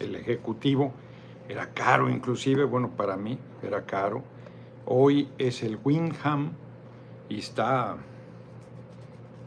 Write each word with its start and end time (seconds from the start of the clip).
el 0.00 0.16
ejecutivo. 0.16 0.92
Era 1.48 1.72
caro 1.72 2.08
inclusive, 2.08 2.64
bueno, 2.64 2.90
para 2.90 3.16
mí 3.16 3.38
era 3.62 3.84
caro. 3.84 4.22
Hoy 4.86 5.30
es 5.38 5.62
el 5.62 5.78
Wingham 5.82 6.52
y 7.28 7.38
está 7.38 7.96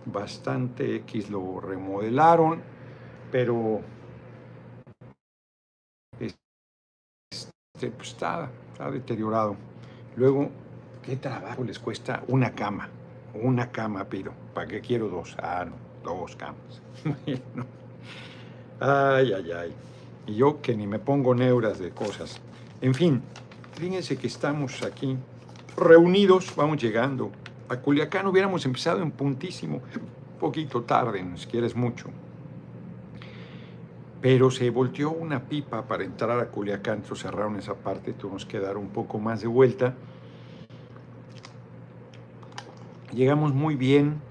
bastante 0.05 0.96
X, 0.97 1.29
lo 1.29 1.60
remodelaron, 1.60 2.62
pero 3.31 3.81
este, 6.20 6.38
pues 7.91 8.09
está 8.09 8.49
deteriorado. 8.91 9.55
Luego, 10.15 10.49
¿qué 11.01 11.15
trabajo 11.15 11.63
les 11.63 11.79
cuesta 11.79 12.23
una 12.27 12.54
cama? 12.54 12.89
Una 13.33 13.71
cama 13.71 14.05
pido. 14.05 14.33
¿Para 14.54 14.67
qué 14.67 14.81
quiero 14.81 15.09
dos? 15.09 15.35
Ah, 15.41 15.65
no, 15.65 15.75
dos 16.04 16.35
camas. 16.35 16.81
Ay, 18.79 19.31
ay, 19.31 19.51
ay. 19.51 19.73
Y 20.26 20.36
yo 20.36 20.62
que 20.62 20.76
ni 20.76 20.88
me 20.88 21.00
pongo 21.00 21.36
neuras 21.36 21.80
de 21.80 21.92
cosas. 21.92 22.40
En 22.81 22.94
fin, 22.94 23.22
fíjense 23.73 24.18
que 24.18 24.27
estamos 24.27 24.84
aquí 24.84 25.18
reunidos, 25.77 26.54
vamos 26.55 26.81
llegando. 26.81 27.31
A 27.70 27.77
Culiacán 27.77 28.28
hubiéramos 28.28 28.66
empezado 28.66 29.02
en 29.02 29.12
puntísimo, 29.12 29.78
un 29.78 30.40
poquito 30.40 30.84
tarde, 30.84 31.26
si 31.36 31.48
quieres 31.48 31.76
mucho. 31.76 32.09
Pero 34.22 34.52
se 34.52 34.70
volteó 34.70 35.12
una 35.12 35.44
pipa 35.44 35.86
para 35.86 36.04
entrar 36.04 36.40
a 36.40 36.48
Culiacán, 36.48 37.00
entonces 37.00 37.23
cerraron 37.23 37.58
esa 37.58 37.76
parte, 37.76 38.14
tuvimos 38.14 38.45
que 38.45 38.59
dar 38.59 38.78
un 38.78 38.90
poco 38.90 39.20
más 39.20 39.42
de 39.42 39.48
vuelta. 39.48 39.95
Llegamos 43.14 43.53
muy 43.53 43.76
bien, 43.76 44.22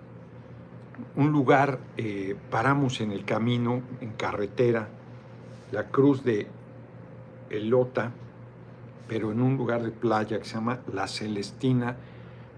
un 1.15 1.31
lugar, 1.31 1.79
eh, 1.97 2.37
paramos 2.51 3.01
en 3.01 3.13
el 3.13 3.25
camino, 3.25 3.83
en 4.01 4.13
carretera, 4.13 4.89
la 5.73 5.89
cruz 5.89 6.23
de 6.23 6.47
Elota, 7.51 8.13
pero 9.09 9.33
en 9.33 9.41
un 9.41 9.57
lugar 9.57 9.83
de 9.83 9.91
playa 9.91 10.39
que 10.39 10.45
se 10.45 10.55
llama 10.55 10.81
La 10.93 11.09
Celestina. 11.09 11.97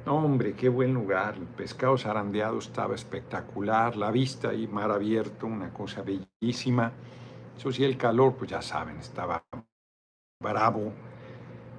hombre, 0.07 0.55
qué 0.55 0.69
buen 0.69 0.93
lugar, 0.93 1.37
el 1.37 1.47
pescado 1.47 1.97
zarandeado 1.97 2.59
estaba 2.59 2.95
espectacular, 2.95 3.97
la 3.97 4.11
vista 4.11 4.51
ahí, 4.51 4.67
mar 4.67 4.91
abierto, 4.91 5.47
una 5.47 5.73
cosa 5.73 6.03
bellísima. 6.03 6.93
Eso 7.57 7.73
sí, 7.73 7.85
el 7.85 7.97
calor, 7.97 8.35
pues 8.35 8.51
ya 8.51 8.61
saben, 8.61 8.99
estaba 8.99 9.45
bravo, 10.43 10.93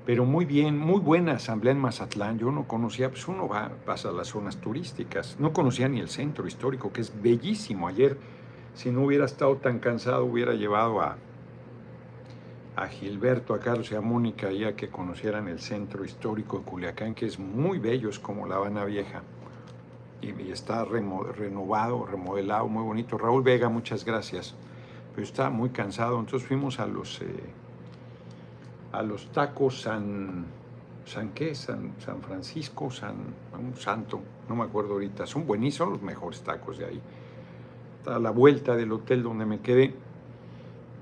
pero 0.05 0.23
muy 0.23 0.45
bien, 0.45 0.77
muy 0.77 0.99
buena 0.99 1.33
asamblea 1.33 1.73
en 1.73 1.79
Mazatlán. 1.79 2.39
Yo 2.39 2.51
no 2.51 2.67
conocía, 2.67 3.09
pues 3.09 3.27
uno 3.27 3.47
va, 3.47 3.71
pasa 3.85 4.11
las 4.11 4.29
zonas 4.29 4.57
turísticas, 4.57 5.38
no 5.39 5.51
conocía 5.51 5.89
ni 5.89 5.99
el 5.99 6.09
centro 6.09 6.47
histórico, 6.47 6.93
que 6.93 7.01
es 7.01 7.21
bellísimo. 7.21 7.88
Ayer, 7.88 8.17
si 8.75 8.91
no 8.91 9.03
hubiera 9.03 9.25
estado 9.25 9.55
tan 9.57 9.79
cansado, 9.79 10.25
hubiera 10.25 10.53
llevado 10.53 11.01
a, 11.01 11.17
a 12.75 12.87
Gilberto, 12.87 13.53
a 13.53 13.59
Carlos 13.59 13.91
y 13.91 13.95
a 13.95 14.01
Mónica 14.01 14.51
ya 14.51 14.75
que 14.75 14.89
conocieran 14.89 15.47
el 15.47 15.59
centro 15.59 16.03
histórico 16.03 16.59
de 16.59 16.65
Culiacán, 16.65 17.15
que 17.15 17.25
es 17.25 17.39
muy 17.39 17.79
bello, 17.79 18.09
es 18.09 18.19
como 18.19 18.47
La 18.47 18.55
Habana 18.55 18.85
Vieja. 18.85 19.23
Y, 20.21 20.51
está 20.51 20.83
renovado, 20.85 22.05
remodelado, 22.05 22.67
muy 22.67 22.83
bonito. 22.83 23.17
Raúl 23.17 23.43
Vega, 23.43 23.69
muchas 23.69 24.03
gracias. 24.03 24.55
Pero 25.13 25.25
está 25.25 25.49
muy 25.49 25.69
cansado, 25.69 26.19
entonces 26.19 26.47
fuimos 26.47 26.79
a 26.79 26.85
los... 26.85 27.21
Eh, 27.21 27.25
a 28.91 29.01
los 29.01 29.27
tacos 29.31 29.81
San, 29.81 30.45
San 31.05 31.29
qué, 31.29 31.53
San, 31.53 31.93
San 31.99 32.21
Francisco, 32.21 32.89
San, 32.89 33.15
un 33.53 33.75
santo, 33.75 34.21
no 34.47 34.55
me 34.55 34.63
acuerdo 34.63 34.93
ahorita, 34.93 35.27
son 35.27 35.45
buenísimos 35.45 35.93
los 35.93 36.01
mejores 36.01 36.41
tacos 36.41 36.77
de 36.77 36.85
ahí. 36.85 37.01
A 38.05 38.19
la 38.19 38.29
vuelta 38.29 38.75
del 38.75 38.91
hotel 38.91 39.23
donde 39.23 39.45
me 39.45 39.61
quedé, 39.61 39.93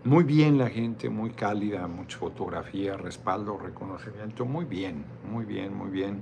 muy 0.06 0.24
bien 0.24 0.58
la 0.58 0.70
gente, 0.70 1.10
muy 1.10 1.30
cálida, 1.32 1.88
mucha 1.88 2.18
fotografía, 2.18 2.98
respaldo, 2.98 3.58
reconocimiento, 3.58 4.46
muy 4.46 4.66
bien, 4.66 5.06
muy 5.30 5.46
bien, 5.46 5.74
muy 5.74 5.90
bien. 5.90 6.22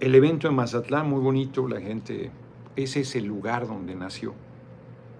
El 0.00 0.14
evento 0.14 0.48
en 0.48 0.54
Mazatlán, 0.54 1.08
muy 1.08 1.20
bonito, 1.20 1.66
la 1.68 1.80
gente, 1.80 2.30
ese 2.74 3.00
es 3.00 3.16
el 3.16 3.24
lugar 3.24 3.66
donde 3.66 3.94
nació. 3.94 4.34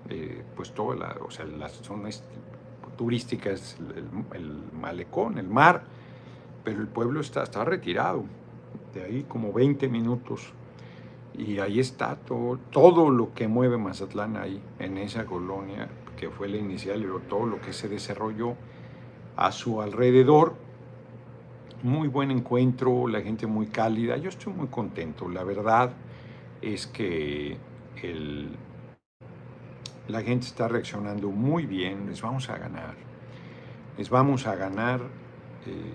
Eh, 0.09 0.43
pues 0.55 0.73
toda 0.73 1.17
o 1.21 1.31
sea, 1.31 1.45
la 1.47 1.69
zona 1.69 2.09
turística 2.97 3.51
es 3.51 3.77
el, 4.35 4.63
malecón, 4.73 5.39
el 5.39 5.49
mar, 5.49 5.85
pero 6.65 6.81
el 6.81 6.89
pueblo 6.89 7.21
está, 7.21 7.43
está 7.43 7.65
retirado, 7.65 8.25
de 8.95 9.03
ahí 9.05 9.27
como 9.29 9.53
20 9.53 9.89
minutos. 9.89 10.53
Y 11.37 11.59
ahí 11.59 11.81
está 11.81 12.17
todo, 12.17 12.59
todo 12.71 13.11
lo 13.11 13.35
que 13.35 13.47
mueve 13.47 13.77
Mazatlán 13.77 14.37
ahí, 14.37 14.61
en 14.79 14.97
esa 14.97 15.27
colonia 15.27 15.89
que 16.17 16.31
fue 16.31 16.49
la 16.49 16.57
inicial, 16.57 17.01
pero 17.03 17.21
todo 17.21 17.47
lo 17.47 17.61
que 17.61 17.73
se 17.73 17.89
desarrolló 17.89 18.55
a 19.37 19.53
su 19.53 19.83
alrededor. 19.83 20.55
Muy 21.83 22.09
buen 22.09 22.31
encuentro, 22.31 23.07
la 23.07 23.21
gente 23.21 23.47
muy 23.47 23.67
cálida. 23.67 24.17
Yo 24.17 24.31
estoy 24.31 24.53
muy 24.53 24.69
contento. 24.69 25.29
La 25.29 25.45
verdad 25.45 25.93
es 26.63 26.87
que 26.87 27.59
el, 28.03 28.57
la 30.09 30.23
gente 30.23 30.47
está 30.47 30.69
reaccionando 30.69 31.31
muy 31.31 31.67
bien, 31.67 32.07
les 32.07 32.23
vamos 32.23 32.49
a 32.49 32.57
ganar, 32.57 32.95
les 33.99 34.09
vamos 34.09 34.47
a 34.47 34.55
ganar. 34.55 35.01
Eh, 35.67 35.93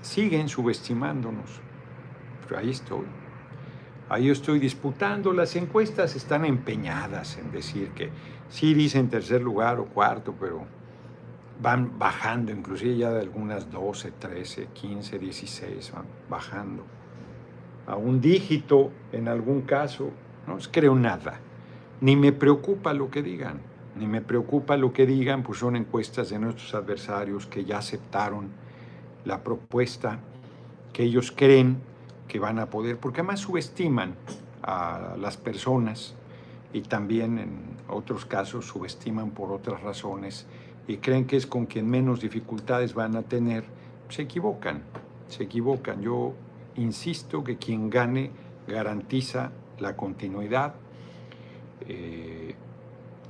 siguen 0.00 0.48
subestimándonos, 0.48 1.60
ahí 2.54 2.70
estoy. 2.70 3.06
Ahí 4.08 4.30
estoy 4.30 4.58
disputando. 4.58 5.32
Las 5.32 5.56
encuestas 5.56 6.14
están 6.14 6.44
empeñadas 6.44 7.38
en 7.38 7.50
decir 7.50 7.88
que 7.90 8.10
sí 8.48 8.74
dicen 8.74 9.08
tercer 9.08 9.42
lugar 9.42 9.80
o 9.80 9.86
cuarto, 9.86 10.34
pero 10.38 10.64
van 11.60 11.98
bajando, 11.98 12.52
inclusive 12.52 12.96
ya 12.96 13.10
de 13.10 13.20
algunas 13.20 13.70
12, 13.70 14.12
13, 14.12 14.68
15, 14.72 15.18
16, 15.18 15.92
van 15.92 16.04
bajando. 16.28 16.84
A 17.86 17.96
un 17.96 18.20
dígito 18.20 18.90
en 19.12 19.28
algún 19.28 19.62
caso, 19.62 20.10
no 20.46 20.58
creo 20.70 20.94
nada. 20.94 21.40
Ni 22.00 22.14
me 22.14 22.32
preocupa 22.32 22.92
lo 22.92 23.10
que 23.10 23.22
digan, 23.22 23.60
ni 23.96 24.06
me 24.06 24.20
preocupa 24.20 24.76
lo 24.76 24.92
que 24.92 25.06
digan, 25.06 25.42
pues 25.42 25.60
son 25.60 25.76
encuestas 25.76 26.28
de 26.28 26.38
nuestros 26.38 26.74
adversarios 26.74 27.46
que 27.46 27.64
ya 27.64 27.78
aceptaron 27.78 28.50
la 29.24 29.42
propuesta 29.42 30.20
que 30.92 31.04
ellos 31.04 31.32
creen 31.34 31.78
que 32.28 32.38
van 32.38 32.58
a 32.58 32.66
poder, 32.66 32.98
porque 32.98 33.20
además 33.20 33.40
subestiman 33.40 34.14
a 34.62 35.16
las 35.18 35.36
personas 35.36 36.14
y 36.72 36.82
también 36.82 37.38
en 37.38 37.60
otros 37.88 38.24
casos 38.26 38.66
subestiman 38.66 39.30
por 39.30 39.52
otras 39.52 39.82
razones 39.82 40.46
y 40.88 40.98
creen 40.98 41.26
que 41.26 41.36
es 41.36 41.46
con 41.46 41.66
quien 41.66 41.88
menos 41.88 42.20
dificultades 42.20 42.94
van 42.94 43.16
a 43.16 43.22
tener, 43.22 43.64
se 44.08 44.22
equivocan, 44.22 44.82
se 45.28 45.44
equivocan. 45.44 46.00
Yo 46.00 46.34
insisto 46.76 47.42
que 47.42 47.56
quien 47.56 47.90
gane 47.90 48.30
garantiza 48.66 49.52
la 49.78 49.96
continuidad, 49.96 50.74
eh, 51.88 52.35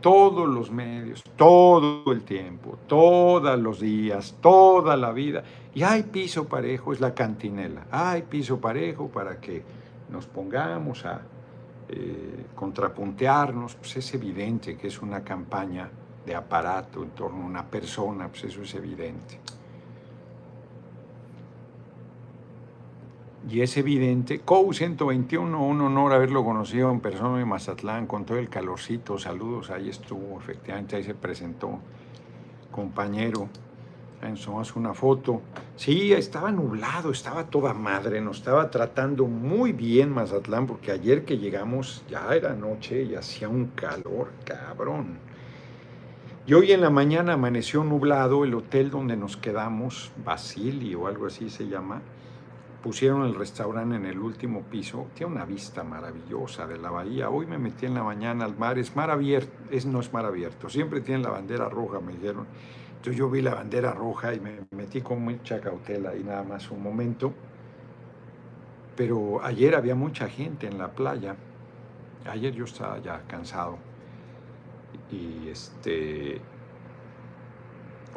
todos 0.07 0.49
los 0.49 0.71
medios, 0.71 1.25
todo 1.35 2.13
el 2.13 2.23
tiempo, 2.23 2.79
todos 2.87 3.59
los 3.59 3.81
días, 3.81 4.37
toda 4.41 4.97
la 4.97 5.11
vida. 5.11 5.43
Y 5.75 5.83
hay 5.83 6.05
piso 6.05 6.47
parejo, 6.47 6.93
es 6.93 7.01
la 7.01 7.13
cantinela. 7.13 7.89
Hay 7.91 8.23
piso 8.23 8.61
parejo 8.61 9.09
para 9.09 9.41
que 9.41 9.65
nos 10.09 10.29
pongamos 10.29 11.05
a 11.05 11.23
eh, 11.89 12.47
contrapuntearnos. 12.55 13.75
Pues 13.75 13.97
es 13.97 14.15
evidente 14.15 14.77
que 14.77 14.87
es 14.87 15.03
una 15.03 15.25
campaña 15.25 15.91
de 16.25 16.37
aparato 16.37 17.03
en 17.03 17.11
torno 17.11 17.43
a 17.43 17.47
una 17.47 17.67
persona, 17.67 18.29
pues 18.29 18.45
eso 18.45 18.63
es 18.63 18.73
evidente. 18.77 19.41
Y 23.49 23.61
es 23.61 23.77
evidente. 23.77 24.41
COU 24.41 24.73
121, 24.73 25.65
un 25.65 25.81
honor 25.81 26.13
haberlo 26.13 26.45
conocido 26.45 26.91
en 26.91 27.01
persona 27.01 27.41
en 27.41 27.49
Mazatlán, 27.49 28.07
con 28.07 28.25
todo 28.25 28.39
el 28.39 28.49
calorcito. 28.49 29.19
Saludos, 29.19 29.71
ahí 29.71 29.89
estuvo, 29.89 30.39
efectivamente, 30.39 30.97
ahí 30.97 31.05
se 31.05 31.15
presentó, 31.15 31.79
compañero. 32.71 33.49
Tomamos 34.45 34.75
una 34.75 34.93
foto. 34.93 35.43
Sí, 35.77 36.13
estaba 36.13 36.51
nublado, 36.51 37.13
estaba 37.13 37.45
toda 37.47 37.75
madre, 37.75 38.21
nos 38.21 38.39
estaba 38.39 38.71
tratando 38.71 39.27
muy 39.27 39.73
bien 39.73 40.11
Mazatlán, 40.11 40.67
porque 40.67 40.91
ayer 40.91 41.25
que 41.25 41.39
llegamos 41.39 42.03
ya 42.09 42.35
era 42.35 42.55
noche 42.55 43.05
y 43.05 43.15
hacía 43.15 43.49
un 43.49 43.67
calor, 43.67 44.31
cabrón. 44.45 45.19
Y 46.47 46.55
hoy 46.55 46.73
en 46.73 46.81
la 46.81 46.91
mañana 46.91 47.35
amaneció 47.35 47.85
nublado, 47.85 48.45
el 48.45 48.55
hotel 48.55 48.91
donde 48.91 49.17
nos 49.17 49.37
quedamos, 49.37 50.11
Basili 50.25 50.95
o 50.95 51.07
algo 51.07 51.27
así 51.27 51.49
se 51.49 51.69
llama, 51.69 52.03
pusieron 52.87 53.25
el 53.25 53.35
restaurante 53.35 53.97
en 53.97 54.07
el 54.07 54.17
último 54.17 54.63
piso, 54.63 55.09
tiene 55.13 55.33
una 55.33 55.45
vista 55.45 55.83
maravillosa 55.83 56.69
de 56.69 56.79
la 56.79 56.89
bahía. 56.89 57.31
Hoy 57.31 57.45
me 57.45 57.59
metí 57.59 57.85
en 57.85 57.95
la 57.95 58.05
mañana 58.05 58.45
al 58.45 58.57
mar, 58.57 58.79
es 58.79 58.95
mar 58.95 59.11
abierto, 59.11 59.53
es, 59.73 59.87
no 59.87 59.99
es 59.99 60.13
mar 60.13 60.25
abierto, 60.25 60.69
siempre 60.69 61.01
tiene 61.01 61.25
la 61.25 61.31
bandera 61.31 61.69
roja, 61.69 61.99
me 61.99 62.13
dijeron. 62.13 62.47
Entonces 62.91 63.17
yo 63.17 63.29
vi 63.29 63.43
la 63.43 63.57
bandera 63.57 63.91
roja 63.93 64.35
y 64.35 64.39
me 64.39 64.61
metí 64.71 65.01
con 65.01 65.21
mucha 65.21 65.61
cautela 65.61 66.15
y 66.15 66.23
nada 66.23 66.45
más 66.45 66.71
un 66.71 66.81
momento. 66.81 67.33
Pero 68.95 69.43
ayer 69.43 69.75
había 69.75 69.97
mucha 69.97 70.29
gente 70.29 70.69
en 70.69 70.79
la 70.79 70.93
playa, 70.93 71.35
ayer 72.31 72.55
yo 72.55 72.67
estaba 72.67 73.01
ya 73.01 73.21
cansado 73.27 73.79
y 75.11 75.49
este 75.49 76.41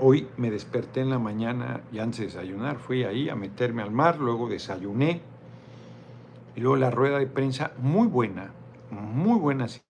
hoy 0.02 0.28
me 0.38 0.52
desperté 0.52 1.02
en 1.02 1.10
la 1.10 1.20
mañana 1.20 1.82
y 1.92 2.00
antes 2.00 2.20
de 2.20 2.26
desayunar 2.26 2.78
fui 2.78 3.04
ahí 3.04 3.30
a 3.30 3.36
meterme 3.36 3.82
al 3.82 3.92
mar, 3.92 4.20
luego 4.20 4.50
desayuné 4.50 5.22
y 6.56 6.62
luego 6.62 6.78
la 6.78 6.92
rueda 6.92 7.20
de 7.20 7.28
prensa 7.28 7.72
muy 7.78 8.08
buena, 8.08 8.52
muy 8.92 9.40
buena 9.40 9.66
asistencia, 9.66 9.84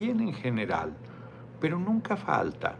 bien 0.00 0.20
en 0.20 0.34
general, 0.34 0.94
pero 1.60 1.78
nunca 1.78 2.16
falta 2.16 2.76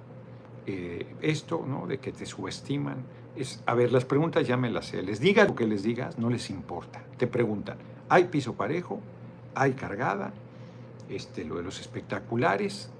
eh, 0.66 1.16
esto, 1.22 1.64
¿no? 1.66 1.86
De 1.86 1.98
que 1.98 2.12
te 2.12 2.26
subestiman. 2.26 3.04
Es, 3.36 3.62
a 3.66 3.74
ver, 3.74 3.92
las 3.92 4.04
preguntas 4.04 4.46
ya 4.46 4.56
me 4.56 4.70
las 4.70 4.86
sé. 4.86 5.02
Les 5.02 5.20
digas 5.20 5.48
lo 5.48 5.54
que 5.54 5.66
les 5.66 5.82
digas, 5.82 6.18
no 6.18 6.30
les 6.30 6.50
importa. 6.50 7.02
Te 7.16 7.26
preguntan, 7.26 7.78
¿hay 8.08 8.24
piso 8.24 8.54
parejo? 8.54 9.00
¿Hay 9.54 9.72
cargada? 9.72 10.32
Este, 11.08 11.44
lo 11.44 11.56
de 11.56 11.62
los 11.62 11.80
espectaculares 11.80 12.90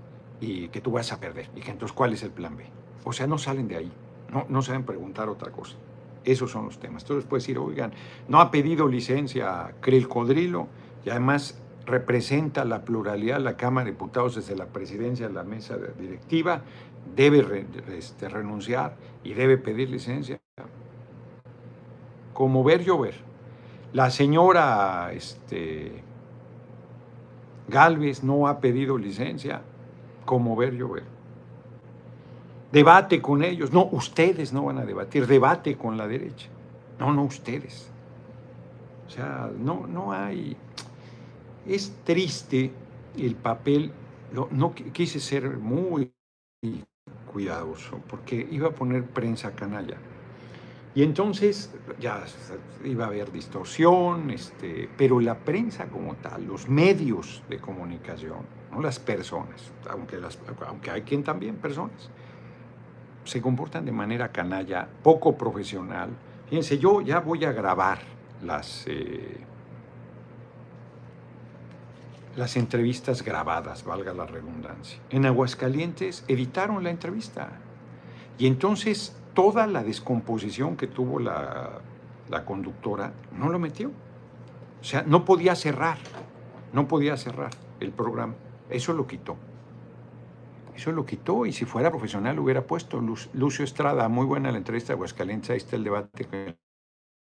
y 0.41 0.69
que 0.69 0.81
tú 0.81 0.93
vas 0.93 1.13
a 1.13 1.21
perder. 1.21 1.49
Y 1.57 1.61
que 1.61 1.71
entonces, 1.71 1.95
¿cuál 1.95 2.13
es 2.13 2.23
el 2.23 2.31
plan 2.31 2.57
B? 2.57 2.65
O 3.05 3.13
sea, 3.13 3.27
no 3.27 3.39
salen 3.39 3.69
de 3.69 3.77
ahí. 3.77 3.93
No, 4.33 4.47
no 4.49 4.63
saben 4.63 4.85
preguntar 4.85 5.29
otra 5.29 5.51
cosa. 5.51 5.77
Esos 6.25 6.51
son 6.51 6.67
los 6.67 6.79
temas. 6.79 7.03
Entonces 7.03 7.25
puedes 7.29 7.45
decir, 7.45 7.59
oigan, 7.59 7.93
no 8.29 8.41
ha 8.41 8.51
pedido 8.51 8.89
licencia 8.89 9.75
Creel 9.81 10.09
Codrilo 10.09 10.69
y 11.05 11.11
además 11.11 11.59
representa 11.87 12.67
la 12.67 12.85
pluralidad 12.85 13.39
de 13.39 13.45
la 13.45 13.57
Cámara 13.57 13.87
de 13.87 13.93
Diputados 13.93 14.35
desde 14.35 14.55
la 14.55 14.67
presidencia 14.67 15.27
de 15.29 15.33
la 15.33 15.43
mesa 15.43 15.77
directiva 15.99 16.63
debe 17.15 17.67
este, 17.97 18.29
renunciar 18.29 18.97
y 19.25 19.35
debe 19.35 19.59
pedir 19.59 19.91
licencia. 19.91 20.41
Como 22.33 22.63
ver 22.63 22.85
llover. 22.85 23.15
La 23.93 24.11
señora 24.11 25.11
este, 25.13 26.03
Galvez 27.69 28.23
no 28.23 28.47
ha 28.47 28.61
pedido 28.61 28.99
licencia, 28.99 29.63
como 30.29 30.55
ver 30.55 30.75
llover. 30.75 31.05
Debate 32.71 33.23
con 33.23 33.43
ellos. 33.43 33.73
No, 33.73 33.89
ustedes 33.93 34.53
no 34.53 34.65
van 34.67 34.77
a 34.77 34.85
debatir, 34.85 35.27
debate 35.27 35.79
con 35.79 35.97
la 35.97 36.07
derecha. 36.07 36.51
No, 36.99 37.15
no 37.15 37.23
ustedes. 37.23 37.91
O 39.07 39.11
sea, 39.11 39.51
no, 39.59 39.87
no 39.87 40.13
hay... 40.13 40.55
Es 41.67 41.97
triste 42.05 42.71
el 43.17 43.37
papel, 43.37 43.91
no 44.51 44.75
quise 44.93 45.19
ser 45.19 45.57
muy 45.57 46.13
cuidadoso, 47.33 47.99
porque 48.07 48.47
iba 48.51 48.69
a 48.69 48.73
poner 48.73 49.05
prensa 49.07 49.53
canalla. 49.53 49.97
Y 50.95 51.05
entonces 51.05 51.73
ya 51.99 52.23
iba 52.85 53.05
a 53.05 53.09
haber 53.09 53.33
distorsión, 53.33 54.31
este, 54.31 54.91
pero 54.99 55.21
la 55.21 55.39
prensa 55.39 55.87
como 55.87 56.17
tal, 56.17 56.45
los 56.47 56.69
medios 56.69 57.43
de 57.49 57.59
comunicación, 57.59 58.58
no 58.79 58.85
las 58.85 58.99
personas, 59.01 59.73
aunque, 59.91 60.91
hay 60.91 61.03
quien 61.03 61.25
también 61.25 61.57
personas, 61.57 62.11
se 63.25 63.43
comportan 63.43 63.85
de 63.85 63.93
manera 63.93 64.31
canalla, 64.31 64.89
poco 65.03 65.37
profesional. 65.37 66.11
Fíjense, 66.49 66.79
yo 66.79 67.01
ya 67.01 67.19
voy 67.19 67.45
a 67.45 67.53
grabar 67.53 67.99
las, 68.43 68.85
eh, 68.87 69.41
las 72.37 72.57
entrevistas 72.57 73.23
grabadas, 73.23 73.85
valga 73.85 74.15
la 74.15 74.27
redundancia. 74.27 75.01
En 75.11 75.27
Aguascalientes 75.27 76.25
editaron 76.29 76.83
la 76.85 76.91
entrevista. 76.91 77.51
Y 78.39 78.47
entonces 78.47 79.17
toda 79.35 79.67
la 79.67 79.83
descomposición 79.83 80.77
que 80.77 80.87
tuvo 80.87 81.19
la, 81.19 81.81
la 82.31 82.45
conductora 82.45 83.13
no 83.37 83.51
lo 83.51 83.59
metió. 83.59 83.91
O 84.81 84.85
sea, 84.85 85.03
no 85.03 85.25
podía 85.25 85.57
cerrar, 85.57 85.99
no 86.73 86.87
podía 86.87 87.17
cerrar 87.17 87.51
el 87.81 87.91
programa. 87.91 88.35
Eso 88.71 88.93
lo 88.93 89.07
quitó. 89.07 89.37
Eso 90.75 90.93
lo 90.93 91.05
quitó 91.05 91.45
y 91.47 91.53
si 91.53 91.65
fuera 91.65 91.91
profesional 91.91 92.39
hubiera 92.39 92.63
puesto. 92.63 93.01
Lucio 93.33 93.65
Estrada, 93.65 94.09
muy 94.09 94.27
buena 94.27 94.53
la 94.53 94.59
entrevista 94.59 94.89
de 94.89 94.95
Aguascalientes, 94.95 95.51
ahí 95.51 95.57
está 95.57 95.77
el 95.77 95.85
debate 95.85 96.57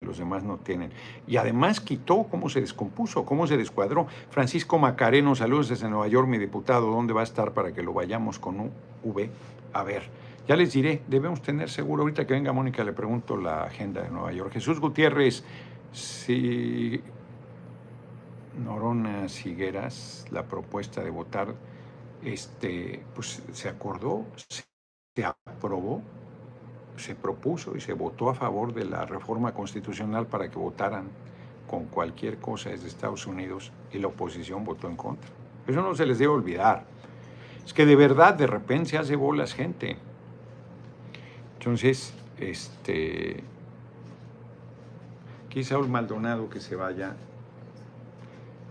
los 0.05 0.19
demás 0.19 0.45
no 0.45 0.59
tienen. 0.59 0.91
Y 1.27 1.37
además 1.37 1.81
quitó 1.81 2.25
cómo 2.31 2.49
se 2.49 2.61
descompuso, 2.61 3.25
cómo 3.25 3.47
se 3.47 3.57
descuadró. 3.57 4.07
Francisco 4.31 4.79
Macareno, 4.79 5.35
saludos 5.35 5.69
desde 5.69 5.89
Nueva 5.89 6.09
York, 6.09 6.29
mi 6.29 6.39
diputado, 6.39 6.91
¿dónde 6.91 7.13
va 7.13 7.23
a 7.23 7.25
estar 7.25 7.53
para 7.53 7.73
que 7.73 7.83
lo 7.83 7.93
vayamos 7.93 8.39
con 8.39 8.61
un 8.61 8.71
V? 9.03 9.31
A 9.73 9.83
ver, 9.83 10.03
ya 10.47 10.57
les 10.57 10.73
diré, 10.73 11.03
debemos 11.09 11.43
tener 11.43 11.71
seguro, 11.71 12.03
ahorita 12.03 12.27
que 12.27 12.35
venga 12.35 12.53
Mónica 12.53 12.85
le 12.85 12.93
pregunto 12.93 13.37
la 13.37 13.65
agenda 13.65 14.03
de 14.03 14.11
Nueva 14.11 14.33
York. 14.33 14.53
Jesús 14.53 14.79
Gutiérrez, 14.79 15.43
si 15.93 17.03
Norona 18.59 19.29
Sigueras, 19.29 20.27
la 20.31 20.47
propuesta 20.47 21.03
de 21.03 21.11
votar, 21.11 21.55
este, 22.23 23.03
pues 23.15 23.43
se 23.53 23.69
acordó, 23.69 24.25
se 24.49 25.25
aprobó 25.25 26.03
se 26.97 27.15
propuso 27.15 27.77
y 27.77 27.81
se 27.81 27.93
votó 27.93 28.31
a 28.31 28.35
favor 28.35 28.73
de 28.73 28.85
la 28.85 29.05
reforma 29.05 29.53
constitucional 29.53 30.27
para 30.27 30.49
que 30.49 30.59
votaran 30.59 31.09
con 31.69 31.87
cualquier 31.87 32.39
cosa 32.39 32.71
desde 32.71 32.89
Estados 32.89 33.27
Unidos 33.27 33.73
y 33.93 33.99
la 33.99 34.09
oposición 34.09 34.65
votó 34.65 34.89
en 34.89 34.97
contra. 34.97 35.31
Eso 35.67 35.81
no 35.83 35.95
se 35.95 36.07
les 36.07 36.19
debe 36.19 36.33
olvidar. 36.33 36.85
Es 37.65 37.73
que 37.73 37.87
de 37.87 37.97
verdad 37.97 38.35
de 38.35 38.47
repente 38.47 38.91
se 38.91 38.99
hace 38.99 39.17
bolas 39.17 39.55
gente. 39.55 39.97
Entonces, 41.59 42.13
este, 42.39 43.43
quizá 45.49 45.79
un 45.79 45.91
Maldonado 45.91 46.51
que 46.51 46.61
se 46.61 46.77
vaya 46.77 47.17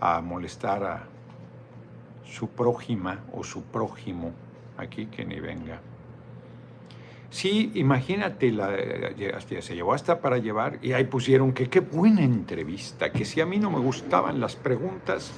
a 0.05 0.19
molestar 0.19 0.83
a 0.83 1.03
su 2.25 2.49
prójima 2.49 3.21
o 3.31 3.41
su 3.41 3.63
prójimo 3.63 4.33
aquí 4.77 5.05
que 5.05 5.23
ni 5.23 5.39
venga. 5.39 5.79
Sí, 7.29 7.71
imagínate, 7.75 8.51
la, 8.51 8.75
se 9.61 9.75
llevó 9.75 9.93
hasta 9.93 10.19
para 10.19 10.39
llevar 10.39 10.77
y 10.81 10.91
ahí 10.91 11.05
pusieron 11.05 11.53
que 11.53 11.69
qué 11.69 11.79
buena 11.79 12.21
entrevista, 12.21 13.13
que 13.13 13.23
si 13.23 13.39
a 13.39 13.45
mí 13.45 13.57
no 13.57 13.71
me 13.71 13.79
gustaban 13.79 14.41
las 14.41 14.57
preguntas, 14.57 15.31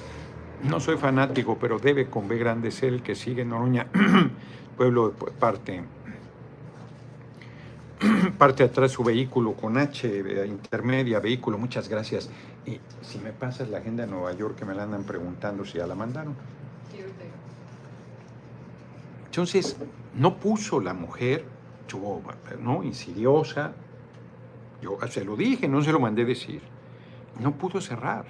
no 0.64 0.80
soy 0.80 0.96
fanático, 0.96 1.56
pero 1.60 1.78
debe 1.78 2.06
con 2.10 2.26
B 2.26 2.36
grande 2.36 2.72
ser 2.72 2.92
el 2.92 3.02
que 3.02 3.14
sigue 3.14 3.44
Noroña, 3.44 3.86
pueblo 4.76 5.10
de 5.10 5.30
parte, 5.30 5.84
parte 8.36 8.64
atrás 8.64 8.90
su 8.90 9.04
vehículo 9.04 9.52
con 9.52 9.78
H, 9.78 10.44
intermedia, 10.44 11.20
vehículo, 11.20 11.56
muchas 11.56 11.88
gracias. 11.88 12.28
Y 12.66 12.80
si 13.02 13.18
me 13.18 13.32
pasas 13.32 13.68
la 13.68 13.78
agenda 13.78 14.04
de 14.04 14.10
Nueva 14.10 14.32
York, 14.32 14.56
que 14.56 14.64
me 14.64 14.74
la 14.74 14.82
andan 14.82 15.04
preguntando 15.04 15.64
si 15.64 15.78
ya 15.78 15.86
la 15.86 15.94
mandaron. 15.94 16.34
Entonces, 19.26 19.76
no 20.14 20.36
puso 20.38 20.80
la 20.80 20.94
mujer 20.94 21.44
¿no? 22.60 22.82
Insidiosa. 22.82 23.72
Yo 24.82 24.98
se 25.08 25.24
lo 25.24 25.36
dije, 25.36 25.68
no 25.68 25.82
se 25.82 25.92
lo 25.92 26.00
mandé 26.00 26.24
decir. 26.24 26.62
No 27.40 27.52
pudo 27.52 27.80
cerrar. 27.80 28.26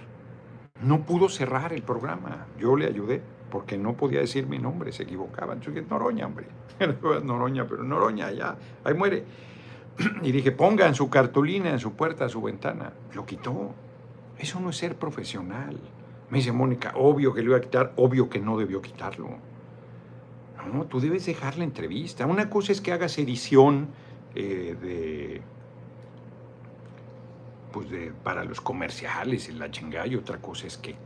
No 0.83 1.03
pudo 1.03 1.29
cerrar 1.29 1.73
el 1.73 1.83
programa. 1.83 2.47
Yo 2.59 2.77
le 2.77 2.87
ayudé 2.87 3.23
porque 3.51 3.79
no 3.79 3.95
podía 3.95 4.21
decir 4.21 4.47
mi 4.47 4.59
nombre, 4.59 4.93
se 4.93 5.05
equivocaba. 5.05 5.55
Entonces 5.55 5.89
Noroña, 5.89 6.27
hombre. 6.27 6.47
Noroña, 7.25 7.67
pero 7.67 7.83
Noroña 7.83 8.31
ya, 8.33 8.57
ahí 8.85 8.95
muere. 8.95 9.25
Y 10.23 10.31
dije, 10.31 10.53
ponga 10.53 10.87
en 10.87 10.95
su 10.95 11.09
cartulina, 11.09 11.71
en 11.71 11.79
su 11.79 11.93
puerta, 11.93 12.29
su 12.29 12.43
ventana. 12.43 12.93
Lo 13.15 13.25
quitó. 13.25 13.73
Eso 14.39 14.61
no 14.61 14.71
es 14.71 14.77
ser 14.77 14.97
profesional. 14.97 15.79
Me 16.31 16.39
dice 16.39 16.53
Mónica, 16.53 16.93
obvio 16.97 17.33
que 17.33 17.43
lo 17.43 17.51
iba 17.51 17.59
a 17.59 17.61
quitar, 17.61 17.93
obvio 17.97 18.29
que 18.29 18.41
no 18.41 18.59
debió 18.59 18.83
quitarlo. 18.83 19.39
No, 20.73 20.85
tú 20.85 21.01
debes 21.01 21.25
dejar 21.27 21.57
la 21.59 21.65
entrevista. 21.65 22.27
Una 22.27 22.51
cosa 22.51 22.73
es 22.73 22.81
que 22.81 22.93
hagas 22.93 23.19
edición 23.19 23.89
eh, 24.35 24.77
de, 24.81 25.43
pues 27.73 27.89
de, 27.89 28.13
para 28.25 28.45
los 28.45 28.61
comerciales 28.61 29.49
y 29.49 29.53
la 29.53 29.71
chingada, 29.71 30.07
y 30.07 30.17
otra 30.17 30.39
cosa 30.39 30.67
es 30.67 30.77
que 30.77 30.97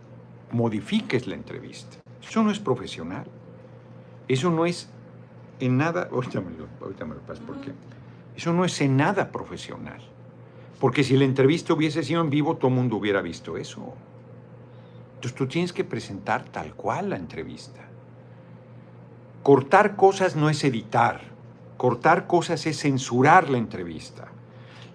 modifiques 0.50 1.26
la 1.26 1.34
entrevista. 1.34 1.98
Eso 2.22 2.42
no 2.42 2.50
es 2.50 2.58
profesional. 2.58 3.26
Eso 4.28 4.50
no 4.50 4.64
es 4.64 4.88
en 5.58 5.76
nada, 5.76 6.08
ahorita 6.10 6.40
me 6.40 6.56
lo, 6.56 6.66
ahorita 6.80 7.04
me 7.04 7.14
lo 7.16 7.20
paso, 7.20 7.42
porque 7.46 7.72
eso 8.36 8.52
no 8.52 8.64
es 8.64 8.80
en 8.80 8.96
nada 8.96 9.30
profesional. 9.30 10.00
Porque 10.80 11.04
si 11.04 11.16
la 11.16 11.24
entrevista 11.24 11.74
hubiese 11.74 12.02
sido 12.02 12.22
en 12.22 12.30
vivo, 12.30 12.56
todo 12.56 12.68
el 12.68 12.74
mundo 12.74 12.96
hubiera 12.96 13.20
visto 13.20 13.56
eso. 13.58 13.94
Entonces 15.14 15.36
tú 15.36 15.46
tienes 15.46 15.74
que 15.74 15.84
presentar 15.84 16.44
tal 16.44 16.74
cual 16.74 17.10
la 17.10 17.16
entrevista. 17.16 17.82
Cortar 19.42 19.94
cosas 19.94 20.36
no 20.36 20.48
es 20.48 20.64
editar, 20.64 21.20
cortar 21.76 22.26
cosas 22.26 22.64
es 22.66 22.80
censurar 22.80 23.50
la 23.50 23.58
entrevista. 23.58 24.28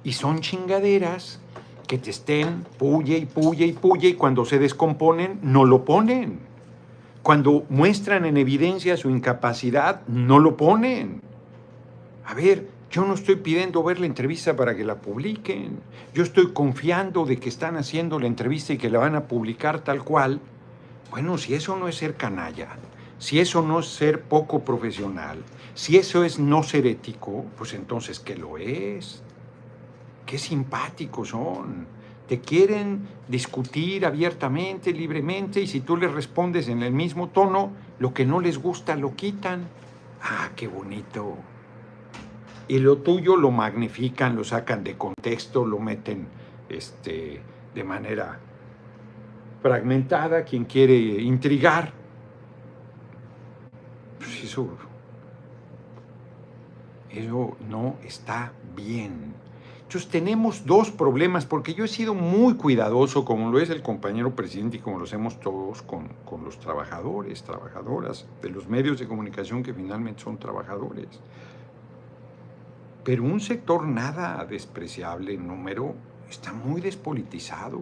Y 0.04 0.14
son 0.14 0.40
chingaderas 0.40 1.40
que 1.88 2.00
te 2.00 2.10
estén 2.10 2.66
puye 2.80 3.18
y 3.18 3.26
puye 3.26 3.68
y 3.68 3.74
puye 3.74 4.10
y 4.10 4.14
cuando 4.16 4.46
se 4.46 4.58
descomponen 4.58 5.40
no 5.44 5.66
lo 5.66 5.86
ponen. 5.86 6.40
Cuando 7.22 7.66
muestran 7.70 8.26
en 8.26 8.38
evidencia 8.38 8.98
su 8.98 9.10
incapacidad, 9.10 10.02
no 10.08 10.40
lo 10.40 10.58
ponen. 10.58 11.22
A 12.26 12.34
ver, 12.34 12.68
Yo 12.96 13.04
no 13.04 13.14
estoy 13.14 13.36
pidiendo 13.36 13.84
ver 13.84 14.00
la 14.00 14.06
entrevista 14.06 14.56
para 14.56 14.74
que 14.74 14.86
la 14.86 14.96
publiquen. 14.96 15.82
Yo 16.14 16.24
estoy 16.24 16.54
confiando 16.54 17.26
de 17.26 17.36
que 17.42 17.50
están 17.50 17.76
haciendo 17.76 18.20
la 18.20 18.28
entrevista 18.28 18.72
y 18.72 18.78
que 18.78 18.90
la 18.90 19.00
van 19.00 19.16
a 19.16 19.28
publicar 19.28 19.82
tal 19.82 20.02
cual. 20.06 20.40
Bueno, 21.12 21.38
si 21.38 21.56
eso 21.56 21.76
no 21.76 21.90
es 21.90 21.98
ser 21.98 22.16
canalla, 22.16 22.70
si 23.20 23.42
eso 23.42 23.62
no 23.62 23.82
es 23.82 23.88
ser 23.88 24.22
poco 24.22 24.64
profesional, 24.64 25.40
si 25.74 25.98
eso 25.98 26.24
es 26.24 26.40
no 26.40 26.64
ser 26.64 26.88
ético, 26.88 27.44
pues 27.58 27.74
entonces, 27.74 28.22
¿qué 28.22 28.38
lo 28.38 28.58
es? 28.58 29.22
Qué 30.26 30.38
simpáticos 30.38 31.28
son. 31.28 31.88
Te 32.30 32.40
quieren 32.40 33.10
discutir 33.28 34.06
abiertamente, 34.06 34.94
libremente, 34.94 35.60
y 35.60 35.68
si 35.68 35.82
tú 35.82 35.98
les 35.98 36.14
respondes 36.14 36.70
en 36.70 36.82
el 36.82 36.94
mismo 36.94 37.28
tono, 37.28 37.74
lo 38.00 38.14
que 38.14 38.24
no 38.24 38.40
les 38.40 38.58
gusta 38.58 38.96
lo 38.96 39.18
quitan. 39.18 39.68
Ah, 40.22 40.52
qué 40.56 40.70
bonito. 40.70 41.36
Y 42.68 42.80
lo 42.80 42.98
tuyo 42.98 43.36
lo 43.36 43.52
magnifican, 43.52 44.36
lo 44.36 44.44
sacan 44.44 44.84
de 44.84 44.98
contexto, 44.98 45.66
lo 45.66 45.80
meten 45.80 46.28
este, 46.70 47.42
de 47.74 47.84
manera 47.84 48.40
fragmentada, 49.62 50.44
quien 50.44 50.66
quiere 50.66 50.96
intrigar. 50.96 51.94
Pues 54.18 54.44
eso, 54.44 54.70
eso 57.10 57.58
no 57.70 57.98
está 58.04 58.52
bien. 58.76 59.34
Entonces 59.84 60.10
tenemos 60.10 60.66
dos 60.66 60.90
problemas, 60.90 61.46
porque 61.46 61.76
yo 61.76 61.86
he 61.86 61.88
sido 61.88 62.16
muy 62.16 62.56
cuidadoso, 62.56 63.24
como 63.24 63.52
lo 63.52 63.60
es 63.60 63.70
el 63.70 63.84
compañero 63.84 64.36
presidente 64.36 64.78
y 64.78 64.80
como 64.80 64.98
lo 64.98 65.06
hacemos 65.06 65.40
todos, 65.40 65.84
con, 65.84 66.10
con, 66.26 66.44
los 66.44 66.60
trabajadores, 66.60 67.44
trabajadoras 67.44 68.26
de 68.42 68.50
los 68.50 68.68
medios 68.68 69.00
de 69.00 69.08
comunicación 69.08 69.62
que 69.62 69.74
finalmente 69.74 70.24
son 70.24 70.40
trabajadores. 70.40 71.08
Pero 73.06 73.24
un 73.24 73.40
sector 73.40 73.86
nada 73.86 74.44
despreciable 74.46 75.36
en 75.36 75.48
número 75.48 75.94
está 76.28 76.52
muy 76.52 76.82
despolitizado 76.82 77.80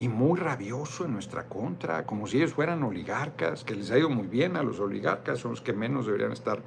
y 0.00 0.08
muy 0.08 0.40
rabioso 0.40 1.04
en 1.04 1.12
nuestra 1.12 1.48
contra, 1.48 2.04
como 2.04 2.26
si 2.26 2.38
ellos 2.38 2.52
fueran 2.52 2.82
oligarcas, 2.82 3.62
que 3.62 3.76
les 3.76 3.92
ha 3.92 3.98
ido 3.98 4.10
muy 4.10 4.26
bien 4.26 4.56
a 4.56 4.64
los 4.64 4.80
oligarcas, 4.80 5.38
son 5.38 5.52
los 5.52 5.60
que 5.60 5.72
menos 5.72 6.06
deberían 6.06 6.32
estar 6.32 6.60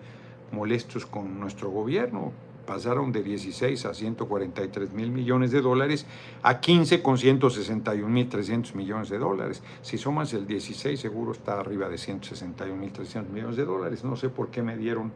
molestos 0.54 1.06
con 1.06 1.38
nuestro 1.38 1.70
gobierno 1.70 2.32
pasaron 2.66 3.12
de 3.12 3.22
16 3.22 3.86
a 3.86 3.94
143 3.94 4.92
mil 4.94 5.12
millones 5.12 5.52
de 5.52 5.62
dólares 5.62 6.06
a 6.42 6.60
15 6.60 7.04
con 7.04 7.18
161 7.18 8.10
mil 8.10 8.28
300 8.28 8.74
millones 8.76 9.10
de 9.10 9.20
dólares. 9.20 9.62
Si 9.82 9.98
sumas 9.98 10.34
el 10.34 10.48
16 10.48 11.00
seguro 11.00 11.34
está 11.34 11.60
arriba 11.60 11.90
de 11.90 11.98
161 11.98 12.76
mil 12.76 12.92
300 12.92 13.32
millones 13.32 13.56
de 13.56 13.66
dólares. 13.66 14.04
No 14.04 14.16
sé 14.16 14.30
por 14.30 14.50
qué 14.50 14.64
me 14.64 14.78
dieron 14.78 15.12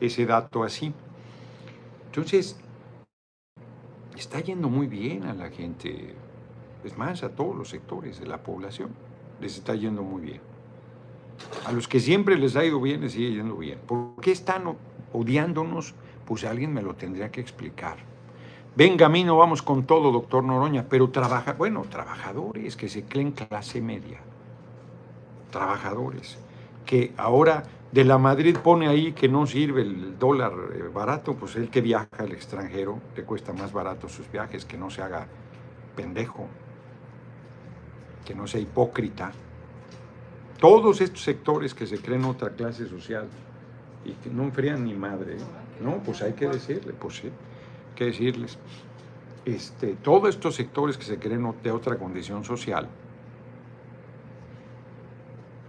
ese 0.00 0.24
dato 0.24 0.62
así. 0.62 0.94
Entonces, 2.14 2.56
está 4.16 4.38
yendo 4.38 4.68
muy 4.68 4.86
bien 4.86 5.24
a 5.24 5.34
la 5.34 5.50
gente, 5.50 6.14
es 6.84 6.96
más, 6.96 7.24
a 7.24 7.30
todos 7.30 7.56
los 7.56 7.70
sectores 7.70 8.20
de 8.20 8.26
la 8.26 8.40
población, 8.40 8.90
les 9.40 9.56
está 9.58 9.74
yendo 9.74 10.04
muy 10.04 10.22
bien. 10.22 10.40
A 11.66 11.72
los 11.72 11.88
que 11.88 11.98
siempre 11.98 12.38
les 12.38 12.54
ha 12.54 12.64
ido 12.64 12.80
bien, 12.80 13.00
les 13.00 13.14
sigue 13.14 13.32
yendo 13.32 13.56
bien. 13.56 13.80
¿Por 13.84 14.14
qué 14.20 14.30
están 14.30 14.76
odiándonos? 15.12 15.96
pues 16.24 16.44
alguien 16.44 16.72
me 16.72 16.82
lo 16.82 16.94
tendría 16.94 17.32
que 17.32 17.40
explicar. 17.40 17.96
Venga, 18.76 19.06
a 19.06 19.08
mí 19.08 19.24
no 19.24 19.36
vamos 19.36 19.60
con 19.60 19.84
todo, 19.84 20.12
doctor 20.12 20.44
Noroña, 20.44 20.86
pero 20.88 21.10
trabaja, 21.10 21.54
bueno, 21.54 21.82
trabajadores 21.90 22.76
que 22.76 22.88
se 22.88 23.04
creen 23.04 23.32
clase 23.32 23.82
media. 23.82 24.20
Trabajadores 25.50 26.38
que 26.86 27.12
ahora 27.16 27.64
de 27.94 28.02
la 28.02 28.18
Madrid 28.18 28.56
pone 28.60 28.88
ahí 28.88 29.12
que 29.12 29.28
no 29.28 29.46
sirve 29.46 29.82
el 29.82 30.18
dólar 30.18 30.52
eh, 30.74 30.82
barato, 30.92 31.36
pues 31.36 31.54
el 31.54 31.70
que 31.70 31.80
viaja 31.80 32.08
al 32.18 32.32
extranjero 32.32 33.00
le 33.14 33.22
cuesta 33.22 33.52
más 33.52 33.72
barato 33.72 34.08
sus 34.08 34.28
viajes, 34.32 34.64
que 34.64 34.76
no 34.76 34.90
se 34.90 35.00
haga 35.00 35.28
pendejo, 35.94 36.48
que 38.24 38.34
no 38.34 38.48
sea 38.48 38.60
hipócrita. 38.60 39.30
Todos 40.58 41.00
estos 41.00 41.22
sectores 41.22 41.72
que 41.72 41.86
se 41.86 41.98
creen 42.00 42.24
otra 42.24 42.50
clase 42.50 42.88
social 42.88 43.28
y 44.04 44.10
que 44.14 44.28
no 44.28 44.42
enfrían 44.42 44.84
ni 44.84 44.94
madre. 44.94 45.36
No, 45.80 45.98
pues 45.98 46.20
hay 46.22 46.32
que 46.32 46.48
decirle, 46.48 46.94
pues 46.94 47.18
sí, 47.18 47.28
hay 47.28 47.94
que 47.94 48.06
decirles. 48.06 48.58
Este, 49.44 49.94
todos 50.02 50.30
estos 50.30 50.56
sectores 50.56 50.98
que 50.98 51.04
se 51.04 51.20
creen 51.20 51.48
de 51.62 51.70
otra 51.70 51.96
condición 51.96 52.42
social 52.42 52.88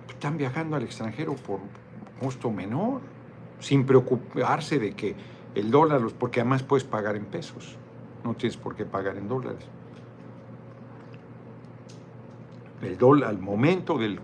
están 0.10 0.38
viajando 0.38 0.76
al 0.76 0.82
extranjero 0.82 1.36
por 1.36 1.60
costo 2.20 2.52
menor, 2.52 3.02
sin 3.60 3.86
preocuparse 3.86 4.80
de 4.80 4.94
que 4.94 5.16
el 5.56 5.72
dólar, 5.72 6.02
porque 6.20 6.42
además 6.42 6.64
puedes 6.64 6.84
pagar 6.84 7.16
en 7.16 7.26
pesos, 7.26 7.78
no 8.24 8.34
tienes 8.34 8.58
por 8.58 8.76
qué 8.76 8.86
pagar 8.86 9.18
en 9.18 9.28
dólares. 9.28 9.66
El 12.82 12.98
dólar, 12.98 13.30
al 13.30 13.40
momento 13.40 13.98
del, 13.98 14.20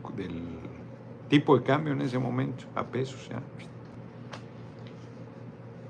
tipo 1.29 1.57
de 1.57 1.63
cambio 1.63 1.93
en 1.93 2.01
ese 2.01 2.19
momento, 2.19 2.65
a 2.75 2.83
pesos, 2.83 3.29
ya, 3.29 3.41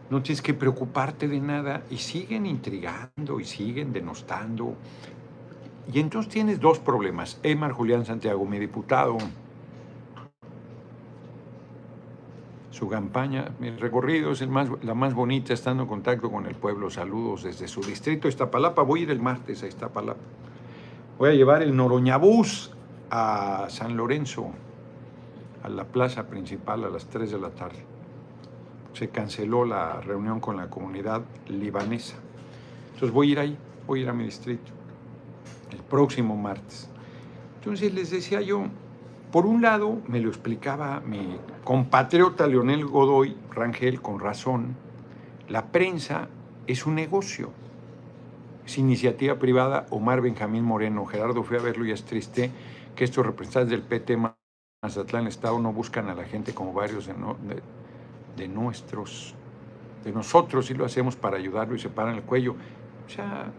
no 0.10 0.22
tienes 0.22 0.42
que 0.42 0.54
preocuparte 0.54 1.28
de 1.28 1.40
nada 1.40 1.84
y 1.90 1.98
siguen 1.98 2.46
intrigando 2.46 3.40
y 3.40 3.46
siguen 3.46 3.94
denostando. 3.94 4.76
Y 5.92 6.00
entonces 6.00 6.32
tienes 6.32 6.60
dos 6.60 6.80
problemas. 6.80 7.40
Emar 7.44 7.72
Julián 7.72 8.06
Santiago, 8.06 8.46
mi 8.46 8.60
diputado, 8.60 9.18
su 12.82 12.90
campaña, 12.90 13.52
mi 13.60 13.70
recorrido 13.70 14.32
es 14.32 14.42
la 14.42 14.96
más 14.96 15.14
bonita, 15.14 15.54
estando 15.54 15.84
en 15.84 15.90
contacto 15.90 16.32
con 16.32 16.48
el 16.48 16.56
pueblo. 16.56 16.90
Saludos 16.90 17.44
desde 17.44 17.68
su 17.68 17.82
distrito, 17.82 18.28
Iztapalapa. 18.28 18.82
Voy 18.82 19.02
a 19.02 19.04
ir 19.04 19.12
el 19.12 19.20
martes 19.20 19.62
a 19.62 19.68
Iztapalapa. 19.68 20.20
Voy 21.20 21.30
a 21.30 21.34
llevar 21.34 21.62
el 21.62 21.76
Noroñabús 21.76 22.72
a 23.12 23.68
San 23.70 23.96
Lorenzo, 23.96 24.50
a 25.62 25.70
la 25.70 25.84
plaza 25.84 26.28
principal 26.28 26.84
a 26.84 26.90
las 26.90 27.06
3 27.06 27.34
de 27.34 27.40
la 27.40 27.52
tarde 27.52 27.86
se 28.94 29.10
canceló 29.10 29.64
la 29.64 30.02
reunión 30.02 30.40
con 30.40 30.58
la 30.58 30.68
comunidad 30.72 31.22
libanesa. 31.50 32.16
Entonces 32.94 33.12
voy 33.12 33.30
a 33.30 33.32
ir 33.32 33.40
ahí, 33.40 33.58
voy 33.86 34.00
a 34.00 34.04
ir 34.04 34.10
a 34.10 34.14
mi 34.14 34.24
distrito 34.24 34.72
el 35.72 35.84
próximo 35.84 36.36
martes. 36.36 36.90
Entonces 37.60 37.94
les 37.94 38.10
decía 38.10 38.42
yo, 38.42 38.64
por 39.32 39.46
un 39.46 39.62
lado 39.62 40.02
me 40.08 40.20
lo 40.20 40.30
explicaba 40.30 41.00
mi 41.00 41.38
compatriota 41.64 42.48
Leonel 42.48 42.86
Godoy 42.86 43.38
Rangel 43.52 44.02
con 44.02 44.20
razón, 44.20 44.76
la 45.48 45.68
prensa 45.68 46.28
es 46.68 46.86
un 46.86 46.96
negocio, 46.96 47.52
es 48.66 48.78
iniciativa 48.78 49.36
privada. 49.36 49.86
Omar 49.90 50.22
Benjamín 50.22 50.64
Moreno, 50.64 51.06
Gerardo 51.06 51.44
fue 51.44 51.58
a 51.58 51.62
verlo 51.62 51.86
y 51.86 51.92
es 51.92 52.04
triste 52.04 52.52
que 52.96 53.06
estos 53.06 53.26
representantes 53.26 53.72
del 53.72 53.84
PT 53.84 54.18
Mazatlán 54.84 55.28
Estado 55.28 55.60
no 55.60 55.72
buscan 55.72 56.10
a 56.10 56.16
la 56.16 56.26
gente 56.26 56.54
como 56.54 56.74
varios 56.74 57.08
de, 57.08 58.48
nuestros, 58.50 59.36
de 60.04 60.12
nosotros 60.12 60.70
y 60.72 60.74
lo 60.74 60.86
hacemos 60.86 61.16
para 61.16 61.38
ayudarlo 61.38 61.76
y 61.76 61.80
se 61.80 61.90
paran 61.90 62.16
el 62.16 62.24
cuello. 62.24 62.56
O 63.06 63.10
sea, 63.10 63.52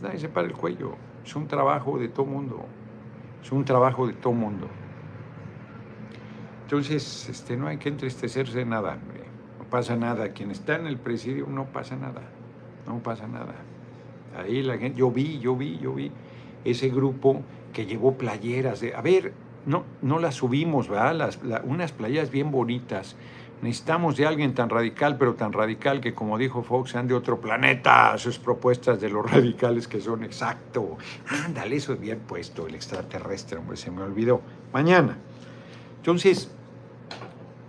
nadie 0.00 0.18
se 0.18 0.28
para 0.28 0.46
el 0.46 0.54
cuello. 0.54 0.94
Es 1.24 1.34
un 1.34 1.48
trabajo 1.48 1.98
de 1.98 2.08
todo 2.08 2.26
mundo. 2.26 2.64
Es 3.42 3.50
un 3.50 3.64
trabajo 3.64 4.06
de 4.06 4.12
todo 4.12 4.32
mundo. 4.32 4.68
Entonces, 6.68 7.30
este, 7.30 7.56
no 7.56 7.66
hay 7.66 7.78
que 7.78 7.88
entristecerse 7.88 8.62
nada, 8.66 8.98
no 9.58 9.64
pasa 9.70 9.96
nada. 9.96 10.32
Quien 10.32 10.50
está 10.50 10.76
en 10.76 10.86
el 10.86 10.98
presidio 10.98 11.46
no 11.46 11.64
pasa 11.64 11.96
nada, 11.96 12.20
no 12.86 12.98
pasa 13.02 13.26
nada. 13.26 13.54
Ahí 14.36 14.62
la 14.62 14.76
gente, 14.76 14.98
yo 14.98 15.10
vi, 15.10 15.38
yo 15.38 15.56
vi, 15.56 15.78
yo 15.78 15.94
vi 15.94 16.12
ese 16.66 16.90
grupo 16.90 17.40
que 17.72 17.86
llevó 17.86 18.18
playeras 18.18 18.80
de, 18.80 18.94
a 18.94 19.00
ver, 19.00 19.32
no, 19.64 19.84
no 20.02 20.18
las 20.18 20.34
subimos, 20.34 20.90
¿verdad? 20.90 21.14
Las, 21.42 21.62
unas 21.64 21.92
playeras 21.92 22.30
bien 22.30 22.50
bonitas 22.50 23.16
Necesitamos 23.60 24.16
de 24.16 24.24
alguien 24.24 24.54
tan 24.54 24.68
radical, 24.68 25.16
pero 25.18 25.34
tan 25.34 25.52
radical 25.52 26.00
que, 26.00 26.14
como 26.14 26.38
dijo 26.38 26.62
Fox, 26.62 26.90
sean 26.90 27.08
de 27.08 27.14
otro 27.14 27.40
planeta 27.40 28.16
sus 28.18 28.38
propuestas 28.38 29.00
de 29.00 29.08
los 29.08 29.28
radicales 29.30 29.88
que 29.88 30.00
son 30.00 30.22
exacto. 30.22 30.96
Ándale, 31.44 31.76
eso 31.76 31.94
es 31.94 32.00
bien 32.00 32.20
puesto, 32.20 32.66
el 32.66 32.74
extraterrestre, 32.74 33.58
hombre, 33.58 33.76
se 33.76 33.90
me 33.90 34.02
olvidó. 34.02 34.42
Mañana. 34.72 35.16
Entonces, 35.96 36.52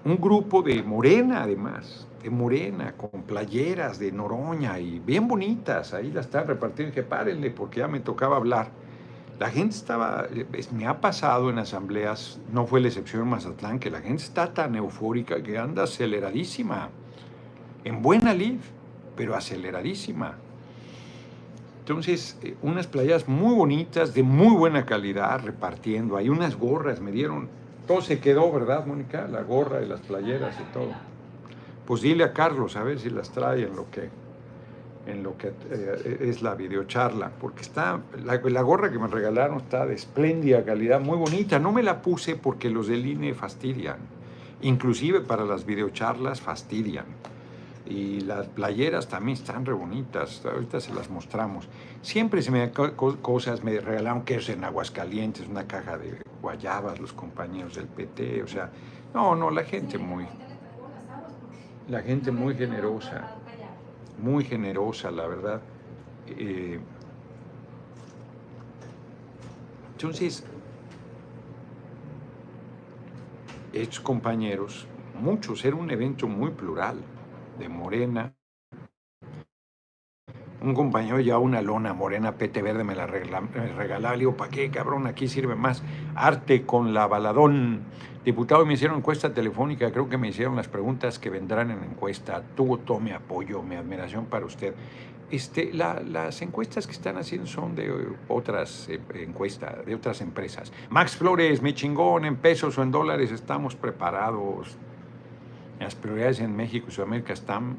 un 0.05 0.17
grupo 0.19 0.61
de 0.61 0.81
Morena, 0.83 1.43
además, 1.43 2.07
de 2.23 2.29
Morena, 2.29 2.93
con 2.97 3.23
playeras 3.23 3.99
de 3.99 4.11
Noroña 4.11 4.79
y 4.79 4.99
bien 4.99 5.27
bonitas, 5.27 5.93
ahí 5.93 6.11
las 6.11 6.25
están 6.25 6.47
repartiendo. 6.47 6.93
Dije, 6.93 7.03
párenle, 7.03 7.51
porque 7.51 7.79
ya 7.79 7.87
me 7.87 7.99
tocaba 7.99 8.37
hablar 8.37 8.69
la 9.39 9.49
gente 9.49 9.73
estaba, 9.73 10.27
me 10.73 10.85
ha 10.85 10.99
pasado 10.99 11.49
en 11.49 11.59
asambleas, 11.59 12.39
no 12.51 12.67
fue 12.67 12.81
la 12.81 12.89
excepción 12.89 13.21
en 13.23 13.29
Mazatlán, 13.29 13.79
que 13.79 13.89
la 13.89 14.01
gente 14.01 14.21
está 14.21 14.53
tan 14.53 14.75
eufórica 14.75 15.41
que 15.41 15.57
anda 15.57 15.83
aceleradísima, 15.83 16.89
en 17.85 18.01
buena 18.01 18.33
lid, 18.33 18.59
pero 19.15 19.35
aceleradísima. 19.35 20.35
Entonces, 21.79 22.37
eh, 22.43 22.57
unas 22.61 22.87
playas 22.87 23.29
muy 23.29 23.55
bonitas, 23.55 24.13
de 24.13 24.23
muy 24.23 24.55
buena 24.57 24.85
calidad, 24.85 25.41
repartiendo. 25.41 26.17
Hay 26.17 26.27
unas 26.27 26.57
gorras, 26.57 26.99
me 26.99 27.11
dieron, 27.11 27.47
todo 27.89 28.01
se 28.03 28.19
quedó, 28.19 28.51
¿verdad, 28.51 28.85
Mónica? 28.85 29.27
La 29.27 29.41
gorra 29.41 29.81
y 29.81 29.87
las 29.87 29.99
playeras 30.01 30.55
y 30.59 30.73
todo. 30.73 30.91
Pues 31.87 32.03
dile 32.03 32.23
a 32.23 32.33
Carlos 32.33 32.75
a 32.75 32.83
ver 32.83 32.99
si 32.99 33.09
las 33.09 33.31
trae 33.31 33.63
en 33.63 33.75
lo 33.75 33.89
que, 33.89 34.09
en 35.07 35.23
lo 35.23 35.35
que 35.35 35.47
eh, 35.71 36.17
es 36.21 36.43
la 36.43 36.53
videocharla, 36.53 37.31
porque 37.41 37.63
está, 37.63 37.99
la, 38.23 38.61
gorra 38.61 38.91
que 38.91 38.99
me 38.99 39.07
regalaron 39.07 39.57
está 39.57 39.87
de 39.87 39.95
espléndida 39.95 40.63
calidad, 40.63 41.01
muy 41.01 41.17
bonita. 41.17 41.57
No 41.57 41.71
me 41.71 41.81
la 41.81 42.03
puse 42.03 42.35
porque 42.35 42.69
los 42.69 42.89
del 42.89 43.07
INE 43.07 43.33
fastidian, 43.33 43.97
inclusive 44.61 45.21
para 45.21 45.43
las 45.43 45.65
videocharlas 45.65 46.41
fastidian. 46.41 47.05
Y 47.89 48.21
las 48.21 48.47
playeras 48.47 49.07
también 49.07 49.35
están 49.35 49.65
re 49.65 49.73
bonitas, 49.73 50.45
ahorita 50.45 50.79
se 50.79 50.93
las 50.93 51.09
mostramos. 51.09 51.67
Siempre 52.03 52.43
se 52.43 52.51
me 52.51 52.59
dan 52.59 52.93
cosas, 52.95 53.63
me 53.63 53.79
regalaron 53.79 54.21
que 54.21 54.35
es 54.35 54.47
en 54.49 54.63
Aguascalientes, 54.63 55.47
una 55.47 55.65
caja 55.65 55.97
de 55.97 56.21
guayabas, 56.39 56.99
los 56.99 57.13
compañeros 57.13 57.75
del 57.75 57.87
PT, 57.87 58.43
o 58.43 58.47
sea, 58.47 58.69
no, 59.11 59.35
no, 59.35 59.49
la 59.49 59.63
gente 59.63 59.97
muy, 59.97 60.27
la 61.89 62.01
gente 62.03 62.31
muy 62.31 62.53
generosa, 62.53 63.35
muy 64.21 64.43
generosa, 64.45 65.09
la 65.09 65.25
verdad. 65.25 65.61
Eh, 66.27 66.79
entonces, 69.93 70.43
estos 73.73 73.99
compañeros, 73.99 74.85
muchos, 75.19 75.65
era 75.65 75.75
un 75.75 75.89
evento 75.89 76.27
muy 76.27 76.51
plural 76.51 77.03
de 77.59 77.69
Morena. 77.69 78.33
Un 80.61 80.73
compañero 80.73 81.19
ya 81.19 81.37
una 81.37 81.61
lona 81.61 81.93
morena, 81.93 82.33
pete 82.33 82.61
verde, 82.61 82.83
me 82.83 82.93
la 82.95 83.07
regalaba. 83.07 84.13
Le 84.13 84.19
digo, 84.19 84.35
¿para 84.35 84.51
qué, 84.51 84.69
cabrón? 84.69 85.07
Aquí 85.07 85.27
sirve 85.29 85.55
más. 85.55 85.83
Arte 86.15 86.65
con 86.65 86.93
la 86.93 87.07
baladón. 87.07 87.83
Diputado, 88.25 88.65
me 88.65 88.73
hicieron 88.73 88.97
encuesta 88.97 89.33
telefónica, 89.33 89.89
creo 89.91 90.09
que 90.09 90.17
me 90.17 90.27
hicieron 90.27 90.57
las 90.57 90.67
preguntas 90.67 91.17
que 91.17 91.29
vendrán 91.29 91.71
en 91.71 91.81
encuesta. 91.83 92.43
Tuvo 92.55 92.79
todo 92.79 92.99
mi 92.99 93.11
apoyo, 93.11 93.63
mi 93.63 93.75
admiración 93.75 94.25
para 94.25 94.45
usted. 94.45 94.73
Este, 95.31 95.71
las 95.73 96.41
encuestas 96.41 96.87
que 96.87 96.93
están 96.93 97.17
haciendo 97.17 97.47
son 97.47 97.75
de 97.75 97.93
otras 98.27 98.89
eh, 98.89 98.99
encuestas, 99.13 99.85
de 99.85 99.95
otras 99.95 100.19
empresas. 100.21 100.73
Max 100.89 101.15
Flores, 101.15 101.61
mi 101.61 101.73
chingón, 101.73 102.25
en 102.25 102.35
pesos 102.35 102.77
o 102.77 102.83
en 102.83 102.91
dólares, 102.91 103.31
estamos 103.31 103.75
preparados. 103.75 104.77
Las 105.79 105.95
prioridades 105.95 106.39
en 106.41 106.55
México 106.55 106.87
y 106.89 106.91
Sudamérica 106.91 107.33
están 107.33 107.77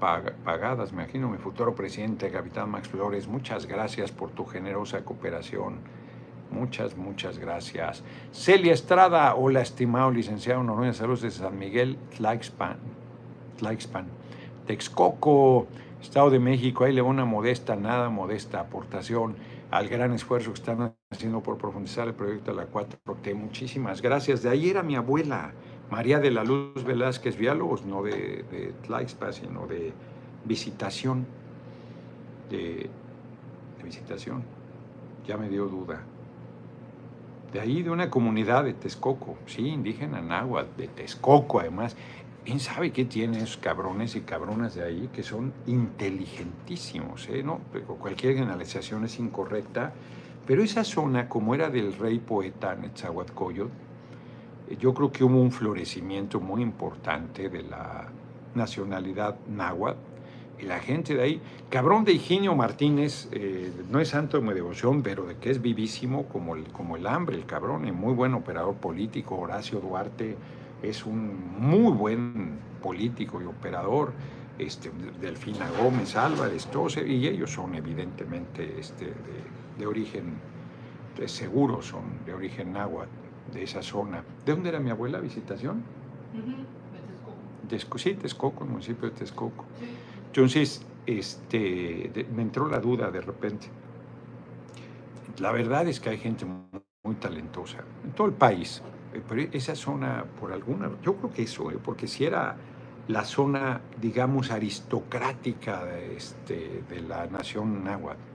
pagadas, 0.00 0.92
me 0.92 1.02
imagino. 1.02 1.28
Mi 1.28 1.38
futuro 1.38 1.74
presidente, 1.74 2.30
capitán 2.30 2.70
Max 2.70 2.88
Flores, 2.88 3.28
muchas 3.28 3.66
gracias 3.66 4.10
por 4.10 4.30
tu 4.30 4.46
generosa 4.46 5.04
cooperación. 5.04 5.80
Muchas, 6.50 6.96
muchas 6.96 7.38
gracias. 7.38 8.02
Celia 8.32 8.72
Estrada, 8.72 9.34
hola, 9.34 9.60
estimado 9.60 10.10
licenciado 10.10 10.62
Noruega, 10.62 10.92
saludos 10.92 11.22
de 11.22 11.30
San 11.30 11.58
Miguel, 11.58 11.98
Tlaxpan. 12.16 12.78
Tlaxpan. 13.58 14.06
Texcoco, 14.66 15.66
Estado 16.00 16.30
de 16.30 16.38
México, 16.38 16.84
ahí 16.84 16.92
le 16.92 17.00
va 17.00 17.08
una 17.08 17.24
modesta, 17.24 17.76
nada 17.76 18.10
modesta 18.10 18.60
aportación 18.60 19.36
al 19.70 19.88
gran 19.88 20.12
esfuerzo 20.12 20.52
que 20.52 20.60
están 20.60 20.94
haciendo 21.10 21.42
por 21.42 21.56
profundizar 21.58 22.06
el 22.06 22.14
proyecto 22.14 22.50
de 22.50 22.56
la 22.56 22.70
4T. 22.70 23.34
Muchísimas 23.34 24.02
gracias. 24.02 24.42
De 24.42 24.50
ahí 24.50 24.68
era 24.68 24.82
mi 24.82 24.96
abuela. 24.96 25.52
María 25.92 26.20
de 26.20 26.30
la 26.30 26.42
Luz 26.42 26.82
Velázquez 26.86 27.36
Villalobos, 27.36 27.84
no 27.84 28.02
de, 28.02 28.46
de 28.50 29.32
sino 29.34 29.66
de 29.66 29.92
visitación, 30.46 31.26
de, 32.48 32.88
visitación. 33.84 34.42
Ya 35.26 35.36
me 35.36 35.50
dio 35.50 35.66
duda. 35.66 36.00
De 37.52 37.60
ahí, 37.60 37.82
de 37.82 37.90
una 37.90 38.08
comunidad 38.08 38.64
de 38.64 38.72
Texcoco, 38.72 39.36
sí, 39.44 39.68
indígena 39.68 40.22
náhuatl, 40.22 40.78
de 40.78 40.88
Texcoco 40.88 41.60
además. 41.60 41.94
¿Quién 42.46 42.58
sabe 42.58 42.90
qué 42.90 43.04
tienen 43.04 43.42
esos 43.42 43.58
cabrones 43.58 44.16
y 44.16 44.22
cabronas 44.22 44.74
de 44.74 44.84
ahí 44.84 45.10
que 45.12 45.22
son 45.22 45.52
inteligentísimos? 45.66 47.28
¿eh? 47.28 47.42
¿No? 47.42 47.60
Cualquier 48.00 48.32
generalización 48.32 49.04
es 49.04 49.18
incorrecta, 49.18 49.92
pero 50.46 50.62
esa 50.62 50.84
zona, 50.84 51.28
como 51.28 51.54
era 51.54 51.68
del 51.68 51.92
rey 51.92 52.18
poeta 52.18 52.74
Netzahuatcoyot, 52.76 53.91
yo 54.78 54.94
creo 54.94 55.12
que 55.12 55.24
hubo 55.24 55.40
un 55.40 55.52
florecimiento 55.52 56.40
muy 56.40 56.62
importante 56.62 57.48
de 57.48 57.62
la 57.62 58.08
nacionalidad 58.54 59.36
náhuatl. 59.48 59.98
Y 60.58 60.64
la 60.64 60.78
gente 60.78 61.14
de 61.14 61.22
ahí, 61.22 61.40
cabrón 61.70 62.04
de 62.04 62.12
Higinio 62.12 62.54
Martínez, 62.54 63.28
eh, 63.32 63.72
no 63.90 63.98
es 63.98 64.10
santo 64.10 64.38
de 64.38 64.46
mi 64.46 64.54
devoción, 64.54 65.02
pero 65.02 65.26
de 65.26 65.36
que 65.36 65.50
es 65.50 65.60
vivísimo 65.60 66.26
como 66.26 66.54
el, 66.54 66.64
como 66.68 66.96
el 66.96 67.06
hambre, 67.08 67.36
el 67.36 67.46
cabrón, 67.46 67.86
y 67.88 67.90
muy 67.90 68.14
buen 68.14 68.34
operador 68.34 68.74
político. 68.74 69.36
Horacio 69.36 69.80
Duarte 69.80 70.36
es 70.82 71.04
un 71.04 71.58
muy 71.58 71.92
buen 71.92 72.58
político 72.80 73.42
y 73.42 73.46
operador. 73.46 74.12
Este, 74.58 74.92
Delfina 75.20 75.68
Gómez 75.82 76.14
Álvarez, 76.14 76.66
todos, 76.66 76.96
y 76.98 77.26
ellos 77.26 77.50
son 77.50 77.74
evidentemente 77.74 78.78
este, 78.78 79.06
de, 79.06 79.14
de 79.78 79.86
origen, 79.86 80.34
de 81.18 81.26
seguro 81.26 81.82
son 81.82 82.02
de 82.24 82.34
origen 82.34 82.72
náhuatl 82.72 83.21
de 83.52 83.64
esa 83.64 83.82
zona. 83.82 84.24
¿De 84.44 84.52
dónde 84.52 84.68
era 84.68 84.80
mi 84.80 84.90
abuela? 84.90 85.20
¿Visitación? 85.20 85.82
De 87.62 87.68
Texcoco. 87.68 87.98
sí, 87.98 88.14
Texcoco, 88.14 88.64
el 88.64 88.70
municipio 88.70 89.08
de 89.08 89.14
Texcoco. 89.14 89.64
Entonces, 90.26 90.84
este, 91.06 92.26
me 92.34 92.42
entró 92.42 92.68
la 92.68 92.80
duda 92.80 93.10
de 93.10 93.20
repente. 93.20 93.68
La 95.38 95.52
verdad 95.52 95.86
es 95.88 96.00
que 96.00 96.10
hay 96.10 96.18
gente 96.18 96.44
muy, 96.44 97.14
talentosa 97.20 97.78
en 98.04 98.12
todo 98.12 98.26
el 98.28 98.32
país, 98.32 98.80
eh, 99.12 99.20
pero 99.28 99.42
esa 99.52 99.74
zona, 99.74 100.24
por 100.40 100.52
alguna, 100.52 100.90
yo 101.02 101.16
creo 101.16 101.32
que 101.32 101.42
eso, 101.42 101.70
eh, 101.70 101.78
porque 101.82 102.06
si 102.06 102.24
era 102.24 102.56
la 103.08 103.24
zona, 103.24 103.80
digamos, 104.00 104.50
aristocrática 104.50 105.84
de, 105.84 106.16
este, 106.16 106.84
de 106.88 107.00
la 107.02 107.26
nación 107.26 107.84
náhuatl, 107.84 108.31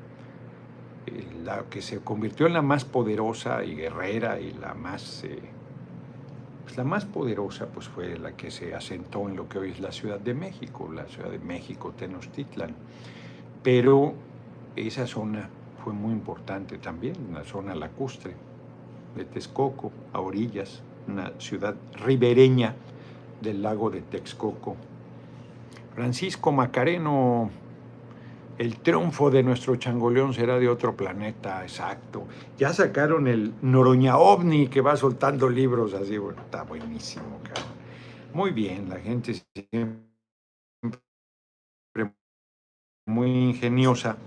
la 1.44 1.64
que 1.70 1.82
se 1.82 2.00
convirtió 2.00 2.48
en 2.48 2.54
la 2.54 2.62
más 2.62 2.86
poderosa 2.86 3.64
y 3.64 3.76
guerrera 3.76 4.40
y 4.40 4.52
la 4.54 4.74
más, 4.74 5.24
eh, 5.24 5.40
pues 6.64 6.78
la 6.78 6.84
más 6.84 7.06
poderosa 7.06 7.68
pues 7.68 7.88
fue 7.88 8.18
la 8.18 8.34
que 8.34 8.52
se 8.52 8.76
asentó 8.76 9.28
en 9.30 9.36
lo 9.36 9.48
que 9.48 9.60
hoy 9.60 9.72
es 9.72 9.80
la 9.80 9.92
Ciudad 9.92 10.20
de 10.20 10.34
México, 10.34 10.92
la 10.92 11.06
Ciudad 11.06 11.30
de 11.30 11.40
México, 11.40 11.94
Tenochtitlan. 11.98 12.76
Pero 13.64 14.14
esa 14.76 15.08
zona 15.08 15.50
fue 15.84 15.94
muy 15.94 16.12
importante 16.12 16.78
también, 16.78 17.16
una 17.30 17.44
zona 17.44 17.74
lacustre 17.76 18.34
de 19.16 19.26
Texcoco, 19.26 19.92
a 20.14 20.20
orillas, 20.20 20.82
una 21.08 21.32
ciudad 21.40 21.76
ribereña 21.94 22.76
del 23.42 23.62
lago 23.62 23.90
de 23.90 24.02
Texcoco. 24.02 24.76
Francisco 25.96 26.52
Macareno 26.52 27.50
el 28.58 28.78
triunfo 28.78 29.30
de 29.30 29.44
nuestro 29.44 29.76
changoleón 29.76 30.34
será 30.34 30.58
de 30.58 30.68
otro 30.68 30.96
planeta, 30.96 31.62
exacto. 31.62 32.28
Ya 32.58 32.74
sacaron 32.74 33.28
el 33.28 33.54
Noroña 33.62 34.18
OVNI 34.18 34.68
que 34.68 34.82
va 34.82 34.96
soltando 34.96 35.50
libros 35.50 35.94
así, 35.94 36.18
bueno, 36.18 36.42
está 36.42 36.64
buenísimo, 36.64 37.40
cabrón. 37.44 37.78
Muy 38.34 38.52
bien, 38.52 38.90
la 38.90 39.00
gente 39.00 39.36
siempre 39.56 40.08
muy 43.06 43.30
ingeniosa. 43.30 44.18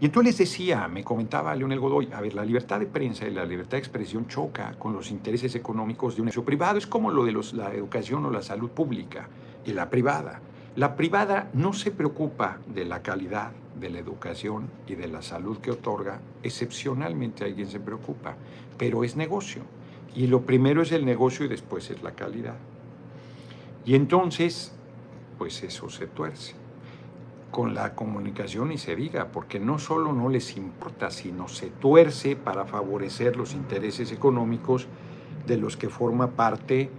Y 0.00 0.06
entonces 0.06 0.38
les 0.38 0.50
decía, 0.50 0.88
me 0.88 1.02
comentaba 1.02 1.54
Leonel 1.54 1.80
Godoy, 1.80 2.10
a 2.12 2.20
ver, 2.20 2.34
la 2.34 2.44
libertad 2.44 2.80
de 2.80 2.86
prensa 2.86 3.26
y 3.26 3.30
la 3.30 3.46
libertad 3.46 3.72
de 3.72 3.78
expresión 3.78 4.26
choca 4.26 4.74
con 4.78 4.92
los 4.92 5.10
intereses 5.10 5.54
económicos 5.54 6.14
de 6.14 6.22
un 6.22 6.26
negocio 6.26 6.44
privado. 6.44 6.78
Es 6.78 6.86
como 6.86 7.10
lo 7.10 7.24
de 7.24 7.32
los, 7.32 7.54
la 7.54 7.72
educación 7.72 8.26
o 8.26 8.30
la 8.30 8.42
salud 8.42 8.70
pública 8.70 9.28
y 9.64 9.72
la 9.72 9.88
privada. 9.88 10.40
La 10.76 10.94
privada 10.94 11.48
no 11.54 11.72
se 11.72 11.90
preocupa 11.90 12.58
de 12.66 12.84
la 12.84 13.00
calidad 13.00 13.52
de 13.80 13.88
la 13.88 13.98
educación 13.98 14.68
y 14.86 14.94
de 14.94 15.08
la 15.08 15.22
salud 15.22 15.56
que 15.56 15.70
otorga, 15.70 16.20
excepcionalmente 16.42 17.44
alguien 17.44 17.66
se 17.66 17.80
preocupa, 17.80 18.36
pero 18.76 19.02
es 19.02 19.16
negocio. 19.16 19.62
Y 20.14 20.26
lo 20.26 20.42
primero 20.42 20.82
es 20.82 20.92
el 20.92 21.06
negocio 21.06 21.46
y 21.46 21.48
después 21.48 21.90
es 21.90 22.02
la 22.02 22.10
calidad. 22.12 22.56
Y 23.86 23.94
entonces, 23.94 24.74
pues 25.38 25.62
eso 25.62 25.88
se 25.88 26.08
tuerce. 26.08 26.54
Con 27.50 27.74
la 27.74 27.94
comunicación 27.94 28.70
y 28.70 28.76
se 28.76 28.94
diga, 28.94 29.28
porque 29.32 29.58
no 29.58 29.78
solo 29.78 30.12
no 30.12 30.28
les 30.28 30.58
importa, 30.58 31.10
sino 31.10 31.48
se 31.48 31.68
tuerce 31.68 32.36
para 32.36 32.66
favorecer 32.66 33.36
los 33.36 33.54
intereses 33.54 34.12
económicos 34.12 34.88
de 35.46 35.56
los 35.56 35.78
que 35.78 35.88
forma 35.88 36.32
parte 36.32 36.90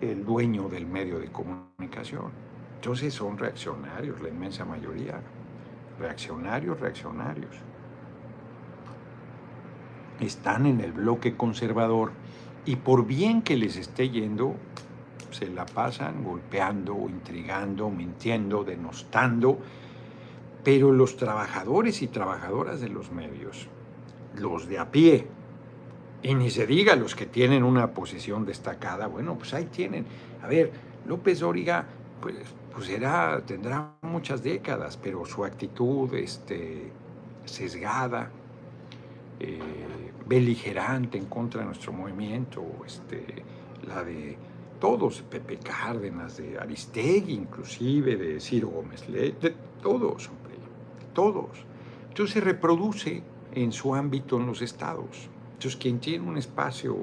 el 0.00 0.24
dueño 0.24 0.70
del 0.70 0.86
medio 0.86 1.18
de 1.18 1.30
comunicación. 1.30 2.48
Entonces 2.78 3.12
son 3.12 3.36
reaccionarios, 3.36 4.20
la 4.20 4.28
inmensa 4.28 4.64
mayoría. 4.64 5.20
Reaccionarios, 5.98 6.78
reaccionarios. 6.78 7.56
Están 10.20 10.66
en 10.66 10.80
el 10.80 10.92
bloque 10.92 11.36
conservador 11.36 12.12
y 12.64 12.76
por 12.76 13.04
bien 13.04 13.42
que 13.42 13.56
les 13.56 13.76
esté 13.76 14.10
yendo, 14.10 14.54
se 15.32 15.48
la 15.48 15.66
pasan 15.66 16.22
golpeando, 16.22 16.96
intrigando, 17.08 17.90
mintiendo, 17.90 18.62
denostando. 18.62 19.58
Pero 20.62 20.92
los 20.92 21.16
trabajadores 21.16 22.00
y 22.02 22.06
trabajadoras 22.06 22.80
de 22.80 22.90
los 22.90 23.10
medios, 23.10 23.66
los 24.36 24.68
de 24.68 24.78
a 24.78 24.92
pie, 24.92 25.26
y 26.22 26.34
ni 26.34 26.50
se 26.50 26.64
diga 26.64 26.94
los 26.94 27.16
que 27.16 27.26
tienen 27.26 27.64
una 27.64 27.92
posición 27.92 28.46
destacada, 28.46 29.08
bueno, 29.08 29.36
pues 29.36 29.52
ahí 29.54 29.64
tienen. 29.64 30.06
A 30.42 30.46
ver, 30.46 30.70
López 31.06 31.40
Dóriga 31.40 31.86
pues, 32.20 32.36
pues 32.74 32.88
era, 32.88 33.40
tendrá 33.44 33.94
muchas 34.02 34.42
décadas, 34.42 34.96
pero 34.96 35.24
su 35.24 35.44
actitud 35.44 36.12
este, 36.14 36.90
sesgada, 37.44 38.30
eh, 39.40 39.58
beligerante 40.26 41.16
en 41.18 41.26
contra 41.26 41.60
de 41.60 41.66
nuestro 41.66 41.92
movimiento, 41.92 42.62
este, 42.86 43.24
la 43.86 44.02
de 44.04 44.36
todos, 44.78 45.22
Pepe 45.22 45.58
Cárdenas, 45.58 46.36
de 46.36 46.58
Aristegui 46.58 47.34
inclusive, 47.34 48.16
de 48.16 48.40
Ciro 48.40 48.68
Gómez, 48.68 49.10
de 49.10 49.32
todos, 49.82 50.28
hombre, 50.28 50.54
todos. 51.14 51.64
Entonces 52.08 52.34
se 52.34 52.40
reproduce 52.40 53.22
en 53.54 53.72
su 53.72 53.94
ámbito 53.94 54.36
en 54.36 54.46
los 54.46 54.62
estados. 54.62 55.28
Entonces 55.54 55.76
quien 55.76 55.98
tiene 55.98 56.28
un 56.28 56.36
espacio 56.36 56.96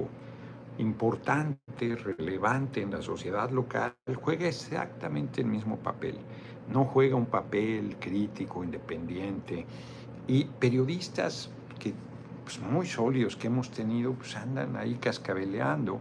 importante, 0.78 1.96
relevante 1.96 2.82
en 2.82 2.92
la 2.92 3.02
sociedad 3.02 3.50
local, 3.50 3.96
juega 4.22 4.48
exactamente 4.48 5.42
el 5.42 5.48
mismo 5.48 5.78
papel. 5.78 6.18
No 6.72 6.86
juega 6.86 7.16
un 7.16 7.28
papel 7.28 7.96
crítico, 8.00 8.64
independiente. 8.64 9.66
Y 10.28 10.46
periodistas 10.46 11.50
que, 11.80 11.94
pues, 12.44 12.60
muy 12.60 12.88
sólidos 12.88 13.36
que 13.36 13.48
hemos 13.48 13.70
tenido, 13.72 14.14
pues 14.14 14.36
andan 14.36 14.76
ahí 14.76 14.96
cascabeleando, 14.96 16.00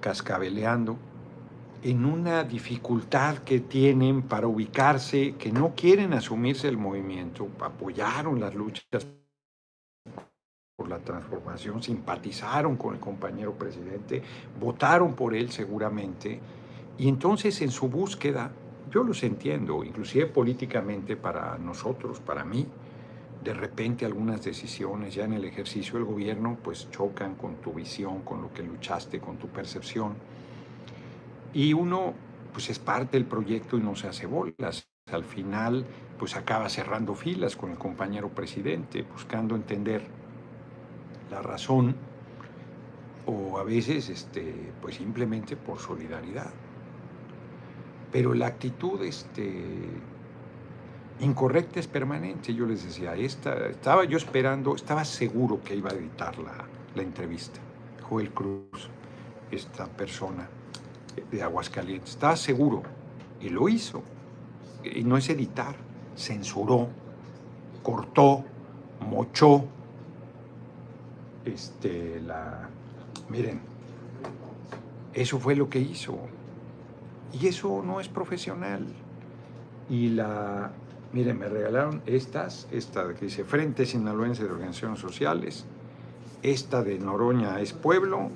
cascabeleando 0.00 0.96
en 1.82 2.04
una 2.04 2.44
dificultad 2.44 3.38
que 3.38 3.60
tienen 3.60 4.22
para 4.22 4.46
ubicarse, 4.46 5.34
que 5.34 5.50
no 5.50 5.74
quieren 5.74 6.12
asumirse 6.12 6.68
el 6.68 6.78
movimiento, 6.78 7.48
apoyaron 7.60 8.38
las 8.38 8.54
luchas 8.54 9.06
por 10.82 10.90
la 10.90 10.98
transformación, 10.98 11.80
simpatizaron 11.80 12.76
con 12.76 12.94
el 12.94 13.00
compañero 13.00 13.52
presidente, 13.52 14.20
votaron 14.58 15.14
por 15.14 15.32
él 15.32 15.52
seguramente, 15.52 16.40
y 16.98 17.08
entonces 17.08 17.62
en 17.62 17.70
su 17.70 17.88
búsqueda, 17.88 18.50
yo 18.90 19.04
los 19.04 19.22
entiendo, 19.22 19.84
inclusive 19.84 20.26
políticamente 20.26 21.16
para 21.16 21.56
nosotros, 21.56 22.18
para 22.18 22.44
mí, 22.44 22.66
de 23.44 23.54
repente 23.54 24.04
algunas 24.04 24.42
decisiones 24.42 25.14
ya 25.14 25.24
en 25.24 25.34
el 25.34 25.44
ejercicio 25.44 25.94
del 25.94 26.04
gobierno 26.04 26.58
pues 26.60 26.90
chocan 26.90 27.36
con 27.36 27.54
tu 27.56 27.72
visión, 27.72 28.22
con 28.22 28.42
lo 28.42 28.52
que 28.52 28.64
luchaste, 28.64 29.20
con 29.20 29.36
tu 29.36 29.46
percepción. 29.46 30.14
Y 31.54 31.74
uno 31.74 32.12
pues 32.52 32.70
es 32.70 32.80
parte 32.80 33.16
del 33.16 33.26
proyecto 33.26 33.78
y 33.78 33.80
no 33.80 33.94
se 33.94 34.08
hace 34.08 34.26
bolas. 34.26 34.88
Al 35.12 35.22
final 35.22 35.86
pues 36.18 36.34
acaba 36.34 36.68
cerrando 36.68 37.14
filas 37.14 37.54
con 37.54 37.70
el 37.70 37.78
compañero 37.78 38.30
presidente, 38.30 39.02
buscando 39.02 39.54
entender 39.54 40.21
la 41.32 41.40
razón 41.40 41.96
o 43.26 43.58
a 43.58 43.64
veces 43.64 44.08
este, 44.08 44.72
pues 44.80 44.96
simplemente 44.96 45.56
por 45.56 45.78
solidaridad. 45.78 46.50
Pero 48.10 48.34
la 48.34 48.46
actitud 48.46 49.02
este, 49.02 49.64
incorrecta 51.20 51.80
es 51.80 51.86
permanente. 51.86 52.54
Yo 52.54 52.66
les 52.66 52.84
decía, 52.84 53.14
esta, 53.16 53.66
estaba 53.68 54.04
yo 54.04 54.18
esperando, 54.18 54.74
estaba 54.74 55.04
seguro 55.04 55.62
que 55.62 55.74
iba 55.74 55.90
a 55.90 55.94
editar 55.94 56.38
la, 56.38 56.66
la 56.94 57.02
entrevista. 57.02 57.60
Joel 58.08 58.30
Cruz, 58.32 58.90
esta 59.50 59.86
persona 59.86 60.48
de 61.30 61.42
Aguascalientes, 61.42 62.10
estaba 62.10 62.36
seguro 62.36 62.82
y 63.40 63.48
lo 63.48 63.68
hizo. 63.68 64.02
Y 64.84 65.04
no 65.04 65.16
es 65.16 65.30
editar, 65.30 65.76
censuró, 66.16 66.88
cortó, 67.82 68.44
mochó, 69.08 69.64
este, 71.44 72.20
la, 72.20 72.68
miren, 73.28 73.60
eso 75.14 75.38
fue 75.38 75.54
lo 75.54 75.68
que 75.68 75.78
hizo. 75.78 76.18
Y 77.32 77.46
eso 77.46 77.82
no 77.84 78.00
es 78.00 78.08
profesional. 78.08 78.86
Y 79.88 80.10
la, 80.10 80.70
miren, 81.12 81.38
me 81.38 81.48
regalaron 81.48 82.02
estas, 82.06 82.68
esta 82.70 83.14
que 83.14 83.26
dice 83.26 83.44
Frente 83.44 83.86
Sinaloense 83.86 84.44
de 84.44 84.50
Organizaciones 84.50 85.00
Sociales, 85.00 85.64
esta 86.42 86.82
de 86.82 86.98
Noroña 86.98 87.60
es 87.60 87.72
Pueblo, 87.72 88.30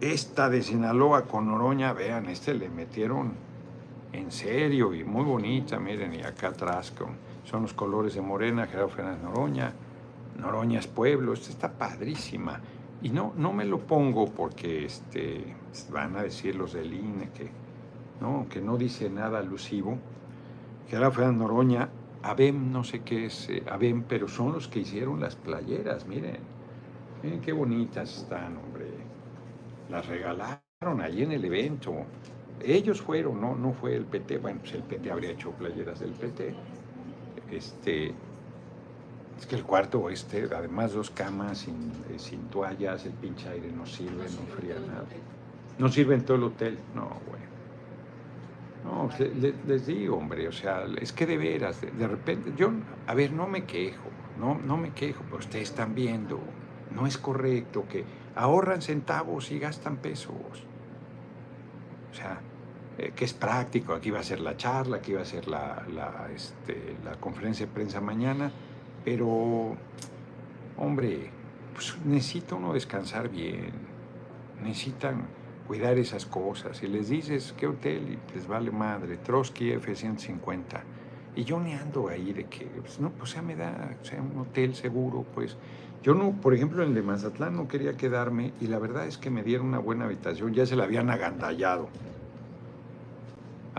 esta 0.00 0.48
de 0.48 0.62
Sinaloa 0.62 1.24
con 1.24 1.48
Noroña, 1.48 1.92
vean, 1.92 2.26
este 2.26 2.54
le 2.54 2.68
metieron 2.68 3.32
en 4.12 4.30
serio 4.30 4.94
y 4.94 5.04
muy 5.04 5.24
bonita, 5.24 5.78
miren, 5.78 6.14
y 6.14 6.22
acá 6.22 6.48
atrás 6.48 6.92
con 6.92 7.27
son 7.48 7.62
los 7.62 7.72
colores 7.72 8.14
de 8.14 8.20
Morena, 8.20 8.66
Gerardo 8.66 8.90
Fernández 8.90 9.22
Noroña, 9.22 9.72
Noroña 10.38 10.80
es 10.80 10.86
pueblo, 10.86 11.32
esta 11.32 11.48
está 11.48 11.72
padrísima. 11.72 12.60
Y 13.00 13.08
no, 13.08 13.32
no 13.36 13.54
me 13.54 13.64
lo 13.64 13.78
pongo 13.78 14.26
porque 14.26 14.84
este, 14.84 15.56
van 15.90 16.16
a 16.16 16.22
decir 16.22 16.56
los 16.56 16.74
del 16.74 16.92
INE 16.92 17.30
que 17.30 17.50
no, 18.20 18.46
que 18.50 18.60
no 18.60 18.76
dice 18.76 19.08
nada 19.08 19.38
alusivo. 19.38 19.96
Gerardo 20.88 21.12
Fernández 21.12 21.40
Noroña, 21.40 21.88
ABEM, 22.22 22.70
no 22.70 22.84
sé 22.84 23.00
qué 23.00 23.26
es 23.26 23.48
eh, 23.48 23.62
ABEM, 23.66 24.02
pero 24.02 24.28
son 24.28 24.52
los 24.52 24.68
que 24.68 24.80
hicieron 24.80 25.18
las 25.18 25.34
playeras, 25.34 26.06
miren. 26.06 26.40
Miren 27.22 27.40
qué 27.40 27.52
bonitas 27.52 28.14
están, 28.14 28.58
hombre. 28.58 28.88
Las 29.88 30.06
regalaron 30.06 31.00
allí 31.00 31.22
en 31.22 31.32
el 31.32 31.44
evento. 31.46 31.94
Ellos 32.62 33.00
fueron, 33.00 33.40
no, 33.40 33.54
no 33.54 33.72
fue 33.72 33.94
el 33.96 34.04
PT. 34.04 34.36
Bueno, 34.36 34.60
pues 34.60 34.74
el 34.74 34.82
PT 34.82 35.10
habría 35.10 35.30
hecho 35.30 35.52
playeras 35.52 36.00
del 36.00 36.10
PT 36.10 36.54
este, 37.50 38.14
es 39.38 39.46
que 39.46 39.56
el 39.56 39.64
cuarto, 39.64 40.10
este, 40.10 40.48
además 40.54 40.92
dos 40.92 41.10
camas 41.10 41.58
sin, 41.58 41.92
eh, 42.10 42.18
sin 42.18 42.48
toallas, 42.48 43.06
el 43.06 43.12
pinche 43.12 43.48
aire 43.48 43.70
no 43.70 43.86
sirve, 43.86 44.24
no 44.24 44.56
fría 44.56 44.74
nada. 44.80 45.06
No 45.78 45.88
sirve 45.88 46.16
en 46.16 46.24
todo 46.24 46.36
el 46.36 46.42
hotel, 46.44 46.78
no, 46.94 47.08
güey. 47.28 47.48
No, 48.84 49.10
les, 49.66 49.86
digo, 49.86 50.16
hombre, 50.16 50.48
o 50.48 50.52
sea, 50.52 50.86
es 51.00 51.12
que 51.12 51.26
de 51.26 51.36
veras, 51.36 51.80
de, 51.80 52.06
repente, 52.06 52.52
yo, 52.56 52.70
a 53.06 53.14
ver, 53.14 53.32
no 53.32 53.46
me 53.46 53.64
quejo, 53.64 54.08
no, 54.38 54.58
no 54.58 54.76
me 54.76 54.90
quejo, 54.90 55.22
pero 55.24 55.38
ustedes 55.38 55.70
están 55.70 55.94
viendo, 55.94 56.40
no 56.94 57.06
es 57.06 57.18
correcto 57.18 57.86
que 57.88 58.04
ahorran 58.34 58.80
centavos 58.80 59.50
y 59.50 59.58
gastan 59.58 59.96
pesos. 59.98 60.34
O 62.10 62.14
sea, 62.14 62.40
eh, 62.98 63.12
que 63.14 63.24
es 63.24 63.32
práctico, 63.32 63.92
aquí 63.92 64.10
va 64.10 64.18
a 64.18 64.24
ser 64.24 64.40
la 64.40 64.56
charla, 64.56 64.96
aquí 64.96 65.12
va 65.12 65.22
a 65.22 65.24
ser 65.24 65.46
la, 65.46 65.86
este, 66.34 66.96
la, 67.04 67.14
conferencia 67.14 67.64
de 67.64 67.72
prensa 67.72 68.00
mañana, 68.00 68.50
pero, 69.04 69.76
hombre, 70.76 71.30
pues 71.74 71.96
necesita 72.04 72.56
uno 72.56 72.72
descansar 72.72 73.28
bien, 73.28 73.70
necesitan 74.64 75.28
cuidar 75.68 75.96
esas 75.96 76.26
cosas. 76.26 76.82
Y 76.82 76.88
les 76.88 77.08
dices, 77.08 77.54
¿qué 77.56 77.68
hotel? 77.68 78.18
Y 78.18 78.34
les 78.34 78.48
vale 78.48 78.72
madre, 78.72 79.16
Trotsky 79.18 79.70
F-150. 79.74 80.80
Y 81.36 81.44
yo 81.44 81.60
ni 81.60 81.74
ando 81.74 82.08
ahí 82.08 82.32
de 82.32 82.46
que, 82.46 82.64
pues 82.64 82.98
no, 82.98 83.10
pues 83.10 83.34
ya 83.34 83.42
me 83.42 83.54
da, 83.54 83.96
sea, 84.02 84.20
un 84.20 84.40
hotel 84.40 84.74
seguro, 84.74 85.24
pues. 85.36 85.56
Yo 86.02 86.14
no, 86.14 86.32
por 86.32 86.52
ejemplo, 86.52 86.82
en 86.82 86.88
el 86.88 86.94
de 86.96 87.02
Mazatlán 87.02 87.54
no 87.54 87.68
quería 87.68 87.96
quedarme 87.96 88.52
y 88.60 88.66
la 88.66 88.80
verdad 88.80 89.06
es 89.06 89.18
que 89.18 89.30
me 89.30 89.44
dieron 89.44 89.66
una 89.66 89.78
buena 89.78 90.04
habitación, 90.06 90.52
ya 90.52 90.66
se 90.66 90.74
la 90.74 90.84
habían 90.84 91.10
agandallado 91.10 91.88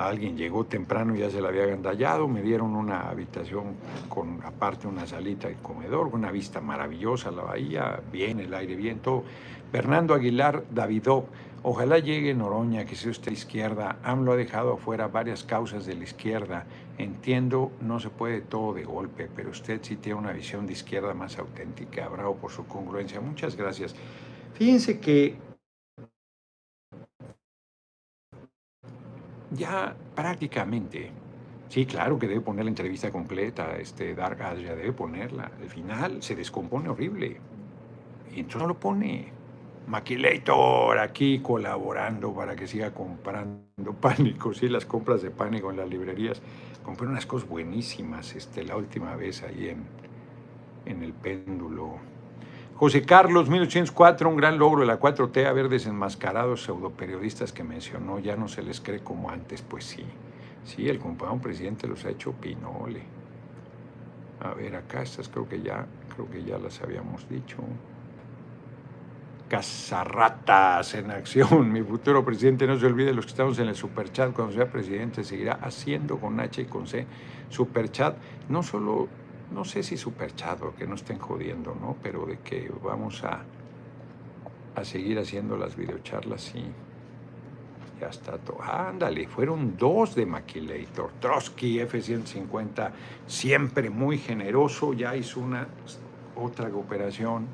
alguien 0.07 0.37
llegó 0.37 0.65
temprano 0.65 1.15
y 1.15 1.19
ya 1.19 1.29
se 1.29 1.41
la 1.41 1.49
había 1.49 1.63
agandallado, 1.63 2.27
me 2.27 2.41
dieron 2.41 2.75
una 2.75 3.09
habitación 3.09 3.75
con 4.07 4.41
aparte 4.43 4.87
una 4.87 5.05
salita 5.05 5.49
y 5.49 5.55
comedor, 5.55 6.07
una 6.13 6.31
vista 6.31 6.61
maravillosa 6.61 7.31
la 7.31 7.43
bahía, 7.43 8.01
bien, 8.11 8.39
el 8.39 8.53
aire 8.53 8.75
bien, 8.75 8.99
todo. 8.99 9.23
Fernando 9.71 10.13
Aguilar 10.13 10.63
Davidov, 10.71 11.25
ojalá 11.63 11.99
llegue 11.99 12.33
Noroña, 12.33 12.85
que 12.85 12.95
sea 12.95 13.11
usted 13.11 13.31
izquierda, 13.31 13.97
AMLO 14.03 14.33
ha 14.33 14.35
dejado 14.37 14.73
afuera 14.73 15.07
varias 15.07 15.43
causas 15.43 15.85
de 15.85 15.95
la 15.95 16.03
izquierda, 16.03 16.65
entiendo, 16.97 17.71
no 17.81 17.99
se 17.99 18.09
puede 18.09 18.41
todo 18.41 18.73
de 18.73 18.83
golpe, 18.83 19.29
pero 19.35 19.49
usted 19.49 19.79
sí 19.81 19.95
tiene 19.97 20.19
una 20.19 20.31
visión 20.31 20.65
de 20.65 20.73
izquierda 20.73 21.13
más 21.13 21.37
auténtica, 21.37 22.07
bravo 22.07 22.35
por 22.35 22.51
su 22.51 22.65
congruencia, 22.65 23.19
muchas 23.21 23.55
gracias. 23.55 23.95
Fíjense 24.53 24.99
que 24.99 25.48
ya 29.51 29.95
prácticamente, 30.15 31.11
sí, 31.69 31.85
claro 31.85 32.19
que 32.19 32.27
debe 32.27 32.41
poner 32.41 32.65
la 32.65 32.69
entrevista 32.69 33.11
completa, 33.11 33.77
este 33.77 34.15
Dark 34.15 34.39
ya 34.39 34.75
debe 34.75 34.93
ponerla. 34.93 35.51
Al 35.61 35.69
final 35.69 36.21
se 36.21 36.35
descompone 36.35 36.89
horrible. 36.89 37.37
Y 38.31 38.41
entonces 38.41 38.61
no 38.61 38.67
lo 38.67 38.79
pone. 38.79 39.39
Maquilator 39.87 40.99
aquí 40.99 41.39
colaborando 41.39 42.31
para 42.31 42.55
que 42.55 42.67
siga 42.67 42.93
comprando 42.93 43.93
pánico, 44.01 44.53
sí, 44.53 44.69
las 44.69 44.85
compras 44.85 45.21
de 45.21 45.31
pánico 45.31 45.71
en 45.71 45.77
las 45.77 45.89
librerías. 45.89 46.41
Compré 46.83 47.07
unas 47.07 47.25
cosas 47.25 47.49
buenísimas 47.49 48.35
este, 48.35 48.63
la 48.63 48.75
última 48.75 49.15
vez 49.15 49.41
ahí 49.43 49.69
en, 49.69 49.83
en 50.85 51.03
el 51.03 51.13
péndulo 51.13 51.97
José 52.79 53.01
Carlos, 53.01 53.49
1804, 53.49 54.29
un 54.29 54.37
gran 54.37 54.57
logro 54.57 54.79
de 54.79 54.87
la 54.87 55.01
4T, 55.01 55.45
haber 55.45 55.67
desenmascarado 55.67 56.55
pseudoperiodistas 56.55 57.51
que 57.51 57.61
mencionó, 57.61 58.19
ya 58.19 58.37
no 58.37 58.47
se 58.47 58.63
les 58.63 58.79
cree 58.79 59.01
como 59.01 59.29
antes, 59.29 59.61
pues 59.61 59.83
sí, 59.83 60.05
sí, 60.63 60.87
el 60.87 60.97
compañero 60.97 61.41
presidente 61.41 61.89
los 61.89 62.05
ha 62.05 62.09
hecho 62.11 62.31
pinole. 62.31 63.01
A 64.39 64.53
ver, 64.53 64.77
acá 64.77 65.01
estas 65.01 65.27
creo 65.27 65.49
que 65.49 65.61
ya, 65.61 65.85
creo 66.15 66.31
que 66.31 66.41
ya 66.41 66.57
las 66.57 66.81
habíamos 66.81 67.27
dicho. 67.27 67.57
Casarratas 69.49 70.93
en 70.93 71.11
acción. 71.11 71.69
Mi 71.73 71.81
futuro 71.81 72.23
presidente, 72.23 72.65
no 72.65 72.79
se 72.79 72.85
olvide 72.85 73.13
los 73.13 73.25
que 73.25 73.31
estamos 73.31 73.59
en 73.59 73.67
el 73.67 73.75
superchat. 73.75 74.31
Cuando 74.31 74.53
sea 74.53 74.71
presidente, 74.71 75.25
seguirá 75.25 75.59
haciendo 75.61 76.17
con 76.17 76.39
H 76.39 76.61
y 76.61 76.65
con 76.65 76.87
C 76.87 77.05
superchat. 77.49 78.15
No 78.47 78.63
solo, 78.63 79.09
no 79.51 79.65
sé 79.65 79.83
si 79.83 79.97
superchat 79.97 80.61
o 80.61 80.75
que 80.75 80.85
no 80.85 80.95
estén 80.95 81.19
jodiendo, 81.19 81.75
¿no? 81.79 81.95
Pero 82.01 82.25
de 82.25 82.39
que 82.39 82.71
vamos 82.83 83.23
a, 83.23 83.41
a 84.75 84.83
seguir 84.83 85.19
haciendo 85.19 85.57
las 85.57 85.75
videocharlas 85.75 86.53
y 86.55 86.65
ya 87.99 88.07
está 88.07 88.37
todo. 88.37 88.61
Ándale, 88.61 89.27
fueron 89.27 89.75
dos 89.77 90.15
de 90.15 90.25
Maquilator. 90.25 91.11
Trotsky 91.19 91.79
F-150, 91.81 92.91
siempre 93.27 93.89
muy 93.89 94.17
generoso, 94.17 94.93
ya 94.93 95.15
hizo 95.15 95.39
una 95.39 95.67
otra 96.35 96.69
cooperación 96.69 97.47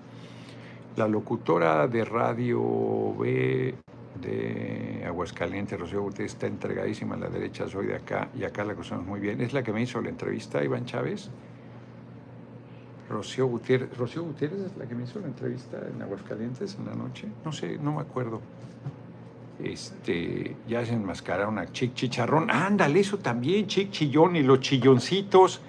la 0.95 1.07
locutora 1.09 1.87
de 1.87 2.05
radio 2.05 3.13
B 3.15 3.75
de 4.21 5.03
Aguascalientes, 5.05 5.77
Rocío 5.77 6.01
Gutiérrez, 6.01 6.33
está 6.33 6.47
entregadísima 6.47 7.15
a 7.15 7.17
la 7.17 7.27
derecha, 7.27 7.67
soy 7.67 7.87
de 7.87 7.95
acá, 7.95 8.29
y 8.33 8.45
acá 8.45 8.63
la 8.63 8.73
conocemos 8.73 9.05
muy 9.05 9.19
bien. 9.19 9.41
Es 9.41 9.51
la 9.51 9.61
que 9.61 9.73
me 9.73 9.81
hizo 9.81 10.01
la 10.01 10.09
entrevista, 10.09 10.63
Iván 10.63 10.85
Chávez. 10.85 11.29
Rocío 13.17 13.47
Gutiérrez, 13.47 13.91
es 13.91 14.77
la 14.77 14.85
que 14.85 14.95
me 14.95 15.03
hizo 15.03 15.19
la 15.19 15.27
entrevista 15.27 15.77
en 15.93 16.01
Aguascalientes 16.01 16.75
en 16.79 16.85
la 16.85 16.95
noche. 16.95 17.27
No 17.43 17.51
sé, 17.51 17.77
no 17.77 17.93
me 17.93 18.01
acuerdo. 18.01 18.41
Este, 19.63 20.55
ya 20.67 20.85
se 20.85 20.93
enmascararon 20.93 21.57
a 21.59 21.71
Chic 21.71 21.93
Chicharrón. 21.93 22.51
Ándale, 22.51 22.99
eso 22.99 23.17
también, 23.17 23.67
Chic 23.67 23.91
Chillón 23.91 24.35
y 24.35 24.43
los 24.43 24.59
chilloncitos. 24.59 25.61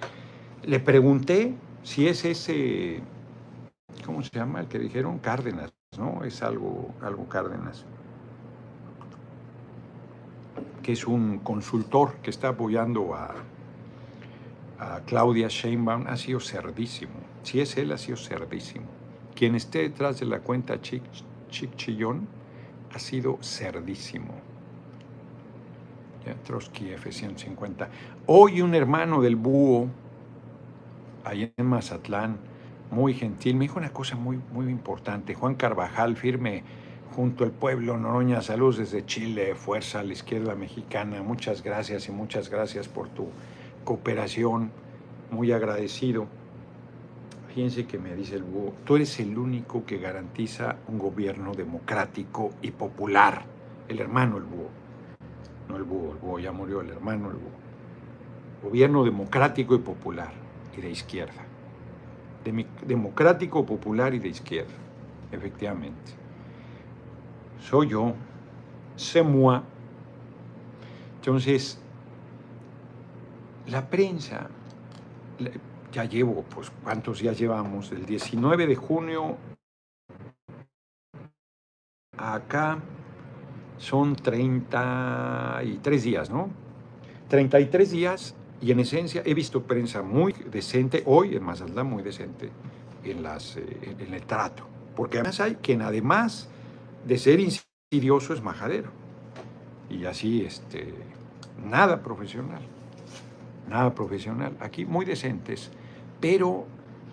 Le 0.63 0.79
pregunté 0.79 1.55
si 1.83 2.07
es 2.07 2.25
ese 2.25 3.01
¿cómo 4.07 4.23
se 4.23 4.29
llama? 4.31 4.61
El 4.61 4.67
que 4.67 4.79
dijeron 4.79 5.19
Cárdenas, 5.19 5.71
¿no? 5.97 6.23
Es 6.23 6.41
algo, 6.41 6.93
algo 7.01 7.27
Cárdenas, 7.27 7.85
que 10.81 10.93
es 10.93 11.05
un 11.05 11.39
consultor 11.39 12.15
que 12.23 12.29
está 12.29 12.47
apoyando 12.49 13.13
a, 13.13 13.35
a 14.79 15.01
Claudia 15.01 15.49
Sheinbaum, 15.49 16.07
ha 16.07 16.15
sido 16.15 16.39
cerdísimo. 16.39 17.26
Si 17.47 17.61
es 17.61 17.77
él, 17.77 17.93
ha 17.93 17.97
sido 17.97 18.17
cerdísimo. 18.17 18.87
Quien 19.33 19.55
esté 19.55 19.79
detrás 19.79 20.19
de 20.19 20.25
la 20.25 20.41
cuenta 20.41 20.81
Chic, 20.81 21.01
Chic 21.49 21.73
Chillón 21.77 22.27
ha 22.93 22.99
sido 22.99 23.37
cerdísimo. 23.41 24.33
Trotsky 26.43 26.91
F-150. 26.91 27.87
Hoy 28.25 28.59
un 28.59 28.75
hermano 28.75 29.21
del 29.21 29.37
búho, 29.37 29.87
ahí 31.23 31.53
en 31.55 31.65
Mazatlán, 31.67 32.35
muy 32.91 33.13
gentil, 33.13 33.55
me 33.55 33.63
dijo 33.63 33.79
una 33.79 33.93
cosa 33.93 34.17
muy, 34.17 34.41
muy 34.51 34.65
importante. 34.65 35.33
Juan 35.33 35.55
Carvajal, 35.55 36.17
firme 36.17 36.65
junto 37.15 37.45
al 37.45 37.51
pueblo, 37.51 37.95
Noroña, 37.95 38.41
salud 38.41 38.77
desde 38.77 39.05
Chile, 39.05 39.55
fuerza 39.55 40.01
a 40.01 40.03
la 40.03 40.11
izquierda 40.11 40.53
mexicana. 40.55 41.23
Muchas 41.23 41.63
gracias 41.63 42.09
y 42.09 42.11
muchas 42.11 42.49
gracias 42.49 42.89
por 42.89 43.07
tu 43.07 43.29
cooperación. 43.85 44.69
Muy 45.31 45.53
agradecido. 45.53 46.27
Fíjense 47.53 47.87
que 47.87 47.97
me 47.97 48.15
dice 48.15 48.35
el 48.35 48.43
búho, 48.43 48.73
tú 48.85 48.95
eres 48.97 49.19
el 49.19 49.37
único 49.37 49.85
que 49.85 49.97
garantiza 49.97 50.77
un 50.87 50.99
gobierno 50.99 51.53
democrático 51.53 52.51
y 52.61 52.71
popular. 52.71 53.45
El 53.87 53.99
hermano 53.99 54.37
el 54.37 54.43
búho. 54.43 54.69
No 55.69 55.77
el 55.77 55.83
búho, 55.83 56.13
el 56.13 56.17
búho 56.17 56.39
ya 56.39 56.51
murió, 56.51 56.81
el 56.81 56.89
hermano 56.89 57.29
el 57.29 57.37
búho. 57.37 57.67
Gobierno 58.63 59.03
democrático 59.03 59.75
y 59.75 59.79
popular 59.79 60.31
y 60.77 60.81
de 60.81 60.89
izquierda 60.91 61.47
democrático, 62.85 63.65
popular 63.65 64.13
y 64.13 64.19
de 64.19 64.29
izquierda, 64.29 64.73
efectivamente. 65.31 66.13
Soy 67.59 67.89
yo, 67.89 68.13
moi. 69.25 69.61
Entonces, 71.15 71.79
la 73.67 73.89
prensa, 73.89 74.47
ya 75.97 76.05
llevo, 76.05 76.43
pues, 76.43 76.69
¿cuántos 76.83 77.21
días 77.21 77.39
llevamos? 77.39 77.91
El 77.91 78.05
19 78.05 78.67
de 78.67 78.75
junio 78.75 79.35
acá 82.15 82.77
son 83.79 84.15
33 84.15 86.03
días, 86.03 86.29
¿no? 86.29 86.51
33 87.29 87.89
días 87.89 88.35
y 88.61 88.71
en 88.71 88.79
esencia 88.79 89.23
he 89.25 89.33
visto 89.33 89.63
prensa 89.63 90.03
muy 90.03 90.33
decente, 90.33 91.01
hoy 91.07 91.35
en 91.35 91.43
Mazatlán 91.43 91.87
muy 91.87 92.03
decente, 92.03 92.51
en, 93.03 93.23
las, 93.23 93.57
eh, 93.57 93.95
en 93.97 94.13
el 94.13 94.21
trato. 94.21 94.67
Porque 94.95 95.17
además 95.17 95.39
hay 95.39 95.55
quien 95.55 95.81
además 95.81 96.47
de 97.07 97.17
ser 97.17 97.39
insidioso 97.39 98.35
es 98.35 98.43
majadero. 98.43 98.91
Y 99.89 100.05
así, 100.05 100.43
este, 100.43 100.93
nada 101.63 102.03
profesional. 102.03 102.61
Nada 103.67 103.95
profesional. 103.95 104.55
Aquí 104.59 104.85
muy 104.85 105.05
decentes, 105.05 105.71
pero 106.19 106.65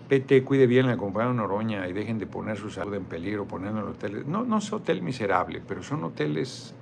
PT 0.07 0.43
cuide 0.43 0.67
bien 0.67 0.87
la 0.87 0.97
compañía 0.97 1.33
Noroña 1.33 1.87
y 1.87 1.93
dejen 1.93 2.19
de 2.19 2.27
poner 2.27 2.57
su 2.57 2.69
salud 2.69 2.95
en 2.95 3.05
peligro 3.05 3.45
poniendo 3.45 3.81
en 3.81 3.87
hoteles. 3.87 4.25
No, 4.25 4.43
no 4.43 4.59
es 4.59 4.71
hotel 4.71 5.01
miserable, 5.01 5.61
pero 5.67 5.81
son 5.81 6.03
hoteles 6.03 6.75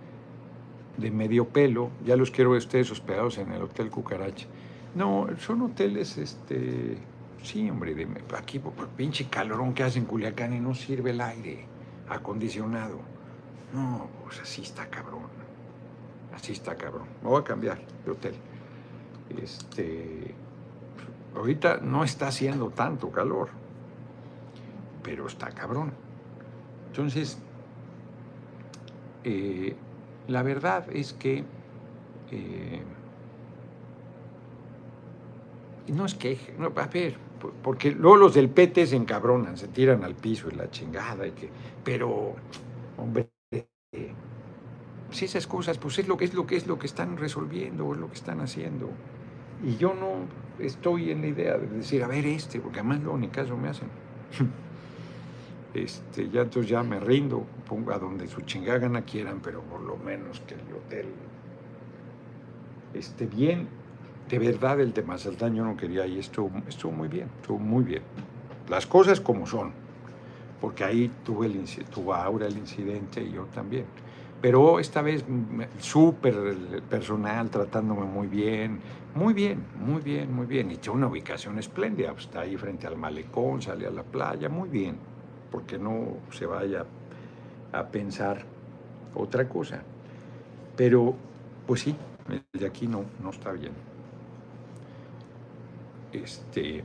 de 0.97 1.09
medio 1.09 1.47
pelo, 1.47 1.89
ya 2.05 2.15
los 2.15 2.31
quiero 2.31 2.51
ver 2.51 2.59
ustedes 2.59 2.91
hospedados 2.91 3.37
en 3.37 3.51
el 3.51 3.61
Hotel 3.63 3.89
Cucaracha. 3.89 4.47
No, 4.95 5.27
son 5.39 5.61
hoteles, 5.63 6.17
este, 6.17 6.97
sí, 7.41 7.69
hombre, 7.69 7.95
de, 7.95 8.07
aquí 8.37 8.59
por, 8.59 8.73
pinche 8.89 9.25
calorón 9.27 9.73
que 9.73 9.83
hace 9.83 9.99
en 9.99 10.05
Culiacán 10.05 10.53
y 10.53 10.59
no 10.59 10.75
sirve 10.75 11.11
el 11.11 11.21
aire 11.21 11.65
acondicionado. 12.09 12.99
No, 13.73 14.07
pues 14.23 14.39
así 14.41 14.61
está 14.61 14.87
cabrón. 14.87 15.23
Así 16.35 16.51
está 16.51 16.75
cabrón. 16.75 17.07
Me 17.23 17.29
voy 17.29 17.41
a 17.41 17.43
cambiar 17.43 17.79
de 18.05 18.11
hotel. 18.11 18.35
Este, 19.41 20.35
ahorita 21.35 21.79
no 21.81 22.03
está 22.03 22.27
haciendo 22.27 22.69
tanto 22.69 23.11
calor, 23.11 23.49
pero 25.03 25.27
está 25.27 25.49
cabrón. 25.49 25.91
Entonces, 26.87 27.37
eh, 29.23 29.75
la 30.27 30.43
verdad 30.43 30.85
es 30.91 31.13
que 31.13 31.43
eh, 32.31 32.81
no 35.87 36.05
es 36.05 36.15
que, 36.15 36.37
no, 36.57 36.71
a 36.75 36.87
ver, 36.87 37.17
porque 37.61 37.91
luego 37.91 38.17
los 38.17 38.33
del 38.33 38.49
PT 38.49 38.87
se 38.87 38.95
encabronan, 38.95 39.57
se 39.57 39.67
tiran 39.67 40.03
al 40.03 40.15
piso 40.15 40.49
y 40.49 40.55
la 40.55 40.69
chingada, 40.69 41.27
y 41.27 41.31
que, 41.31 41.49
pero, 41.83 42.35
hombre, 42.97 43.29
si 45.11 45.25
esas 45.25 45.45
cosas, 45.45 45.77
pues 45.77 45.99
es 45.99 46.07
lo 46.07 46.17
que 46.17 46.25
es 46.25 46.33
lo 46.33 46.47
que 46.47 46.55
es 46.55 46.67
lo 46.67 46.79
que 46.79 46.87
están 46.87 47.17
resolviendo, 47.17 47.93
es 47.93 47.99
lo 47.99 48.07
que 48.07 48.15
están 48.15 48.39
haciendo. 48.41 48.89
Y 49.63 49.77
yo 49.77 49.93
no 49.93 50.27
estoy 50.63 51.11
en 51.11 51.21
la 51.21 51.27
idea 51.27 51.57
de 51.57 51.67
decir, 51.67 52.03
a 52.03 52.07
ver 52.07 52.25
este, 52.25 52.59
porque 52.59 52.79
además 52.79 53.01
luego 53.01 53.17
ni 53.17 53.29
caso 53.29 53.57
me 53.57 53.69
hacen. 53.69 53.87
Este, 55.73 56.29
ya 56.29 56.41
entonces 56.41 56.69
ya 56.69 56.83
me 56.83 56.99
rindo, 56.99 57.47
pongo 57.67 57.93
a 57.93 57.97
donde 57.97 58.27
su 58.27 58.41
chingada 58.41 58.77
gana 58.77 59.01
quieran, 59.01 59.39
pero 59.41 59.61
por 59.61 59.81
lo 59.81 59.97
menos 59.97 60.39
que 60.41 60.53
el 60.53 60.61
hotel 60.75 61.07
esté 62.93 63.25
bien. 63.25 63.67
De 64.29 64.37
verdad, 64.37 64.79
el 64.79 64.93
de 64.93 65.01
Mazatán 65.01 65.55
yo 65.55 65.65
no 65.65 65.75
quería 65.75 66.05
y 66.05 66.19
estuvo, 66.19 66.51
estuvo 66.67 66.91
muy 66.91 67.07
bien, 67.07 67.27
estuvo 67.41 67.57
muy 67.57 67.83
bien. 67.83 68.03
Las 68.69 68.85
cosas 68.85 69.19
como 69.19 69.47
son, 69.47 69.71
porque 70.61 70.83
ahí 70.83 71.11
tuve 71.25 71.47
el, 71.47 71.63
tuvo 71.91 72.13
Aura 72.13 72.45
el 72.45 72.57
incidente 72.57 73.23
y 73.23 73.31
yo 73.31 73.45
también. 73.45 73.85
Pero 74.43 74.77
esta 74.77 75.01
vez 75.01 75.23
súper 75.79 76.35
personal, 76.89 77.49
tratándome 77.49 78.05
muy 78.05 78.27
bien, 78.27 78.79
muy 79.15 79.33
bien, 79.33 79.63
muy 79.79 80.01
bien, 80.01 80.35
muy 80.35 80.45
bien. 80.45 80.69
Y 80.69 80.75
tiene 80.75 80.97
una 80.97 81.07
ubicación 81.07 81.57
espléndida, 81.57 82.11
pues, 82.11 82.25
está 82.25 82.41
ahí 82.41 82.57
frente 82.57 82.85
al 82.85 82.97
malecón, 82.97 83.61
sale 83.61 83.87
a 83.87 83.91
la 83.91 84.03
playa, 84.03 84.49
muy 84.49 84.67
bien 84.67 85.13
porque 85.53 85.77
no 85.77 86.17
se 86.31 86.47
vaya 86.47 86.83
a 87.71 87.85
pensar 87.85 88.43
otra 89.13 89.47
cosa. 89.47 89.83
Pero, 90.75 91.13
pues 91.67 91.81
sí, 91.81 91.95
el 92.27 92.59
de 92.59 92.65
aquí 92.65 92.87
no, 92.87 93.05
no 93.21 93.29
está 93.29 93.51
bien. 93.51 93.71
Este, 96.11 96.83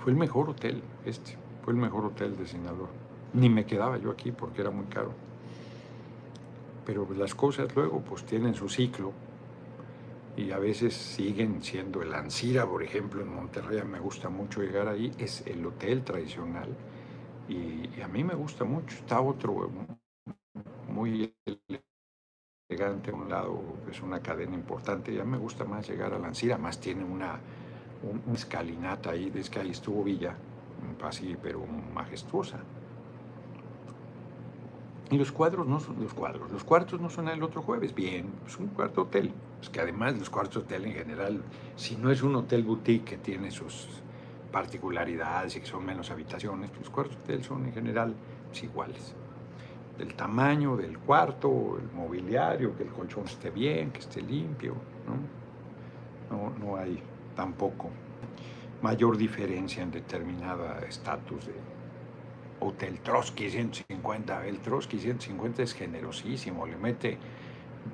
fue 0.00 0.12
el 0.12 0.18
mejor 0.18 0.48
hotel, 0.48 0.82
este, 1.04 1.36
fue 1.62 1.74
el 1.74 1.78
mejor 1.78 2.06
hotel 2.06 2.38
de 2.38 2.46
Sinaloa. 2.46 2.88
Ni 3.34 3.50
me 3.50 3.66
quedaba 3.66 3.98
yo 3.98 4.10
aquí 4.10 4.32
porque 4.32 4.62
era 4.62 4.70
muy 4.70 4.86
caro. 4.86 5.27
Pero 6.88 7.06
las 7.14 7.34
cosas 7.34 7.76
luego 7.76 8.00
pues 8.00 8.24
tienen 8.24 8.54
su 8.54 8.66
ciclo 8.66 9.12
y 10.38 10.52
a 10.52 10.58
veces 10.58 10.94
siguen 10.94 11.62
siendo 11.62 12.00
el 12.00 12.14
Ancira, 12.14 12.66
por 12.66 12.82
ejemplo, 12.82 13.20
en 13.20 13.28
Monterrey, 13.28 13.82
me 13.84 14.00
gusta 14.00 14.30
mucho 14.30 14.62
llegar 14.62 14.88
ahí, 14.88 15.12
es 15.18 15.46
el 15.46 15.66
hotel 15.66 16.02
tradicional 16.02 16.74
y, 17.46 18.00
a 18.00 18.08
mí 18.08 18.24
me 18.24 18.34
gusta 18.34 18.64
mucho. 18.64 18.96
Está 18.96 19.20
otro 19.20 19.68
muy 20.88 21.34
elegante 22.70 23.10
a 23.10 23.14
un 23.14 23.28
lado, 23.28 23.62
es 23.90 24.00
una 24.00 24.22
cadena 24.22 24.54
importante. 24.54 25.12
Ya 25.12 25.24
me 25.24 25.36
gusta 25.36 25.66
más 25.66 25.86
llegar 25.86 26.14
a 26.14 26.18
Lancira, 26.18 26.56
más 26.56 26.80
tiene 26.80 27.04
una, 27.04 27.38
escalinata 28.32 29.10
ahí, 29.10 29.28
desde 29.28 29.50
que 29.50 29.58
ahí 29.60 29.70
estuvo 29.72 30.02
Villa, 30.02 30.34
así, 31.02 31.36
pero 31.42 31.66
majestuosa. 31.66 32.64
Y 35.10 35.16
los 35.16 35.32
cuadros 35.32 35.66
no 35.66 35.80
son 35.80 35.96
los 36.02 36.12
cuadros, 36.12 36.50
los 36.50 36.64
cuartos 36.64 37.00
no 37.00 37.08
son 37.08 37.28
el 37.28 37.42
otro 37.42 37.62
jueves. 37.62 37.94
Bien, 37.94 38.26
es 38.46 38.58
un 38.58 38.68
cuarto 38.68 39.02
hotel. 39.02 39.32
Es 39.62 39.70
que 39.70 39.80
además 39.80 40.18
los 40.18 40.28
cuartos 40.28 40.64
hotel 40.64 40.84
en 40.84 40.92
general, 40.92 41.42
si 41.76 41.96
no 41.96 42.10
es 42.10 42.22
un 42.22 42.36
hotel 42.36 42.62
boutique 42.62 43.04
que 43.04 43.16
tiene 43.16 43.50
sus 43.50 43.88
particularidades 44.52 45.56
y 45.56 45.60
que 45.60 45.66
son 45.66 45.84
menos 45.84 46.10
habitaciones, 46.10 46.68
pues 46.70 46.82
los 46.82 46.90
cuartos 46.90 47.16
hotel 47.16 47.42
son 47.42 47.64
en 47.64 47.72
general 47.72 48.14
pues, 48.48 48.62
iguales. 48.62 49.14
Del 49.96 50.14
tamaño 50.14 50.76
del 50.76 50.98
cuarto, 50.98 51.78
el 51.78 51.90
mobiliario, 51.96 52.76
que 52.76 52.82
el 52.82 52.90
colchón 52.90 53.24
esté 53.24 53.50
bien, 53.50 53.90
que 53.90 54.00
esté 54.00 54.20
limpio. 54.20 54.74
No, 56.30 56.36
no, 56.36 56.50
no 56.58 56.76
hay 56.76 57.02
tampoco 57.34 57.88
mayor 58.82 59.16
diferencia 59.16 59.82
en 59.82 59.90
determinada 59.90 60.80
estatus 60.80 61.46
de 61.46 61.54
Hotel 62.60 63.00
Trotsky 63.00 63.50
150. 63.50 64.46
El 64.46 64.58
Trotsky 64.60 64.98
150 64.98 65.62
es 65.62 65.74
generosísimo, 65.74 66.66
le 66.66 66.76
mete 66.76 67.18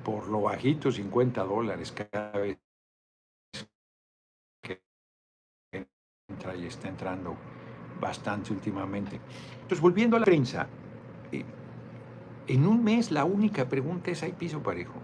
por 0.03 0.29
lo 0.29 0.43
bajito 0.43 0.91
50 0.91 1.43
dólares 1.45 1.93
cada 1.93 2.33
vez 2.33 2.59
que 4.63 4.83
entra 6.29 6.57
y 6.57 6.67
está 6.67 6.89
entrando 6.89 7.37
bastante 8.01 8.53
últimamente. 8.53 9.21
Entonces, 9.55 9.81
volviendo 9.81 10.17
a 10.17 10.21
la 10.21 10.27
prensa, 10.27 10.67
eh, 11.33 11.45
en 12.47 12.67
un 12.67 12.85
mes 12.85 13.11
la 13.11 13.25
única 13.25 13.69
pregunta 13.69 14.11
es, 14.11 14.23
¿hay 14.23 14.33
piso 14.33 14.63
parejo? 14.63 14.95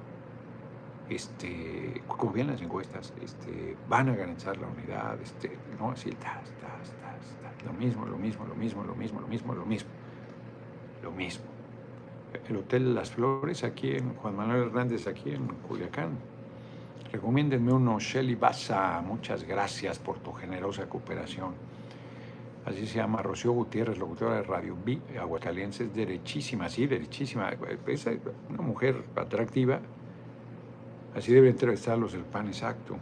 Este, 1.09 2.03
como 2.07 2.33
bien 2.33 2.49
las 2.49 2.61
encuestas, 2.61 3.13
este, 3.21 3.77
van 3.89 4.11
a 4.11 4.15
garantizar 4.15 4.57
la 4.59 4.69
unidad, 4.69 5.21
este, 5.21 5.59
no, 5.79 5.91
así, 5.91 6.11
tas, 6.13 6.53
tas, 6.61 6.95
lo 7.65 7.73
mismo, 7.73 8.07
lo 8.07 8.17
mismo, 8.17 8.45
lo 8.47 8.55
mismo, 8.55 8.85
lo 8.85 8.95
mismo, 8.95 9.21
lo 9.21 9.27
mismo, 9.27 9.55
lo 9.55 9.67
mismo. 9.67 9.91
Lo 11.03 11.11
mismo. 11.11 11.45
El 12.49 12.57
Hotel 12.57 12.95
Las 12.95 13.11
Flores 13.11 13.65
aquí 13.65 13.93
en 13.93 14.15
Juan 14.15 14.37
Manuel 14.37 14.65
Hernández, 14.65 15.07
aquí 15.07 15.31
en 15.31 15.47
Culiacán. 15.69 16.19
Recomiéndenme 17.13 17.73
uno, 17.73 17.99
Shelly 17.99 18.35
Baza. 18.35 19.01
Muchas 19.01 19.45
gracias 19.45 19.99
por 19.99 20.19
tu 20.19 20.33
generosa 20.33 20.89
cooperación. 20.89 21.55
Así 22.65 22.87
se 22.87 22.99
llama 22.99 23.23
Rocío 23.23 23.53
Gutiérrez, 23.53 23.99
locutora 23.99 24.37
de 24.37 24.43
Radio 24.43 24.77
B, 24.85 25.01
Aguascalientes, 25.19 25.93
derechísima, 25.93 26.69
sí, 26.69 26.87
derechísima. 26.87 27.51
Es 27.87 28.07
una 28.49 28.63
mujer 28.63 29.03
atractiva. 29.17 29.81
Así 31.17 31.33
debe 31.33 31.49
entrevistarlos 31.49 32.15
el 32.15 32.25
pan 32.25 32.47
exacto. 32.47 32.97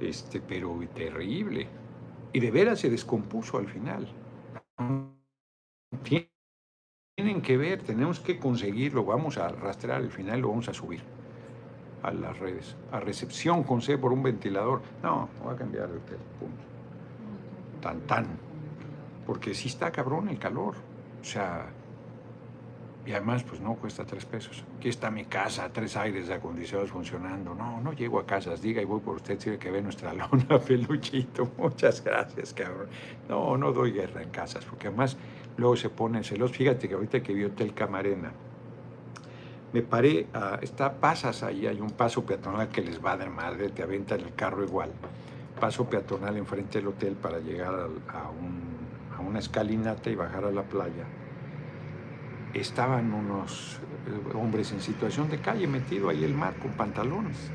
Este, 0.00 0.40
pero 0.40 0.78
terrible 0.94 1.68
y 2.34 2.40
de 2.40 2.50
veras 2.50 2.80
se 2.80 2.90
descompuso 2.90 3.58
al 3.58 3.68
final. 3.68 4.08
Tienen 7.16 7.40
que 7.40 7.56
ver, 7.56 7.82
tenemos 7.82 8.18
que 8.18 8.38
conseguirlo, 8.38 9.04
vamos 9.04 9.38
a 9.38 9.48
rastrear 9.48 10.02
al 10.02 10.10
final, 10.10 10.40
lo 10.40 10.48
vamos 10.48 10.68
a 10.68 10.74
subir 10.74 11.00
a 12.02 12.12
las 12.12 12.36
redes. 12.38 12.76
A 12.90 12.98
recepción 12.98 13.62
con 13.62 13.80
C 13.80 13.96
por 13.96 14.12
un 14.12 14.24
ventilador. 14.24 14.82
No, 15.00 15.28
no 15.38 15.46
va 15.46 15.52
a 15.52 15.56
cambiar 15.56 15.88
de 15.88 15.96
hotel, 15.96 16.18
punto. 16.40 16.64
Tan, 17.80 18.00
tan. 18.00 18.26
Porque 19.24 19.54
sí 19.54 19.68
está 19.68 19.92
cabrón 19.92 20.28
el 20.28 20.38
calor. 20.38 20.74
O 21.20 21.24
sea, 21.24 21.66
y 23.06 23.12
además, 23.12 23.42
pues 23.44 23.60
no 23.60 23.74
cuesta 23.74 24.04
tres 24.06 24.24
pesos. 24.24 24.64
Aquí 24.78 24.88
está 24.88 25.10
mi 25.10 25.26
casa, 25.26 25.68
tres 25.70 25.94
aires 25.96 26.30
acondicionados 26.30 26.90
funcionando. 26.90 27.54
No, 27.54 27.78
no 27.80 27.92
llego 27.92 28.18
a 28.18 28.24
casas. 28.24 28.62
Diga 28.62 28.80
y 28.80 28.86
voy 28.86 29.00
por 29.00 29.16
usted, 29.16 29.38
tiene 29.38 29.58
que 29.58 29.70
ver 29.70 29.82
nuestra 29.82 30.14
lona, 30.14 30.58
peluchito. 30.58 31.50
Muchas 31.58 32.02
gracias, 32.02 32.54
cabrón. 32.54 32.88
No, 33.28 33.58
no 33.58 33.72
doy 33.72 33.92
guerra 33.92 34.22
en 34.22 34.30
casas, 34.30 34.64
porque 34.64 34.88
además 34.88 35.18
luego 35.58 35.76
se 35.76 35.90
ponen 35.90 36.24
celos. 36.24 36.52
Fíjate 36.52 36.88
que 36.88 36.94
ahorita 36.94 37.22
que 37.22 37.34
vi 37.34 37.44
Hotel 37.44 37.74
Camarena, 37.74 38.32
me 39.74 39.82
paré, 39.82 40.28
está, 40.62 40.94
pasas 40.94 41.42
ahí, 41.42 41.66
hay 41.66 41.80
un 41.80 41.90
paso 41.90 42.24
peatonal 42.24 42.68
que 42.68 42.80
les 42.80 43.04
va 43.04 43.12
a 43.12 43.16
dar 43.18 43.28
madre, 43.28 43.68
te 43.68 43.82
aventan 43.82 44.20
el 44.20 44.34
carro 44.34 44.64
igual. 44.64 44.90
Paso 45.60 45.90
peatonal 45.90 46.38
enfrente 46.38 46.78
del 46.78 46.88
hotel 46.88 47.16
para 47.16 47.38
llegar 47.38 47.74
a, 47.74 49.16
a 49.16 49.20
una 49.20 49.40
escalinata 49.40 50.08
y 50.08 50.14
bajar 50.14 50.44
a 50.44 50.50
la 50.50 50.62
playa 50.62 51.04
estaban 52.54 53.12
unos 53.12 53.80
eh, 54.06 54.36
hombres 54.36 54.72
en 54.72 54.80
situación 54.80 55.28
de 55.28 55.38
calle 55.38 55.66
metido 55.66 56.08
ahí 56.08 56.24
el 56.24 56.34
mar 56.34 56.54
con 56.56 56.72
pantalones, 56.72 57.50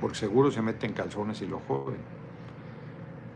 porque 0.00 0.16
seguro 0.16 0.50
se 0.50 0.62
meten 0.62 0.92
calzones 0.92 1.42
y 1.42 1.46
lo 1.46 1.60
joden. 1.60 2.00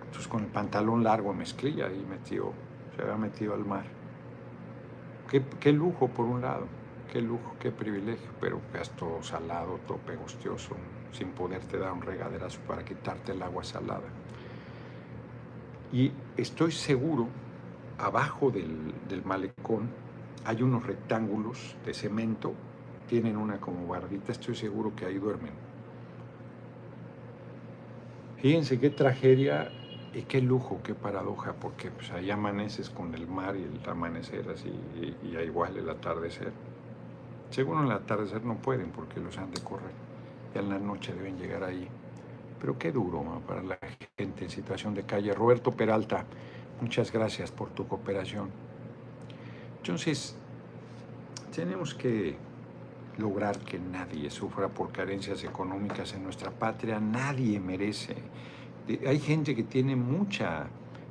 Entonces 0.04 0.28
con 0.28 0.44
el 0.44 0.48
pantalón 0.48 1.02
largo 1.02 1.34
mezclilla 1.34 1.90
y 1.92 2.04
metió, 2.08 2.52
se 2.96 3.02
había 3.02 3.16
metido 3.16 3.54
al 3.54 3.64
mar. 3.64 3.84
Qué, 5.30 5.42
qué, 5.60 5.72
lujo 5.72 6.08
por 6.08 6.24
un 6.24 6.40
lado, 6.40 6.66
qué 7.12 7.20
lujo, 7.20 7.56
qué 7.60 7.70
privilegio, 7.70 8.30
pero 8.40 8.60
gasto 8.72 9.18
salado, 9.22 9.78
todo 9.86 9.98
pegostioso, 9.98 10.76
sin 11.12 11.28
poderte 11.30 11.78
dar 11.78 11.92
un 11.92 12.02
regaderazo 12.02 12.60
para 12.66 12.84
quitarte 12.84 13.32
el 13.32 13.42
agua 13.42 13.64
salada. 13.64 14.08
Y 15.92 16.12
estoy 16.36 16.72
seguro, 16.72 17.28
abajo 17.98 18.50
del, 18.50 18.94
del 19.08 19.24
malecón, 19.24 19.90
hay 20.44 20.62
unos 20.62 20.86
rectángulos 20.86 21.76
de 21.84 21.94
cemento, 21.94 22.52
tienen 23.08 23.36
una 23.36 23.58
como 23.58 23.86
bardita, 23.86 24.32
estoy 24.32 24.54
seguro 24.54 24.94
que 24.94 25.06
ahí 25.06 25.18
duermen. 25.18 25.52
Fíjense 28.36 28.78
qué 28.78 28.90
tragedia 28.90 29.70
y 30.14 30.22
qué 30.22 30.40
lujo, 30.40 30.80
qué 30.84 30.94
paradoja, 30.94 31.54
porque 31.54 31.90
pues 31.90 32.10
ahí 32.12 32.30
amaneces 32.30 32.90
con 32.90 33.14
el 33.14 33.26
mar 33.26 33.56
y 33.56 33.62
el 33.62 33.80
amanecer 33.88 34.48
así, 34.50 34.72
y, 35.00 35.36
igual 35.38 35.76
el 35.76 35.88
atardecer. 35.88 36.52
Según 37.50 37.84
el 37.84 37.90
atardecer 37.90 38.44
no 38.44 38.56
pueden 38.56 38.90
porque 38.90 39.20
los 39.20 39.36
han 39.38 39.50
de 39.50 39.60
correr, 39.60 39.90
y 40.54 40.58
en 40.58 40.68
la 40.68 40.78
noche 40.78 41.12
deben 41.14 41.38
llegar 41.38 41.64
ahí. 41.64 41.88
Pero 42.60 42.78
qué 42.78 42.92
duro 42.92 43.24
para 43.46 43.62
la 43.62 43.78
gente 44.16 44.44
en 44.44 44.50
situación 44.50 44.94
de 44.94 45.04
calle. 45.04 45.32
Roberto 45.32 45.72
Peralta, 45.72 46.24
muchas 46.80 47.12
gracias 47.12 47.50
por 47.50 47.70
tu 47.70 47.86
cooperación. 47.86 48.67
Entonces, 49.82 50.36
tenemos 51.54 51.94
que 51.94 52.36
lograr 53.18 53.58
que 53.58 53.78
nadie 53.78 54.30
sufra 54.30 54.68
por 54.68 54.92
carencias 54.92 55.42
económicas 55.44 56.14
en 56.14 56.22
nuestra 56.22 56.50
patria. 56.50 57.00
Nadie 57.00 57.58
merece. 57.60 58.16
Hay 59.06 59.18
gente 59.18 59.54
que 59.54 59.64
tiene 59.64 59.96
mucha 59.96 60.66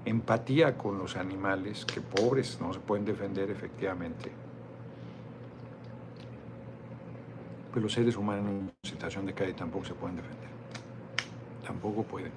empatía 0.05 0.77
con 0.77 0.97
los 0.97 1.15
animales, 1.17 1.85
que 1.85 2.01
pobres 2.01 2.59
no 2.61 2.73
se 2.73 2.79
pueden 2.79 3.05
defender 3.05 3.51
efectivamente. 3.51 4.31
Pero 7.73 7.83
los 7.83 7.93
seres 7.93 8.15
humanos 8.15 8.45
en 8.49 8.71
situación 8.83 9.25
de 9.25 9.33
calle 9.33 9.53
tampoco 9.53 9.85
se 9.85 9.93
pueden 9.93 10.15
defender. 10.15 10.47
Tampoco 11.65 12.03
pueden. 12.03 12.31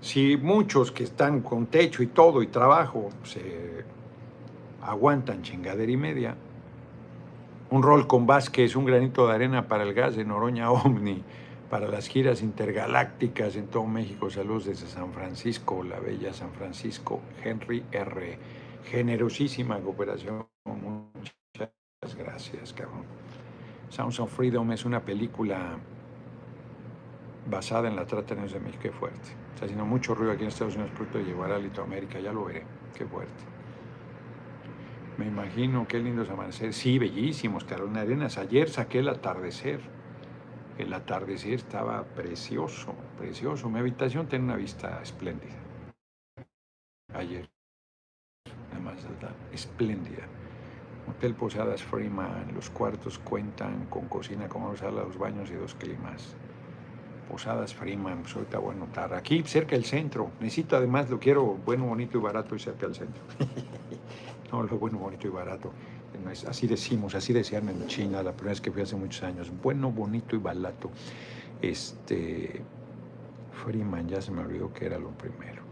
Si 0.00 0.36
muchos 0.36 0.90
que 0.90 1.04
están 1.04 1.40
con 1.40 1.66
techo 1.66 2.02
y 2.02 2.08
todo 2.08 2.42
y 2.42 2.48
trabajo 2.48 3.10
se 3.22 3.84
aguantan 4.82 5.42
chingadera 5.42 5.90
y 5.90 5.96
media. 5.96 6.36
Un 7.70 7.82
rol 7.82 8.06
con 8.06 8.26
Vázquez, 8.26 8.74
un 8.74 8.84
granito 8.84 9.26
de 9.26 9.34
arena 9.34 9.68
para 9.68 9.84
el 9.84 9.94
gas 9.94 10.16
de 10.16 10.24
Noroña 10.24 10.70
Omni, 10.72 11.22
para 11.68 11.86
las 11.88 12.08
giras 12.08 12.42
intergalácticas 12.42 13.56
en 13.56 13.68
todo 13.68 13.86
México. 13.86 14.28
Saludos 14.30 14.64
desde 14.64 14.86
San 14.86 15.12
Francisco, 15.12 15.84
la 15.84 16.00
bella 16.00 16.32
San 16.32 16.52
Francisco. 16.52 17.20
Henry 17.44 17.84
R. 17.92 18.38
Generosísima 18.84 19.78
cooperación. 19.78 20.46
Muchas 20.64 22.16
gracias, 22.16 22.72
cabrón. 22.72 23.04
Sounds 23.88 24.18
of 24.20 24.32
Freedom 24.32 24.70
es 24.72 24.84
una 24.84 25.00
película 25.00 25.76
basada 27.48 27.88
en 27.88 27.96
la 27.96 28.06
trata 28.06 28.34
de 28.34 28.60
México. 28.60 28.82
Qué 28.82 28.90
fuerte. 28.90 29.30
Está 29.54 29.64
haciendo 29.64 29.84
mucho 29.84 30.14
ruido 30.14 30.32
aquí 30.32 30.42
en 30.42 30.48
Estados 30.48 30.74
Unidos, 30.74 30.92
pronto 30.96 31.18
llevará 31.18 31.56
a 31.56 31.58
Litoamérica, 31.58 32.20
ya 32.20 32.32
lo 32.32 32.44
veré. 32.44 32.64
Qué 32.94 33.04
fuerte. 33.04 33.49
Me 35.20 35.26
imagino 35.26 35.86
qué 35.86 35.98
lindos 35.98 36.30
amaneceres. 36.30 36.76
Sí, 36.76 36.98
bellísimos, 36.98 37.64
Carolina 37.64 38.00
Arenas. 38.00 38.38
Ayer 38.38 38.70
saqué 38.70 39.00
el 39.00 39.08
atardecer. 39.10 39.78
El 40.78 40.94
atardecer 40.94 41.52
estaba 41.52 42.04
precioso, 42.04 42.94
precioso. 43.18 43.68
Mi 43.68 43.80
habitación 43.80 44.28
tiene 44.28 44.46
una 44.46 44.56
vista 44.56 44.98
espléndida. 45.02 45.52
Ayer. 47.12 47.50
Además, 48.72 49.06
espléndida. 49.52 50.22
Hotel 51.06 51.34
Posadas 51.34 51.82
Freeman. 51.82 52.54
Los 52.54 52.70
cuartos 52.70 53.18
cuentan 53.18 53.88
con 53.90 54.08
cocina, 54.08 54.48
como 54.48 54.74
sala, 54.74 55.02
dos 55.02 55.18
baños 55.18 55.50
y 55.50 55.54
dos 55.54 55.74
climas. 55.74 56.34
Posadas 57.28 57.74
Freeman, 57.74 58.22
pues 58.22 58.34
ahorita 58.36 58.58
voy 58.58 58.74
a. 58.96 59.16
Aquí, 59.18 59.42
cerca 59.42 59.76
del 59.76 59.84
centro. 59.84 60.30
Necesito 60.40 60.78
además, 60.78 61.10
lo 61.10 61.20
quiero 61.20 61.44
bueno, 61.44 61.84
bonito 61.84 62.16
y 62.16 62.22
barato 62.22 62.56
y 62.56 62.58
cerca 62.58 62.86
del 62.86 62.94
centro. 62.94 63.22
No, 64.52 64.62
lo 64.62 64.78
bueno, 64.78 64.98
bonito 64.98 65.26
y 65.26 65.30
barato. 65.30 65.72
Así 66.48 66.66
decimos, 66.66 67.14
así 67.14 67.32
decían 67.32 67.68
en 67.68 67.86
China 67.86 68.22
la 68.22 68.32
primera 68.32 68.50
vez 68.50 68.60
que 68.60 68.70
fui 68.70 68.82
hace 68.82 68.96
muchos 68.96 69.22
años. 69.22 69.50
Bueno, 69.62 69.90
bonito 69.90 70.36
y 70.36 70.38
barato. 70.38 70.90
Este. 71.62 72.62
Freeman, 73.64 74.08
ya 74.08 74.22
se 74.22 74.30
me 74.30 74.40
olvidó 74.40 74.72
que 74.72 74.86
era 74.86 74.98
lo 74.98 75.10
primero. 75.10 75.62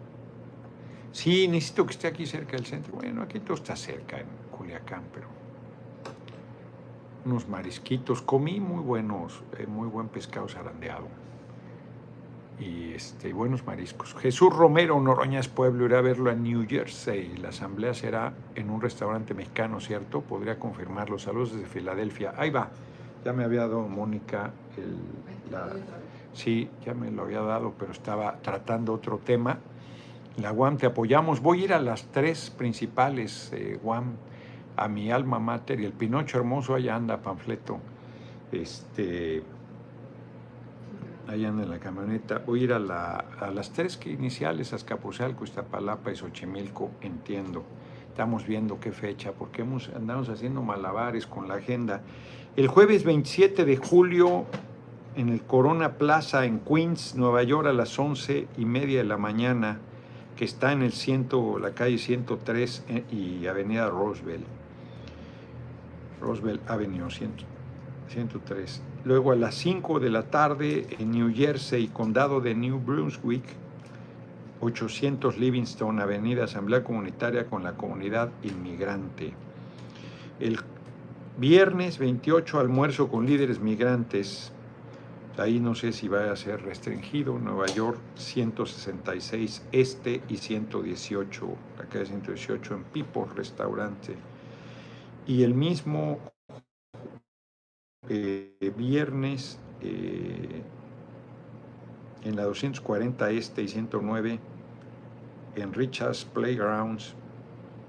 Sí, 1.13 1.49
necesito 1.49 1.87
que 1.87 1.93
esté 1.93 2.07
aquí 2.07 2.27
cerca 2.27 2.53
del 2.53 2.67
centro. 2.67 2.93
Bueno, 2.95 3.23
aquí 3.23 3.41
todo 3.41 3.55
está 3.55 3.75
cerca, 3.77 4.19
en 4.19 4.27
Culiacán, 4.51 5.05
pero 5.13 5.27
unos 7.25 7.49
marisquitos, 7.49 8.23
comí 8.23 8.61
muy 8.61 8.83
buenos, 8.83 9.43
eh, 9.59 9.67
muy 9.67 9.89
buen 9.89 10.09
pescado 10.09 10.49
zarandeado 10.49 11.09
y 12.61 12.93
este, 12.95 13.33
buenos 13.33 13.65
mariscos. 13.67 14.15
Jesús 14.15 14.55
Romero, 14.55 15.01
Noroñas 15.01 15.49
Pueblo, 15.49 15.87
irá 15.87 15.99
a 15.99 16.03
verlo 16.03 16.31
a 16.31 16.35
New 16.35 16.67
Jersey. 16.69 17.37
La 17.39 17.51
asamblea 17.51 17.95
será 17.95 18.33
en 18.55 18.71
un 18.71 18.81
restaurante 18.81 19.35
mexicano, 19.35 19.81
¿cierto? 19.81 20.21
Podría 20.23 20.59
confirmar 20.59 21.09
los 21.09 21.23
saludos 21.23 21.53
desde 21.53 21.67
Filadelfia. 21.67 22.35
Ahí 22.37 22.51
va, 22.51 22.71
ya 23.25 23.33
me 23.33 23.45
había 23.45 23.61
dado 23.61 23.87
Mónica 23.89 24.51
el, 24.77 25.53
la... 25.53 25.69
Sí, 26.33 26.69
ya 26.85 26.95
me 26.95 27.11
lo 27.11 27.23
había 27.23 27.41
dado, 27.41 27.75
pero 27.79 27.93
estaba 27.93 28.39
tratando 28.43 28.93
otro 28.93 29.19
tema. 29.19 29.59
La 30.37 30.53
UAM 30.53 30.77
te 30.77 30.87
apoyamos. 30.87 31.41
Voy 31.41 31.63
a 31.63 31.65
ir 31.65 31.73
a 31.73 31.81
las 31.81 32.07
tres 32.13 32.51
principales 32.51 33.51
eh, 33.53 33.81
a 34.77 34.89
mi 34.89 35.11
alma 35.11 35.41
mater 35.41 35.81
y 35.81 35.85
el 35.85 35.93
Pinocho 35.93 36.39
Hermoso, 36.39 36.75
allá 36.75 36.95
anda, 36.95 37.21
panfleto. 37.23 37.81
Este, 38.53 39.43
ahí 41.29 41.45
anda 41.45 41.63
en 41.63 41.71
la 41.71 41.79
camioneta. 41.79 42.39
Voy 42.45 42.63
a 42.63 42.65
ir 42.65 42.73
a, 42.73 42.79
las 42.81 43.73
tres 43.73 43.97
que 43.97 44.11
iniciales, 44.11 44.73
Azcapotzalco, 44.73 45.45
Iztapalapa 45.45 46.11
y 46.11 46.17
Xochimilco, 46.17 46.91
entiendo. 47.03 47.65
Estamos 48.09 48.47
viendo 48.47 48.81
qué 48.81 48.91
fecha, 48.91 49.33
porque 49.33 49.63
hemos, 49.63 49.91
andamos 49.91 50.29
haciendo 50.29 50.63
malabares 50.63 51.27
con 51.27 51.47
la 51.47 51.55
agenda. 51.55 52.01
El 52.57 52.67
jueves 52.67 53.05
27 53.05 53.65
de 53.65 53.77
julio, 53.77 54.47
en 55.15 55.29
el 55.29 55.43
Corona 55.43 55.93
Plaza 55.99 56.45
en 56.45 56.61
Queens, 56.61 57.15
Nueva 57.15 57.43
York, 57.43 57.69
a 57.69 57.73
las 57.73 57.97
11 57.99 58.49
y 58.57 58.65
media 58.65 58.99
de 58.99 59.05
la 59.05 59.19
mañana, 59.19 59.79
que 60.37 60.45
está 60.45 60.73
en 60.73 60.83
el 60.83 60.93
ciento, 60.93 61.59
la 61.59 61.75
calle 61.75 61.99
103 61.99 62.85
eh, 62.89 63.05
y 63.13 63.47
Avenida 63.47 63.89
Roosevelt. 63.89 64.47
Roosevelt 66.21 66.69
Avenue 66.69 67.11
103. 67.11 68.83
Luego 69.05 69.33
a 69.33 69.37
las 69.37 69.55
5 69.55 70.01
de 70.01 70.11
la 70.11 70.25
tarde 70.25 70.87
en 70.99 71.13
New 71.13 71.33
Jersey, 71.35 71.89
condado 71.89 72.41
de 72.41 72.55
New 72.55 72.81
Brunswick, 72.81 73.45
800 74.61 75.39
Livingston, 75.39 76.01
Avenida 76.01 76.45
Asamblea 76.45 76.83
Comunitaria 76.83 77.47
con 77.47 77.63
la 77.63 77.75
comunidad 77.75 78.31
inmigrante. 78.43 79.33
El 80.41 80.59
viernes 81.39 81.99
28, 81.99 82.59
almuerzo 82.59 83.09
con 83.09 83.25
líderes 83.25 83.61
migrantes. 83.61 84.53
Ahí 85.37 85.61
no 85.61 85.77
sé 85.77 85.93
si 85.93 86.09
va 86.09 86.33
a 86.33 86.37
ser 86.37 86.63
restringido. 86.63 87.39
Nueva 87.39 87.67
York 87.67 87.99
166 88.17 89.65
Este 89.71 90.21
y 90.29 90.37
118, 90.37 91.47
la 91.79 91.85
calle 91.85 92.07
118 92.07 92.75
en 92.75 92.83
Pipo 92.83 93.29
Restaurante. 93.37 94.17
Y 95.29 95.45
el 95.45 95.55
mismo 95.55 96.19
eh, 98.09 98.73
viernes 98.77 99.59
eh, 99.83 100.63
en 102.25 102.37
la 102.37 102.45
240 102.45 103.31
Este 103.31 103.63
y 103.63 103.69
109 103.69 104.39
en 105.57 105.73
Richards 105.75 106.25
Playgrounds, 106.25 107.15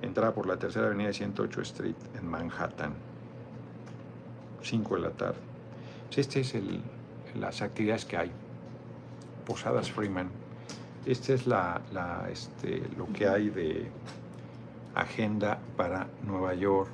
entrada 0.02 0.34
por 0.34 0.48
la 0.48 0.58
tercera 0.58 0.88
avenida 0.88 1.08
de 1.08 1.14
108 1.14 1.62
Street 1.62 1.96
en 2.18 2.28
Manhattan, 2.28 2.94
5 4.62 4.96
de 4.96 5.02
la 5.02 5.12
tarde. 5.12 5.40
Este 6.16 6.42
es 6.42 6.56
el, 6.56 6.82
las 7.40 7.62
actividades 7.62 8.06
que 8.06 8.18
hay. 8.18 8.32
Posadas 9.46 9.92
Freeman. 9.92 10.30
Este 11.06 11.34
es 11.34 11.48
la, 11.48 11.82
este, 12.32 12.84
lo 12.98 13.08
que 13.14 13.28
hay 13.28 13.50
de 13.50 13.90
agenda 14.96 15.60
para 15.78 16.08
Nueva 16.26 16.54
York. 16.56 16.90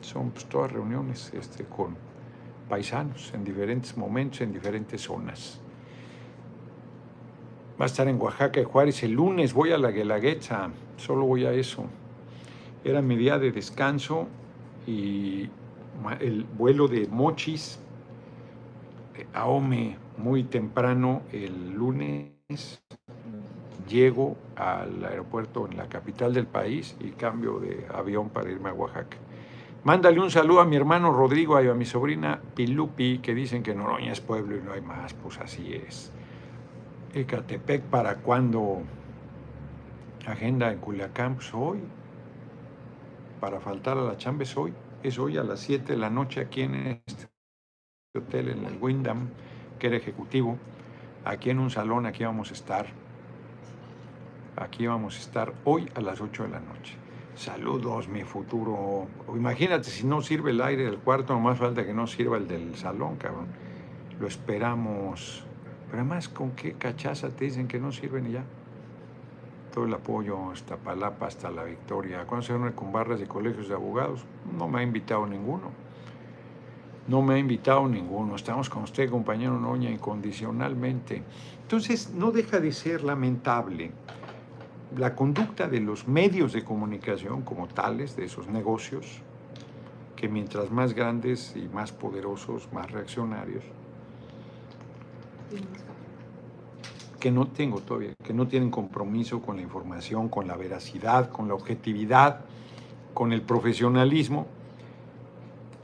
Son 0.00 0.30
pues, 0.30 0.44
todas 0.46 0.72
reuniones 0.72 1.32
este, 1.34 1.64
con 1.64 1.96
paisanos 2.72 3.30
en 3.34 3.44
diferentes 3.44 3.98
momentos, 3.98 4.40
en 4.40 4.50
diferentes 4.50 5.02
zonas. 5.02 5.60
Va 7.78 7.84
a 7.84 7.86
estar 7.86 8.08
en 8.08 8.18
Oaxaca 8.18 8.62
y 8.62 8.64
Juárez 8.64 9.02
el 9.02 9.12
lunes, 9.12 9.52
voy 9.52 9.72
a 9.72 9.76
la 9.76 9.90
Guelaguetza, 9.90 10.70
solo 10.96 11.26
voy 11.26 11.44
a 11.44 11.52
eso. 11.52 11.84
Era 12.82 13.02
mi 13.02 13.16
día 13.16 13.38
de 13.38 13.52
descanso 13.52 14.26
y 14.86 15.50
el 16.20 16.44
vuelo 16.56 16.88
de 16.88 17.08
Mochis 17.08 17.78
a 19.34 19.46
Ome 19.48 19.98
muy 20.16 20.44
temprano 20.44 21.20
el 21.30 21.74
lunes. 21.74 22.82
Llego 23.86 24.34
al 24.56 25.04
aeropuerto 25.04 25.68
en 25.70 25.76
la 25.76 25.90
capital 25.90 26.32
del 26.32 26.46
país 26.46 26.96
y 27.00 27.10
cambio 27.10 27.60
de 27.60 27.86
avión 27.92 28.30
para 28.30 28.50
irme 28.50 28.70
a 28.70 28.72
Oaxaca. 28.72 29.18
Mándale 29.84 30.20
un 30.20 30.30
saludo 30.30 30.60
a 30.60 30.64
mi 30.64 30.76
hermano 30.76 31.12
Rodrigo 31.12 31.60
y 31.60 31.66
a 31.66 31.74
mi 31.74 31.84
sobrina 31.84 32.40
Pilupi, 32.54 33.18
que 33.18 33.34
dicen 33.34 33.64
que 33.64 33.74
Noroña 33.74 34.12
es 34.12 34.20
pueblo 34.20 34.56
y 34.56 34.60
no 34.60 34.72
hay 34.72 34.80
más. 34.80 35.12
Pues 35.12 35.38
así 35.38 35.74
es. 35.74 36.12
Ecatepec, 37.12 37.82
¿para 37.82 38.18
cuándo? 38.18 38.82
Agenda 40.24 40.70
en 40.70 40.78
Culiacán, 40.78 41.34
pues 41.34 41.52
hoy. 41.52 41.80
Para 43.40 43.58
faltar 43.58 43.98
a 43.98 44.02
la 44.02 44.16
chamba 44.16 44.44
es 44.44 44.56
hoy. 44.56 44.72
Es 45.02 45.18
hoy 45.18 45.36
a 45.36 45.42
las 45.42 45.58
7 45.58 45.94
de 45.94 45.98
la 45.98 46.10
noche 46.10 46.40
aquí 46.40 46.62
en 46.62 47.02
este 47.04 47.26
hotel, 48.14 48.50
en 48.50 48.64
el 48.64 48.78
Wyndham, 48.80 49.30
que 49.80 49.88
era 49.88 49.96
ejecutivo. 49.96 50.58
Aquí 51.24 51.50
en 51.50 51.58
un 51.58 51.70
salón, 51.70 52.06
aquí 52.06 52.22
vamos 52.22 52.50
a 52.50 52.54
estar. 52.54 52.86
Aquí 54.54 54.86
vamos 54.86 55.16
a 55.16 55.18
estar 55.18 55.52
hoy 55.64 55.90
a 55.96 56.00
las 56.00 56.20
8 56.20 56.44
de 56.44 56.48
la 56.50 56.60
noche. 56.60 57.01
Saludos, 57.34 58.08
mi 58.08 58.24
futuro. 58.24 59.06
Imagínate 59.34 59.88
si 59.88 60.06
no 60.06 60.20
sirve 60.20 60.50
el 60.50 60.60
aire 60.60 60.84
del 60.84 60.98
cuarto, 60.98 61.38
más 61.40 61.58
falta 61.58 61.86
que 61.86 61.94
no 61.94 62.06
sirva 62.06 62.36
el 62.36 62.46
del 62.46 62.76
salón, 62.76 63.16
cabrón. 63.16 63.46
Lo 64.20 64.26
esperamos. 64.26 65.42
Pero 65.86 66.02
además, 66.02 66.28
¿con 66.28 66.50
qué 66.50 66.74
cachaza 66.74 67.30
te 67.30 67.46
dicen 67.46 67.68
que 67.68 67.80
no 67.80 67.90
sirven 67.90 68.26
y 68.26 68.32
ya? 68.32 68.44
Todo 69.72 69.86
el 69.86 69.94
apoyo 69.94 70.50
hasta 70.50 70.76
Palapa, 70.76 71.26
hasta 71.26 71.50
la 71.50 71.64
victoria. 71.64 72.26
¿Cuándo 72.26 72.46
se 72.46 72.52
unen 72.52 72.74
con 72.74 72.92
barras 72.92 73.18
de 73.18 73.26
colegios 73.26 73.66
de 73.66 73.74
abogados? 73.74 74.24
No 74.58 74.68
me 74.68 74.80
ha 74.80 74.82
invitado 74.82 75.26
ninguno. 75.26 75.70
No 77.08 77.22
me 77.22 77.34
ha 77.34 77.38
invitado 77.38 77.88
ninguno. 77.88 78.36
Estamos 78.36 78.68
con 78.68 78.82
usted, 78.82 79.08
compañero 79.08 79.58
Noña, 79.58 79.90
incondicionalmente. 79.90 81.22
Entonces, 81.62 82.10
no 82.10 82.30
deja 82.30 82.60
de 82.60 82.72
ser 82.72 83.02
lamentable 83.02 83.90
la 84.96 85.14
conducta 85.14 85.68
de 85.68 85.80
los 85.80 86.06
medios 86.06 86.52
de 86.52 86.64
comunicación 86.64 87.42
como 87.42 87.68
tales, 87.68 88.16
de 88.16 88.24
esos 88.24 88.48
negocios, 88.48 89.22
que 90.16 90.28
mientras 90.28 90.70
más 90.70 90.94
grandes 90.94 91.54
y 91.56 91.68
más 91.68 91.92
poderosos, 91.92 92.68
más 92.72 92.90
reaccionarios, 92.90 93.64
que 97.18 97.30
no 97.30 97.46
tengo 97.48 97.80
todavía, 97.80 98.14
que 98.22 98.34
no 98.34 98.48
tienen 98.48 98.70
compromiso 98.70 99.40
con 99.40 99.56
la 99.56 99.62
información, 99.62 100.28
con 100.28 100.46
la 100.46 100.56
veracidad, 100.56 101.30
con 101.30 101.48
la 101.48 101.54
objetividad, 101.54 102.40
con 103.14 103.32
el 103.32 103.42
profesionalismo, 103.42 104.46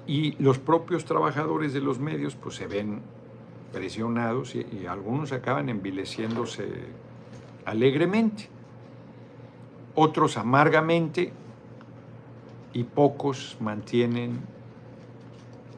y 0.07 0.33
los 0.43 0.59
propios 0.59 1.05
trabajadores 1.05 1.75
de 1.75 1.81
los 1.81 1.99
medios 1.99 2.35
pues 2.35 2.55
se 2.57 2.67
ven 2.67 3.03
presionados 3.73 4.55
y, 4.55 4.67
y 4.73 4.87
algunos 4.87 5.33
acaban 5.33 5.69
envileciéndose 5.69 6.67
alegremente 7.67 8.49
otros 10.01 10.37
amargamente 10.37 11.33
y 12.73 12.85
pocos 12.85 13.57
mantienen 13.59 14.39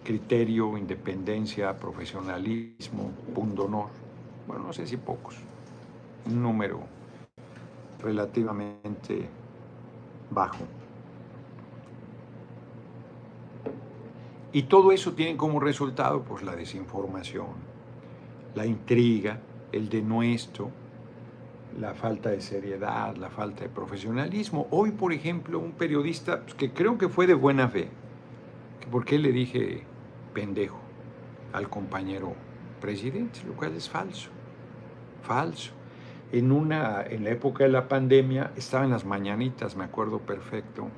criterio, 0.04 0.76
independencia, 0.76 1.74
profesionalismo, 1.74 3.12
pundonor. 3.34 3.86
Bueno, 4.46 4.64
no 4.64 4.72
sé 4.74 4.86
si 4.86 4.98
pocos, 4.98 5.36
un 6.26 6.42
número 6.42 6.80
relativamente 8.02 9.26
bajo. 10.30 10.64
Y 14.52 14.64
todo 14.64 14.92
eso 14.92 15.12
tiene 15.14 15.38
como 15.38 15.60
resultado 15.60 16.22
pues 16.24 16.42
la 16.42 16.54
desinformación, 16.54 17.46
la 18.54 18.66
intriga, 18.66 19.40
el 19.72 19.88
denuesto, 19.88 20.70
la 21.80 21.94
falta 21.94 22.30
de 22.30 22.40
seriedad, 22.40 23.16
la 23.16 23.30
falta 23.30 23.62
de 23.62 23.70
profesionalismo. 23.70 24.68
Hoy, 24.70 24.90
por 24.92 25.12
ejemplo, 25.12 25.58
un 25.58 25.72
periodista 25.72 26.42
pues, 26.42 26.54
que 26.54 26.72
creo 26.72 26.98
que 26.98 27.08
fue 27.08 27.26
de 27.26 27.34
buena 27.34 27.68
fe, 27.68 27.88
que 28.80 28.86
por 28.86 29.04
qué 29.04 29.18
le 29.18 29.32
dije 29.32 29.82
pendejo 30.34 30.78
al 31.52 31.68
compañero 31.68 32.34
presidente, 32.80 33.40
lo 33.46 33.54
cual 33.54 33.74
es 33.76 33.88
falso, 33.88 34.30
falso. 35.22 35.72
En, 36.32 36.52
una, 36.52 37.02
en 37.02 37.24
la 37.24 37.30
época 37.30 37.64
de 37.64 37.70
la 37.70 37.88
pandemia 37.88 38.52
estaba 38.56 38.84
en 38.84 38.90
las 38.90 39.04
mañanitas, 39.04 39.74
me 39.74 39.82
acuerdo 39.82 40.20
perfecto, 40.20 40.88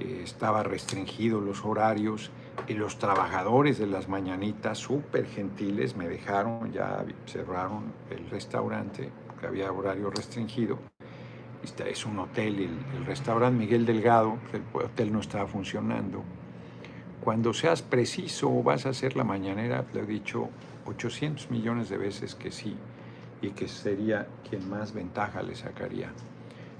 eh, 0.00 0.22
estaba 0.24 0.62
restringido 0.62 1.40
los 1.40 1.64
horarios 1.64 2.30
y 2.66 2.74
los 2.74 2.98
trabajadores 2.98 3.78
de 3.78 3.86
las 3.86 4.08
mañanitas, 4.08 4.78
súper 4.78 5.26
gentiles, 5.26 5.96
me 5.96 6.08
dejaron, 6.08 6.72
ya 6.72 7.04
cerraron 7.26 7.92
el 8.10 8.30
restaurante, 8.30 9.10
que 9.38 9.46
había 9.46 9.72
horario 9.72 10.10
restringido. 10.10 10.78
Este 11.62 11.90
es 11.90 12.06
un 12.06 12.18
hotel, 12.18 12.56
el, 12.56 12.98
el 12.98 13.06
restaurante 13.06 13.58
Miguel 13.58 13.84
Delgado, 13.84 14.38
el 14.52 14.62
hotel 14.72 15.12
no 15.12 15.20
estaba 15.20 15.46
funcionando. 15.46 16.22
cuando 17.22 17.52
seas 17.52 17.82
preciso 17.82 18.62
vas 18.62 18.86
a 18.86 18.90
hacer 18.90 19.16
la 19.16 19.24
mañanera, 19.24 19.84
le 19.92 20.00
he 20.00 20.06
dicho 20.06 20.48
800 20.86 21.50
millones 21.50 21.88
de 21.88 21.98
veces 21.98 22.34
que 22.34 22.50
sí 22.50 22.76
y 23.42 23.50
que 23.50 23.68
sería 23.68 24.26
quien 24.48 24.68
más 24.68 24.92
ventaja 24.92 25.42
le 25.42 25.54
sacaría 25.54 26.10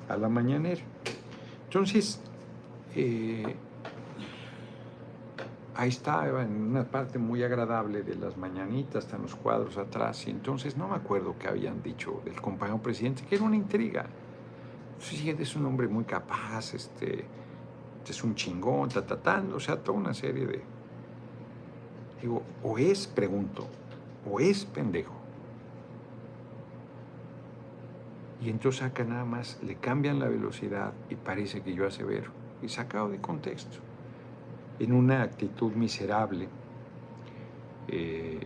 a 0.09 0.17
la 0.17 0.29
mañanera. 0.29 0.81
Entonces, 1.65 2.21
eh, 2.95 3.55
ahí 5.79 5.91
estaba 5.91 6.43
en 6.43 6.71
una 6.71 6.83
parte 6.83 7.21
muy 7.21 7.45
agradable 7.45 8.03
de 8.03 8.17
las 8.17 8.37
mañanitas, 8.37 9.05
están 9.05 9.23
los 9.23 9.37
cuadros 9.37 9.79
atrás, 9.79 10.27
y 10.27 10.31
entonces 10.31 10.77
no 10.77 10.89
me 10.89 10.97
acuerdo 10.97 11.37
qué 11.39 11.47
habían 11.47 11.85
dicho 11.85 12.21
del 12.25 12.41
compañero 12.41 12.83
presidente, 12.83 13.23
que 13.25 13.37
era 13.37 13.45
una 13.45 13.55
intriga. 13.55 14.07
Sí, 14.99 15.31
es 15.31 15.55
un 15.55 15.67
hombre 15.67 15.87
muy 15.87 16.03
capaz, 16.03 16.75
este, 16.75 17.25
es 18.05 18.25
un 18.25 18.35
chingón, 18.35 18.89
tatatando, 18.89 19.55
o 19.55 19.61
sea, 19.61 19.77
toda 19.77 19.97
una 19.97 20.15
serie 20.15 20.47
de... 20.47 20.63
Digo, 22.21 22.43
o 22.65 22.77
es, 22.77 23.07
pregunto, 23.07 23.69
o 24.29 24.41
es 24.41 24.65
pendejo. 24.65 25.15
Y 28.43 28.51
entonces 28.51 28.83
acá 28.83 29.05
nada 29.05 29.25
más 29.25 29.61
le 29.63 29.77
cambian 29.77 30.19
la 30.19 30.27
velocidad 30.27 30.93
y 31.09 31.15
parece 31.15 31.63
que 31.63 31.73
yo 31.73 31.87
asevero, 31.87 32.33
y 32.63 32.69
sacado 32.69 33.09
de 33.09 33.21
contexto, 33.21 33.79
en 34.79 34.93
una 34.93 35.23
actitud 35.23 35.73
miserable, 35.73 36.49
eh, 37.89 38.41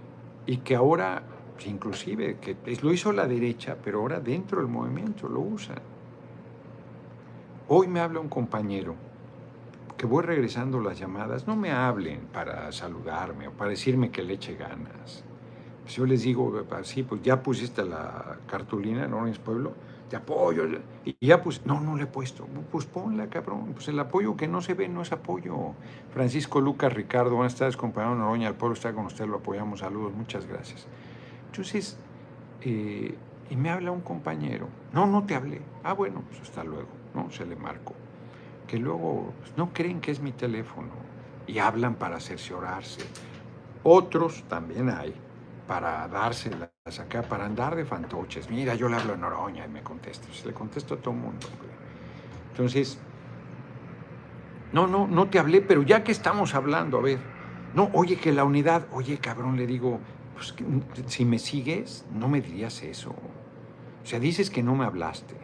y 0.47 0.57
que 0.59 0.75
ahora, 0.75 1.23
inclusive, 1.67 2.39
que 2.39 2.57
lo 2.83 2.93
hizo 2.93 3.13
la 3.13 3.27
derecha, 3.27 3.77
pero 3.83 4.01
ahora 4.01 4.21
dentro 4.21 4.61
del 4.61 4.69
movimiento 4.69 5.29
lo 5.29 5.41
usa. 5.41 5.75
Hoy 7.69 7.87
me 7.89 8.01
habla 8.01 8.21
un 8.21 8.29
compañero 8.29 8.95
que 9.97 10.07
voy 10.07 10.25
regresando 10.25 10.81
las 10.81 10.99
llamadas, 10.99 11.47
no 11.47 11.55
me 11.55 11.71
hablen 11.71 12.23
para 12.33 12.73
saludarme 12.73 13.47
o 13.47 13.53
para 13.53 13.71
decirme 13.71 14.11
que 14.11 14.25
le 14.25 14.35
eche 14.35 14.57
ganas. 14.57 15.23
Pues 15.83 15.95
yo 15.95 16.07
les 16.07 16.23
digo, 16.23 16.65
así, 16.73 17.05
pues 17.05 17.23
ya 17.23 17.41
pusiste 17.41 17.85
la 17.85 18.39
cartulina 18.49 19.05
en 19.05 19.13
Orange 19.15 19.39
Pueblo, 19.39 19.75
te 20.13 20.17
apoyo. 20.17 20.65
Y 21.07 21.27
ya 21.27 21.43
pues, 21.43 21.65
no, 21.65 21.81
no 21.81 21.97
le 21.97 22.03
he 22.03 22.07
puesto. 22.07 22.47
Pues 22.71 22.85
ponla, 22.85 23.31
cabrón. 23.31 23.73
Pues 23.73 23.89
el 23.89 23.99
apoyo 23.99 24.37
que 24.37 24.47
no 24.47 24.61
se 24.61 24.75
ve 24.75 24.87
no 24.87 25.01
es 25.01 25.11
apoyo. 25.11 25.73
Francisco 26.13 26.61
Lucas 26.61 26.93
Ricardo, 26.93 27.35
buenas 27.35 27.57
tardes, 27.57 27.79
compañero 27.79 28.15
Noroña, 28.15 28.49
el 28.49 28.55
pueblo 28.55 28.75
está 28.75 28.93
con 28.93 29.07
usted, 29.07 29.25
lo 29.25 29.37
apoyamos, 29.37 29.81
saludos, 29.81 30.13
muchas 30.13 30.45
gracias. 30.45 30.87
Entonces, 31.47 31.97
eh, 32.61 33.17
y 33.49 33.57
me 33.57 33.71
habla 33.71 33.91
un 33.91 34.03
compañero, 34.03 34.69
no, 34.93 35.07
no 35.07 35.25
te 35.25 35.35
hablé. 35.35 35.63
Ah, 35.83 35.95
bueno, 35.95 36.23
pues 36.29 36.43
hasta 36.43 36.63
luego, 36.63 36.91
¿no? 37.15 37.31
Se 37.31 37.47
le 37.47 37.57
marco. 37.57 37.95
Que 38.67 38.77
luego 38.77 39.33
pues, 39.39 39.57
no 39.57 39.73
creen 39.73 40.03
que 40.03 40.11
es 40.11 40.21
mi 40.21 40.33
teléfono 40.33 40.91
y 41.47 41.59
hablan 41.59 41.95
para 41.95 42.21
cerciorarse. 42.21 43.01
Otros 43.83 44.45
también 44.47 44.91
hay 44.91 45.15
para 45.73 46.07
dárselas 46.07 46.69
acá, 47.01 47.23
para 47.23 47.47
andar 47.47 47.75
de 47.75 47.87
fantoches. 47.87 48.51
Mira, 48.51 48.75
yo 48.75 48.91
le 48.91 48.97
hablo 48.97 49.15
a 49.15 49.17
Noroña 49.17 49.65
y 49.65 49.71
me 49.71 49.83
contesta. 49.83 50.31
Se 50.31 50.47
le 50.47 50.53
contesto 50.53 50.93
a 50.93 50.97
todo 50.99 51.15
el 51.15 51.21
mundo. 51.21 51.47
Entonces, 52.51 52.99
no, 54.75 54.87
no, 54.87 55.07
no 55.07 55.31
te 55.31 55.39
hablé, 55.39 55.63
pero 55.63 55.83
ya 55.83 56.05
que 56.05 56.13
estamos 56.13 56.55
hablando, 56.55 56.99
a 56.99 57.01
ver, 57.01 57.21
no, 57.73 57.89
oye, 57.95 58.17
que 58.17 58.33
la 58.33 58.45
unidad, 58.45 58.87
oye, 58.93 59.17
cabrón, 59.17 59.57
le 59.57 59.67
digo, 59.67 59.99
pues 60.35 60.55
si 61.07 61.25
me 61.25 61.39
sigues, 61.39 62.05
no 62.13 62.29
me 62.29 62.43
dirías 62.43 62.83
eso. 62.83 63.13
O 64.03 64.07
sea, 64.07 64.21
dices 64.21 64.51
que 64.51 64.63
no 64.63 64.75
me 64.75 64.85
hablaste. 64.85 65.37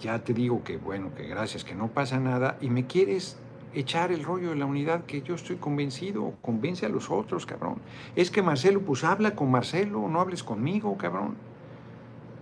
Ya 0.00 0.18
te 0.24 0.34
digo 0.34 0.64
que, 0.64 0.78
bueno, 0.78 1.14
que 1.14 1.28
gracias, 1.28 1.62
que 1.62 1.76
no 1.76 1.86
pasa 1.92 2.18
nada, 2.18 2.58
y 2.60 2.70
me 2.70 2.88
quieres 2.88 3.38
echar 3.74 4.12
el 4.12 4.24
rollo 4.24 4.50
de 4.50 4.56
la 4.56 4.66
unidad 4.66 5.04
que 5.04 5.22
yo 5.22 5.34
estoy 5.34 5.56
convencido, 5.56 6.34
convence 6.42 6.86
a 6.86 6.88
los 6.88 7.10
otros, 7.10 7.46
cabrón. 7.46 7.76
Es 8.16 8.30
que 8.30 8.42
Marcelo, 8.42 8.80
pues 8.80 9.04
habla 9.04 9.34
con 9.34 9.50
Marcelo, 9.50 10.08
no 10.08 10.20
hables 10.20 10.42
conmigo, 10.42 10.96
cabrón. 10.96 11.36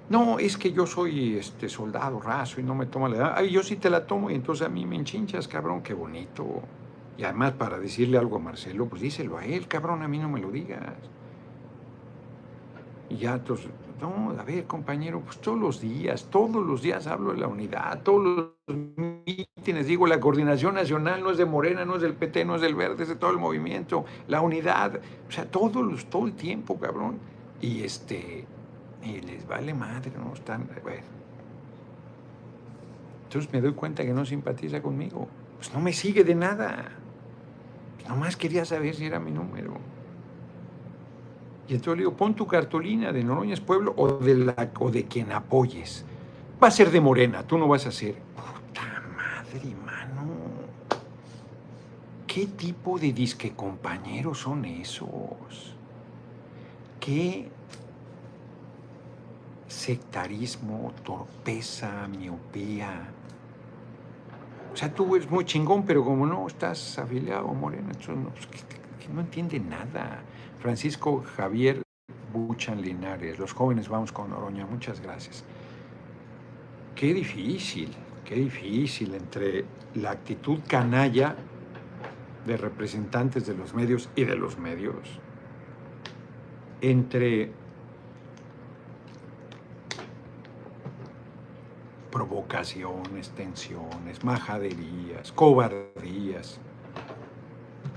No, 0.08 0.38
es 0.38 0.56
que 0.56 0.72
yo 0.72 0.86
soy 0.86 1.36
este 1.36 1.68
soldado 1.68 2.18
raso 2.18 2.60
y 2.60 2.62
no 2.62 2.74
me 2.74 2.86
toma 2.86 3.10
la 3.10 3.16
edad. 3.16 3.34
Ay, 3.36 3.50
yo 3.50 3.62
sí 3.62 3.76
te 3.76 3.90
la 3.90 4.06
tomo 4.06 4.30
y 4.30 4.34
entonces 4.34 4.66
a 4.66 4.70
mí 4.70 4.86
me 4.86 4.96
enchinchas, 4.96 5.46
cabrón, 5.46 5.82
qué 5.82 5.92
bonito. 5.92 6.62
Y 7.18 7.24
además 7.24 7.52
para 7.52 7.78
decirle 7.78 8.16
algo 8.16 8.36
a 8.36 8.38
Marcelo, 8.38 8.86
pues 8.86 9.02
díselo 9.02 9.36
a 9.36 9.44
él, 9.44 9.68
cabrón, 9.68 10.02
a 10.02 10.08
mí 10.08 10.18
no 10.18 10.30
me 10.30 10.40
lo 10.40 10.50
digas. 10.50 10.94
Y 13.10 13.16
ya, 13.16 13.34
entonces, 13.34 13.68
no, 14.00 14.34
a 14.38 14.44
ver, 14.44 14.64
compañero, 14.66 15.20
pues 15.20 15.38
todos 15.38 15.58
los 15.58 15.80
días, 15.80 16.28
todos 16.30 16.64
los 16.64 16.82
días 16.82 17.06
hablo 17.06 17.32
de 17.32 17.38
la 17.38 17.48
unidad, 17.48 18.02
todos 18.02 18.52
los 18.66 18.76
mítines, 18.96 19.86
digo, 19.86 20.06
la 20.06 20.20
coordinación 20.20 20.74
nacional 20.74 21.22
no 21.22 21.30
es 21.30 21.38
de 21.38 21.44
Morena, 21.44 21.84
no 21.84 21.96
es 21.96 22.02
del 22.02 22.14
PT, 22.14 22.44
no 22.44 22.56
es 22.56 22.62
del 22.62 22.74
Verde, 22.74 23.02
es 23.02 23.08
de 23.08 23.16
todo 23.16 23.30
el 23.30 23.38
movimiento, 23.38 24.04
la 24.28 24.40
unidad, 24.40 25.00
o 25.28 25.32
sea, 25.32 25.50
todos 25.50 26.06
todo 26.08 26.26
el 26.26 26.34
tiempo, 26.34 26.78
cabrón. 26.78 27.18
Y 27.60 27.82
este, 27.82 28.46
y 29.02 29.20
les 29.20 29.46
vale 29.46 29.74
madre, 29.74 30.12
¿no? 30.16 30.32
Están, 30.32 30.68
bueno. 30.82 31.02
Entonces 33.24 33.52
me 33.52 33.60
doy 33.60 33.72
cuenta 33.72 34.04
que 34.04 34.12
no 34.12 34.24
simpatiza 34.24 34.80
conmigo. 34.80 35.28
Pues 35.56 35.72
no 35.74 35.80
me 35.80 35.92
sigue 35.92 36.24
de 36.24 36.34
nada. 36.34 36.92
Nomás 38.08 38.36
quería 38.36 38.64
saber 38.64 38.94
si 38.94 39.06
era 39.06 39.20
mi 39.20 39.30
número. 39.30 39.76
Y 41.68 41.74
entonces 41.74 41.98
le 41.98 42.02
digo, 42.04 42.16
pon 42.16 42.34
tu 42.34 42.46
cartulina 42.46 43.12
de 43.12 43.22
Noroñas 43.22 43.60
Pueblo 43.60 43.92
o 43.96 44.08
de, 44.08 44.34
la, 44.36 44.70
o 44.80 44.90
de 44.90 45.04
quien 45.04 45.32
apoyes. 45.32 46.04
Va 46.62 46.68
a 46.68 46.70
ser 46.70 46.90
de 46.90 47.00
Morena, 47.00 47.42
tú 47.42 47.58
no 47.58 47.68
vas 47.68 47.86
a 47.86 47.92
ser. 47.92 48.14
Puta 48.14 49.02
madre, 49.14 49.74
mano. 49.84 50.32
¿Qué 52.26 52.46
tipo 52.46 52.98
de 52.98 53.12
disque 53.12 53.52
compañeros 53.52 54.38
son 54.38 54.64
esos? 54.64 55.76
¿Qué 56.98 57.50
sectarismo, 59.68 60.92
torpeza, 61.04 62.08
miopía? 62.08 63.10
O 64.72 64.76
sea, 64.76 64.92
tú 64.94 65.16
eres 65.16 65.30
muy 65.30 65.44
chingón, 65.44 65.84
pero 65.84 66.02
como 66.02 66.24
no 66.24 66.46
estás 66.46 66.98
afiliado 66.98 67.50
a 67.50 67.52
Morena, 67.52 67.90
entonces 67.92 68.48
pues, 68.48 69.08
no 69.12 69.20
entiende 69.20 69.60
nada. 69.60 70.22
Francisco 70.58 71.22
Javier 71.36 71.82
Buchan 72.32 72.82
Linares, 72.82 73.38
los 73.38 73.52
jóvenes 73.52 73.88
vamos 73.88 74.12
con 74.12 74.32
Oroña, 74.32 74.66
muchas 74.66 75.00
gracias. 75.00 75.44
Qué 76.94 77.14
difícil, 77.14 77.90
qué 78.24 78.34
difícil 78.34 79.14
entre 79.14 79.64
la 79.94 80.10
actitud 80.10 80.58
canalla 80.66 81.36
de 82.44 82.56
representantes 82.56 83.46
de 83.46 83.54
los 83.54 83.72
medios 83.72 84.08
y 84.16 84.24
de 84.24 84.36
los 84.36 84.58
medios, 84.58 85.20
entre 86.80 87.52
provocaciones, 92.10 93.30
tensiones, 93.30 94.24
majaderías, 94.24 95.30
cobardías. 95.32 96.58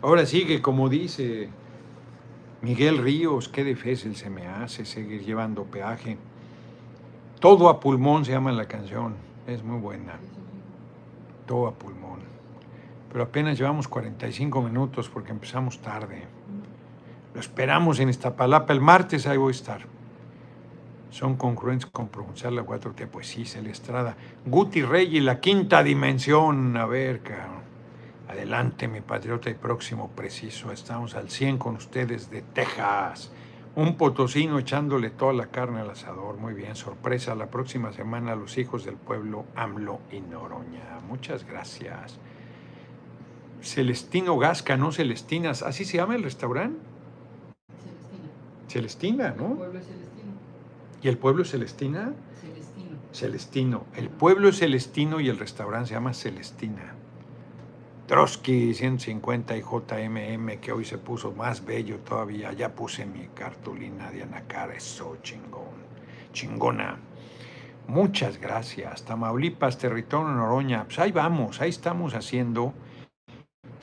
Ahora 0.02 0.26
sigue, 0.26 0.62
como 0.62 0.90
dice 0.90 1.50
Miguel 2.62 3.00
Ríos, 3.00 3.50
qué 3.50 3.64
difícil 3.64 4.16
se 4.16 4.30
me 4.30 4.46
hace 4.46 4.86
seguir 4.86 5.26
llevando 5.26 5.64
peaje. 5.64 6.16
Todo 7.40 7.70
a 7.70 7.80
pulmón 7.80 8.24
se 8.24 8.34
llama 8.34 8.52
la 8.52 8.68
canción, 8.68 9.16
es 9.48 9.64
muy 9.64 9.80
buena. 9.80 10.14
Todo 11.48 11.66
a 11.66 11.74
pulmón. 11.74 12.20
Pero 13.12 13.24
apenas 13.24 13.58
llevamos 13.58 13.88
45 13.88 14.62
minutos 14.62 15.10
porque 15.10 15.32
empezamos 15.32 15.80
tarde. 15.80 16.22
Lo 17.34 17.40
esperamos 17.40 18.00
en 18.00 18.10
esta 18.10 18.36
palapa 18.36 18.74
el 18.74 18.82
martes, 18.82 19.26
ahí 19.26 19.38
voy 19.38 19.54
a 19.54 19.56
estar. 19.56 19.82
Son 21.10 21.38
concurrentes 21.38 21.88
con 21.88 22.10
pronunciar 22.10 22.54
la 22.54 22.64
4T, 22.64 23.08
pues 23.08 23.26
sí, 23.26 23.44
Celestrada. 23.44 24.16
Guti 24.46 24.84
Rey 24.84 25.18
y 25.18 25.20
la 25.20 25.40
quinta 25.40 25.82
dimensión, 25.82 26.78
a 26.78 26.86
ver, 26.86 27.22
cabrón. 27.22 27.61
Adelante, 28.32 28.88
mi 28.88 29.02
patriota 29.02 29.50
y 29.50 29.56
próximo 29.56 30.10
preciso. 30.12 30.72
Estamos 30.72 31.16
al 31.16 31.30
100 31.30 31.58
con 31.58 31.76
ustedes 31.76 32.32
de 32.32 32.42
Texas. 32.42 33.30
Un 33.76 33.98
potosino 33.98 34.58
echándole 34.58 35.10
toda 35.10 35.34
la 35.34 35.48
carne 35.48 35.82
al 35.82 35.90
asador. 35.90 36.38
Muy 36.38 36.54
bien, 36.54 36.78
sorpresa. 36.78 37.36
La 37.36 37.48
próxima 37.48 37.92
semana 37.92 38.34
los 38.36 38.58
hijos 38.58 38.86
del 38.86 38.96
pueblo 38.96 39.44
AMLO 39.58 40.00
y 40.14 40.22
Noroña. 40.22 41.02
Muchas 41.10 41.46
gracias. 41.46 42.20
Celestino 43.62 44.38
Gasca, 44.38 44.78
no 44.78 44.94
Celestinas. 44.94 45.62
¿Así 45.62 45.84
se 45.84 45.98
llama 45.98 46.16
el 46.16 46.24
restaurante? 46.24 46.80
Celestina. 48.70 49.30
Celestina, 49.30 49.36
¿no? 49.38 49.50
El 49.50 49.58
pueblo 49.58 49.80
es 49.80 49.86
Celestino. 49.88 50.32
¿Y 51.02 51.08
el 51.10 51.18
pueblo 51.18 51.44
es 51.44 51.52
Celestina? 51.52 52.14
Celestino. 52.40 52.98
Celestino. 53.12 53.86
El 53.98 54.08
pueblo 54.10 54.48
es 54.48 54.60
Celestino 54.60 55.20
y 55.20 55.28
el 55.28 55.38
restaurante 55.38 55.90
se 55.90 55.96
llama 55.96 56.14
Celestina. 56.14 56.96
Trotsky 58.12 58.74
150 58.74 59.56
y 59.56 59.62
JMM, 59.62 60.60
que 60.60 60.74
hoy 60.74 60.84
se 60.84 60.98
puso 60.98 61.32
más 61.32 61.64
bello 61.64 62.00
todavía. 62.00 62.52
Ya 62.52 62.76
puse 62.76 63.06
mi 63.06 63.28
cartulina 63.28 64.12
de 64.12 64.24
Anacara, 64.24 64.74
eso 64.76 65.16
chingón, 65.22 65.80
chingona. 66.34 66.98
Muchas 67.88 68.38
gracias. 68.38 69.06
Tamaulipas, 69.06 69.78
territorio 69.78 70.28
Noroña. 70.28 70.84
Pues 70.84 71.00
ahí 71.00 71.14
vamos, 71.14 71.62
ahí 71.62 71.70
estamos 71.70 72.14
haciendo. 72.14 72.74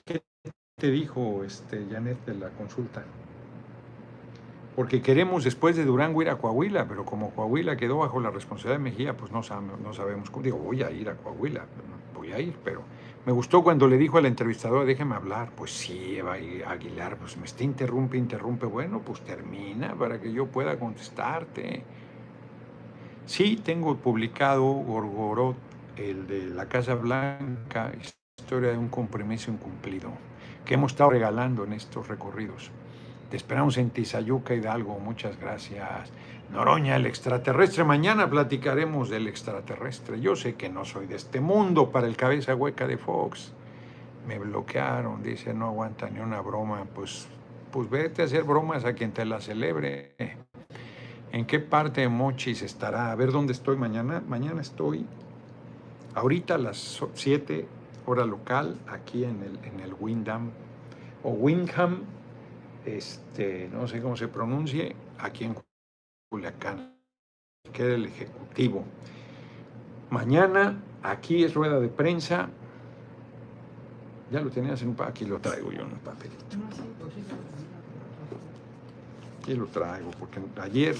¿Qué 0.04 0.20
te 0.78 0.90
dijo 0.90 1.42
este, 1.42 1.86
Janet 1.90 2.22
de 2.26 2.34
la 2.34 2.50
consulta? 2.50 3.04
Porque 4.76 5.00
queremos 5.00 5.42
después 5.42 5.74
de 5.74 5.86
Durango 5.86 6.20
ir 6.20 6.28
a 6.28 6.36
Coahuila, 6.36 6.86
pero 6.86 7.06
como 7.06 7.30
Coahuila 7.30 7.78
quedó 7.78 7.96
bajo 7.96 8.20
la 8.20 8.30
responsabilidad 8.30 8.78
de 8.78 8.90
Mejía, 8.90 9.16
pues 9.16 9.32
no 9.32 9.42
sabemos, 9.42 9.80
no 9.80 9.94
sabemos. 9.94 10.30
Digo, 10.42 10.58
voy 10.58 10.82
a 10.82 10.90
ir 10.90 11.08
a 11.08 11.16
Coahuila, 11.16 11.64
voy 12.14 12.32
a 12.32 12.40
ir, 12.40 12.54
pero 12.62 12.82
me 13.28 13.34
gustó 13.34 13.62
cuando 13.62 13.86
le 13.86 13.98
dijo 13.98 14.16
al 14.16 14.24
entrevistador, 14.24 14.86
déjeme 14.86 15.14
hablar. 15.14 15.50
Pues 15.54 15.70
sí, 15.70 16.16
Eva 16.16 16.36
Aguilar, 16.66 17.18
pues 17.18 17.36
me 17.36 17.44
está 17.44 17.62
interrumpe, 17.62 18.16
interrumpe. 18.16 18.64
Bueno, 18.64 19.02
pues 19.04 19.20
termina 19.20 19.94
para 19.94 20.18
que 20.18 20.32
yo 20.32 20.46
pueda 20.46 20.78
contestarte. 20.78 21.82
Sí, 23.26 23.60
tengo 23.62 23.94
publicado 23.98 24.64
Gorgorot, 24.64 25.58
el 25.98 26.26
de 26.26 26.46
la 26.46 26.70
Casa 26.70 26.94
Blanca, 26.94 27.92
historia 28.38 28.70
de 28.70 28.78
un 28.78 28.88
compromiso 28.88 29.50
incumplido 29.50 30.10
que 30.64 30.72
hemos 30.72 30.92
estado 30.92 31.10
regalando 31.10 31.64
en 31.64 31.74
estos 31.74 32.08
recorridos. 32.08 32.70
Te 33.28 33.36
esperamos 33.36 33.76
en 33.76 33.90
Tizayuca, 33.90 34.54
Hidalgo. 34.54 34.98
Muchas 35.00 35.38
gracias. 35.38 36.10
Noroña, 36.52 36.96
el 36.96 37.06
extraterrestre. 37.06 37.84
Mañana 37.84 38.28
platicaremos 38.28 39.10
del 39.10 39.28
extraterrestre. 39.28 40.20
Yo 40.20 40.34
sé 40.34 40.54
que 40.54 40.68
no 40.68 40.84
soy 40.84 41.06
de 41.06 41.16
este 41.16 41.40
mundo 41.40 41.90
para 41.90 42.06
el 42.06 42.16
cabeza 42.16 42.54
hueca 42.54 42.86
de 42.86 42.96
Fox. 42.96 43.52
Me 44.26 44.38
bloquearon, 44.38 45.22
dice, 45.22 45.52
no 45.52 45.66
aguanta 45.66 46.08
ni 46.08 46.20
una 46.20 46.40
broma. 46.40 46.84
Pues, 46.94 47.28
pues 47.70 47.90
vete 47.90 48.22
a 48.22 48.24
hacer 48.24 48.44
bromas 48.44 48.84
a 48.84 48.94
quien 48.94 49.12
te 49.12 49.24
la 49.24 49.40
celebre. 49.40 50.14
¿En 51.32 51.44
qué 51.44 51.60
parte 51.60 52.00
de 52.00 52.08
Mochis 52.08 52.62
estará? 52.62 53.12
A 53.12 53.14
ver 53.14 53.30
dónde 53.30 53.52
estoy 53.52 53.76
mañana. 53.76 54.22
Mañana 54.26 54.62
estoy 54.62 55.06
ahorita 56.14 56.54
a 56.54 56.58
las 56.58 57.02
7 57.14 57.68
hora 58.06 58.24
local, 58.24 58.78
aquí 58.88 59.24
en 59.24 59.42
el, 59.42 59.58
en 59.64 59.80
el 59.80 59.94
Windham, 59.98 60.50
o 61.22 61.30
Windham, 61.30 62.04
este, 62.86 63.68
no 63.70 63.86
sé 63.86 64.00
cómo 64.00 64.16
se 64.16 64.28
pronuncie, 64.28 64.96
aquí 65.18 65.44
en 65.44 65.54
Culiacán, 66.28 66.94
que 67.72 67.84
era 67.84 67.94
el 67.94 68.06
Ejecutivo. 68.06 68.84
Mañana, 70.10 70.80
aquí 71.02 71.44
es 71.44 71.54
rueda 71.54 71.80
de 71.80 71.88
prensa. 71.88 72.48
Ya 74.30 74.40
lo 74.40 74.50
tenías 74.50 74.82
en 74.82 74.88
un 74.88 74.96
aquí 75.00 75.24
lo 75.24 75.38
traigo 75.40 75.72
yo 75.72 75.82
en 75.82 75.92
un 75.92 75.98
papelito. 75.98 76.56
Aquí 79.40 79.54
lo 79.54 79.66
traigo, 79.66 80.10
porque 80.18 80.40
ayer 80.60 80.96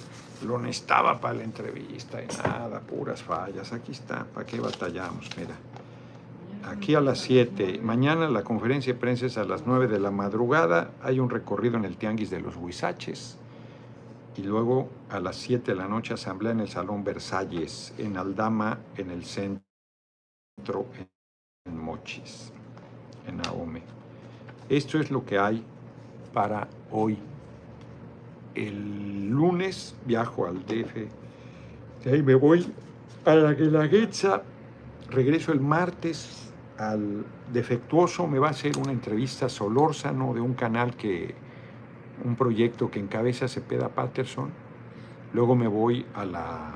lo 0.47 0.59
necesitaba 0.59 1.20
para 1.20 1.35
la 1.35 1.45
entrevista 1.45 2.22
y 2.22 2.26
nada, 2.29 2.81
puras 2.81 3.22
fallas. 3.22 3.72
Aquí 3.72 3.93
está, 3.93 4.24
¿para 4.24 4.47
qué 4.47 4.59
batallamos? 4.61 5.29
Mira 5.37 5.57
aquí 6.68 6.95
a 6.95 7.01
las 7.01 7.18
7. 7.20 7.81
Mañana 7.83 8.29
la 8.29 8.43
conferencia 8.43 8.93
de 8.93 8.99
prensa 8.99 9.26
es 9.26 9.39
a 9.39 9.45
las 9.45 9.66
9 9.66 9.89
de 9.89 10.01
la 10.01 10.11
madrugada. 10.11 10.91
Hay 11.03 11.20
un 11.20 11.31
recorrido 11.31 11.76
en 11.76 11.85
el 11.85 11.97
Tianguis 11.97 12.31
de 12.31 12.41
los 12.41 12.57
Huizaches. 12.57 13.39
Y 14.39 14.45
luego 14.45 14.89
a 15.11 15.18
las 15.18 15.34
7 15.34 15.72
de 15.72 15.76
la 15.76 15.89
noche 15.89 16.14
asamblea 16.14 16.53
en 16.53 16.61
el 16.61 16.68
Salón 16.68 17.03
Versalles, 17.03 17.93
en 17.99 18.16
Aldama, 18.16 18.78
en 18.97 19.11
el 19.11 19.24
centro, 19.24 19.61
en 21.64 21.76
Mochis, 21.76 22.53
en 23.26 23.45
Ahome. 23.45 23.82
Esto 24.68 25.01
es 25.01 25.11
lo 25.11 25.24
que 25.24 25.41
hay 25.41 25.64
para 26.32 26.68
hoy. 26.93 27.18
El 28.55 29.28
lunes 29.28 29.97
viajo 30.07 30.47
al 30.47 30.64
DF. 30.64 30.95
De 32.05 32.12
ahí 32.12 32.22
me 32.22 32.36
voy 32.36 32.72
a 33.24 33.34
la 33.34 33.55
Guelaguetza. 33.55 34.45
Regreso 35.11 35.51
el 35.51 35.61
martes 35.61 36.53
al 36.78 37.26
defectuoso 37.53 38.28
me 38.28 38.39
va 38.39 38.49
a 38.49 38.51
hacer 38.51 38.78
una 38.78 38.93
entrevista 38.93 39.49
Solórzano 39.49 40.32
de 40.32 40.41
un 40.41 40.55
canal 40.55 40.95
que, 40.95 41.34
un 42.25 42.37
proyecto 42.37 42.91
que 42.91 43.01
encabeza 43.01 43.49
Cepeda 43.49 43.89
Patterson. 43.89 44.51
Luego 45.33 45.55
me 45.57 45.69
voy 45.69 46.07
a 46.14 46.25
la 46.25 46.75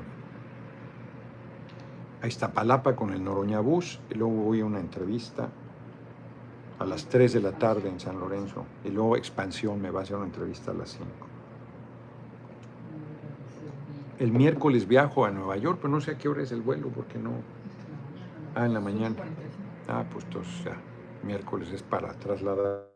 a 2.21 2.27
Iztapalapa 2.27 2.95
con 2.95 3.11
el 3.11 3.21
Noroña 3.21 3.59
Bus 3.59 3.99
y 4.09 4.13
luego 4.13 4.33
voy 4.33 4.61
a 4.61 4.65
una 4.65 4.79
entrevista 4.79 5.49
a 6.79 6.85
las 6.85 7.05
3 7.07 7.33
de 7.33 7.41
la 7.41 7.51
tarde 7.51 7.89
en 7.89 7.99
San 7.99 8.17
Lorenzo 8.17 8.65
y 8.85 8.91
luego 8.91 9.17
Expansión 9.17 9.81
me 9.81 9.91
va 9.91 9.99
a 9.99 10.03
hacer 10.03 10.15
una 10.15 10.27
entrevista 10.27 10.71
a 10.71 10.73
las 10.73 10.91
5. 10.91 11.05
El 14.19 14.31
miércoles 14.31 14.87
viajo 14.87 15.25
a 15.25 15.31
Nueva 15.31 15.57
York, 15.57 15.79
pero 15.81 15.89
no 15.93 15.99
sé 15.99 16.11
a 16.11 16.17
qué 16.17 16.29
hora 16.29 16.43
es 16.43 16.51
el 16.53 16.61
vuelo 16.61 16.87
porque 16.95 17.19
no... 17.19 17.31
Ah, 18.55 18.65
en 18.65 18.73
la 18.73 18.79
mañana. 18.79 19.15
Ah, 19.89 20.05
pues 20.09 20.23
entonces 20.23 20.63
ya, 20.63 20.77
miércoles 21.23 21.71
es 21.71 21.83
para 21.83 22.13
trasladar. 22.13 22.93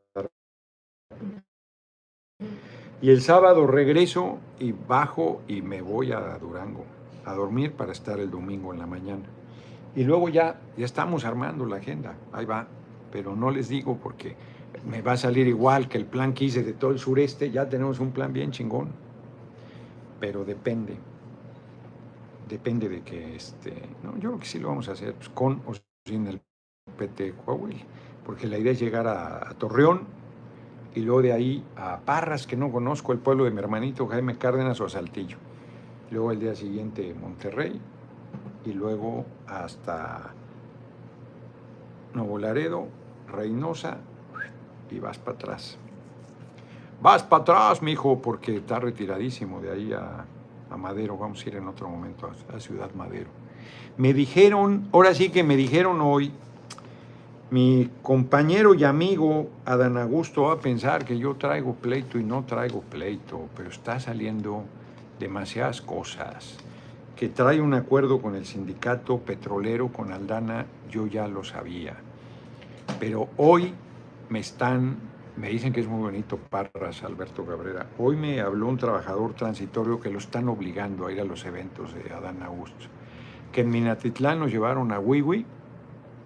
Y 3.01 3.09
el 3.11 3.21
sábado 3.21 3.67
regreso 3.67 4.39
y 4.59 4.71
bajo 4.71 5.41
y 5.47 5.61
me 5.61 5.81
voy 5.81 6.11
a 6.11 6.37
Durango 6.39 6.83
a 7.25 7.33
dormir 7.33 7.73
para 7.73 7.91
estar 7.91 8.19
el 8.19 8.31
domingo 8.31 8.73
en 8.73 8.79
la 8.79 8.87
mañana. 8.87 9.25
Y 9.95 10.03
luego 10.03 10.29
ya, 10.29 10.59
ya 10.77 10.85
estamos 10.85 11.25
armando 11.25 11.65
la 11.65 11.77
agenda, 11.77 12.15
ahí 12.31 12.45
va, 12.45 12.67
pero 13.11 13.35
no 13.35 13.51
les 13.51 13.67
digo 13.67 13.97
porque 14.01 14.35
me 14.89 15.01
va 15.01 15.13
a 15.13 15.17
salir 15.17 15.47
igual 15.47 15.89
que 15.89 15.97
el 15.97 16.05
plan 16.05 16.33
que 16.33 16.45
hice 16.45 16.63
de 16.63 16.73
todo 16.73 16.91
el 16.91 16.99
sureste, 16.99 17.51
ya 17.51 17.67
tenemos 17.67 17.99
un 17.99 18.11
plan 18.11 18.31
bien 18.31 18.51
chingón, 18.51 18.89
pero 20.19 20.45
depende, 20.45 20.95
depende 22.47 22.87
de 22.89 23.01
que, 23.01 23.35
este, 23.35 23.73
no, 24.03 24.13
yo 24.15 24.29
creo 24.29 24.39
que 24.39 24.45
sí 24.45 24.59
lo 24.59 24.69
vamos 24.69 24.87
a 24.89 24.93
hacer, 24.93 25.13
pues, 25.15 25.29
con 25.29 25.61
o 25.65 25.73
sin 26.05 26.27
el 26.27 26.41
PT 26.97 27.33
Coahuila, 27.45 27.83
porque 28.25 28.47
la 28.47 28.57
idea 28.57 28.71
es 28.71 28.79
llegar 28.79 29.07
a, 29.07 29.53
Torreón 29.57 30.01
y 30.97 31.01
luego 31.01 31.21
de 31.21 31.31
ahí 31.31 31.63
a 31.75 31.99
Parras, 31.99 32.47
que 32.47 32.57
no 32.57 32.71
conozco, 32.71 33.11
el 33.11 33.19
pueblo 33.19 33.43
de 33.43 33.51
mi 33.51 33.59
hermanito 33.59 34.07
Jaime 34.07 34.35
Cárdenas 34.35 34.81
o 34.81 34.89
Saltillo. 34.89 35.37
Luego 36.09 36.31
el 36.31 36.39
día 36.39 36.55
siguiente 36.55 37.13
Monterrey 37.13 37.79
y 38.65 38.73
luego 38.73 39.23
hasta 39.45 40.33
Nuevo 42.15 42.39
Laredo, 42.39 42.87
Reynosa 43.31 43.97
y 44.89 44.97
vas 44.97 45.19
para 45.19 45.37
atrás. 45.37 45.77
Vas 46.99 47.21
para 47.21 47.43
atrás, 47.43 47.83
mi 47.83 47.91
hijo, 47.91 48.19
porque 48.19 48.57
está 48.57 48.79
retiradísimo 48.79 49.61
de 49.61 49.71
ahí 49.71 49.93
a, 49.93 50.25
Madero. 50.77 51.15
Vamos 51.15 51.45
a 51.45 51.49
ir 51.49 51.57
en 51.57 51.67
otro 51.67 51.87
momento 51.87 52.27
a, 52.27 52.55
a 52.55 52.59
Ciudad 52.59 52.91
Madero. 52.95 53.29
Me 53.97 54.15
dijeron, 54.15 54.89
ahora 54.91 55.13
sí 55.13 55.29
que 55.29 55.43
me 55.43 55.55
dijeron 55.55 56.01
hoy, 56.01 56.33
mi 57.49 57.89
compañero 58.01 58.73
y 58.73 58.83
amigo 58.83 59.49
Adán 59.63 59.97
Augusto 59.97 60.43
va 60.43 60.53
a 60.53 60.59
pensar 60.59 61.05
que 61.05 61.17
yo 61.17 61.35
traigo 61.35 61.75
pleito 61.75 62.19
y 62.19 62.23
no 62.23 62.43
traigo 62.43 62.81
pleito, 62.81 63.47
pero 63.55 63.69
está 63.69 63.99
saliendo 63.99 64.65
demasiadas 65.17 65.81
cosas. 65.81 66.57
Que 67.15 67.29
trae 67.29 67.61
un 67.61 67.73
acuerdo 67.73 68.21
con 68.21 68.35
el 68.35 68.45
sindicato 68.45 69.19
petrolero, 69.19 69.87
con 69.87 70.11
Aldana, 70.11 70.65
yo 70.89 71.07
ya 71.07 71.27
lo 71.27 71.43
sabía. 71.43 71.95
Pero 72.99 73.29
hoy 73.37 73.73
me 74.29 74.39
están, 74.39 74.97
me 75.37 75.47
dicen 75.47 75.71
que 75.71 75.79
es 75.79 75.87
muy 75.87 76.01
bonito 76.01 76.37
Parras, 76.37 77.01
Alberto 77.03 77.45
Cabrera. 77.45 77.87
Hoy 77.97 78.17
me 78.17 78.41
habló 78.41 78.67
un 78.67 78.77
trabajador 78.77 79.33
transitorio 79.33 80.01
que 80.01 80.11
lo 80.11 80.19
están 80.19 80.49
obligando 80.49 81.07
a 81.07 81.13
ir 81.13 81.21
a 81.21 81.23
los 81.23 81.45
eventos 81.45 81.95
de 81.95 82.13
Adán 82.13 82.43
Augusto. 82.43 82.87
Que 83.53 83.61
en 83.61 83.69
Minatitlán 83.69 84.39
nos 84.39 84.51
llevaron 84.51 84.91
a 84.91 84.99
Wiwi 84.99 85.45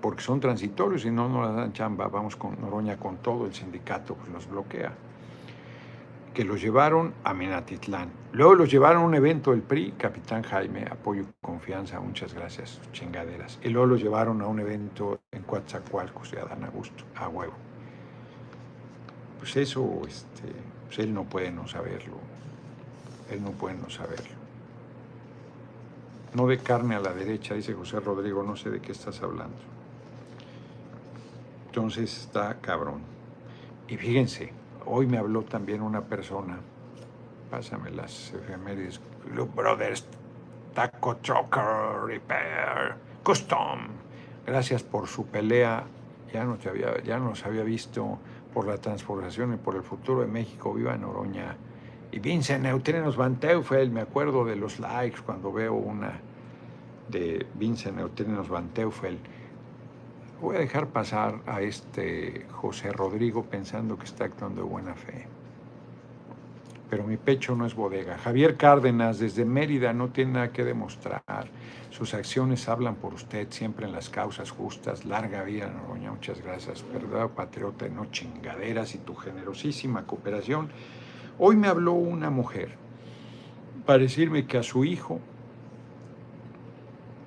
porque 0.02 0.22
son 0.22 0.40
transitorios 0.40 1.06
y 1.06 1.12
no 1.12 1.30
nos 1.30 1.56
dan 1.56 1.74
chamba, 1.74 2.08
vamos 2.08 2.36
con 2.36 2.60
Noroña 2.60 2.98
con 2.98 3.18
todo, 3.18 3.46
el 3.46 3.54
sindicato 3.54 4.16
pues 4.16 4.30
los 4.30 4.50
bloquea. 4.50 4.92
Que 6.34 6.44
los 6.46 6.62
llevaron 6.62 7.14
a 7.24 7.34
Minatitlán. 7.34 8.10
Luego 8.32 8.56
los 8.56 8.72
llevaron 8.72 9.04
a 9.04 9.06
un 9.06 9.16
evento 9.16 9.52
del 9.52 9.62
PRI, 9.62 9.94
Capitán 9.98 10.44
Jaime, 10.44 10.86
apoyo 10.90 11.24
y 11.24 11.46
confianza, 11.46 12.00
muchas 12.00 12.34
gracias, 12.34 12.80
chingaderas. 12.94 13.60
Y 13.62 13.70
luego 13.70 13.88
los 13.88 14.02
llevaron 14.02 14.42
a 14.42 14.48
un 14.48 14.60
evento 14.60 15.20
en 15.32 15.44
Coatzacoalcos 15.44 16.32
de 16.32 16.40
Adán 16.40 16.64
Augusto, 16.64 17.04
a 17.16 17.28
huevo. 17.28 17.54
Pues 19.40 19.58
eso, 19.58 20.02
este, 20.08 20.54
pues 20.86 21.00
él 21.00 21.14
no 21.14 21.26
puede 21.26 21.52
no 21.52 21.68
saberlo. 21.68 22.16
Él 23.30 23.44
no 23.44 23.52
puede 23.52 23.76
no 23.76 23.90
saberlo. 23.90 24.40
No 26.34 26.48
de 26.48 26.60
carne 26.60 26.96
a 26.96 27.02
la 27.02 27.12
derecha, 27.12 27.56
dice 27.56 27.74
José 27.74 28.00
Rodrigo, 28.00 28.42
no 28.42 28.56
sé 28.56 28.70
de 28.70 28.80
qué 28.80 28.94
estás 28.94 29.22
hablando. 29.22 29.58
Entonces 31.72 32.18
está 32.18 32.58
cabrón. 32.60 33.00
Y 33.88 33.96
fíjense, 33.96 34.52
hoy 34.86 35.08
me 35.08 35.18
habló 35.18 35.44
también 35.44 35.82
una 35.82 36.02
persona, 36.02 36.58
pásame 37.50 37.92
las 37.92 38.34
efemérides, 38.34 39.00
Brothers, 39.56 40.06
Taco 40.74 41.16
Trucker, 41.16 42.04
Repair, 42.06 42.96
Custom. 43.24 43.88
Gracias 44.46 44.84
por 44.84 45.08
su 45.08 45.28
pelea, 45.28 45.86
ya 46.34 46.44
nos 46.44 46.66
había, 46.66 47.02
ya 47.04 47.20
nos 47.20 47.46
había 47.46 47.64
visto 47.64 48.20
por 48.54 48.68
la 48.68 48.76
transformación 48.76 49.54
y 49.54 49.56
por 49.56 49.78
el 49.78 49.84
futuro 49.84 50.20
de 50.20 50.28
México. 50.28 50.74
Viva 50.74 50.98
Noroña. 50.98 51.56
Y 52.12 52.20
Vincent 52.20 52.64
Neutrinos 52.64 53.16
Van 53.16 53.38
Teufel, 53.38 53.92
me 53.92 54.02
acuerdo 54.02 54.44
de 54.44 54.58
los 54.58 54.82
likes 54.82 55.22
cuando 55.26 55.54
veo 55.54 55.76
una 55.76 56.20
de 57.08 57.48
Vincent 57.54 57.96
Neutrinos 57.96 58.50
Van 58.50 58.68
Teufel 58.74 59.20
voy 60.42 60.56
a 60.56 60.60
dejar 60.60 60.88
pasar 60.88 61.40
a 61.46 61.62
este 61.62 62.48
José 62.52 62.92
Rodrigo 62.92 63.44
pensando 63.44 63.98
que 63.98 64.06
está 64.06 64.26
actuando 64.26 64.64
de 64.64 64.68
buena 64.68 64.96
fe. 64.96 65.28
Pero 66.90 67.06
mi 67.06 67.16
pecho 67.16 67.56
no 67.56 67.66
es 67.66 67.76
bodega. 67.76 68.18
Javier 68.18 68.58
Cárdenas 68.58 69.20
desde 69.20 69.46
Mérida 69.46 69.94
no 69.94 70.10
tiene 70.10 70.34
nada 70.34 70.52
que 70.52 70.66
demostrar. 70.66 71.22
Sus 71.92 72.14
acciones 72.16 72.68
hablan 72.68 72.96
por 72.96 73.14
usted 73.14 73.48
siempre 73.52 73.86
en 73.86 73.94
las 73.94 74.10
causas 74.10 74.50
justas. 74.50 75.06
Larga 75.06 75.44
vida, 75.44 75.70
Noroña. 75.70 76.12
Muchas 76.12 76.42
gracias. 76.42 76.84
Verdad, 76.92 77.30
patriota, 77.30 77.88
no 77.88 78.08
chingaderas 78.08 78.96
y 78.96 78.98
tu 78.98 79.16
generosísima 79.16 80.06
cooperación. 80.06 80.70
Hoy 81.38 81.56
me 81.56 81.68
habló 81.68 81.94
una 81.94 82.30
mujer 82.30 82.76
para 83.86 84.00
decirme 84.00 84.46
que 84.46 84.58
a 84.58 84.64
su 84.64 84.84
hijo 84.84 85.20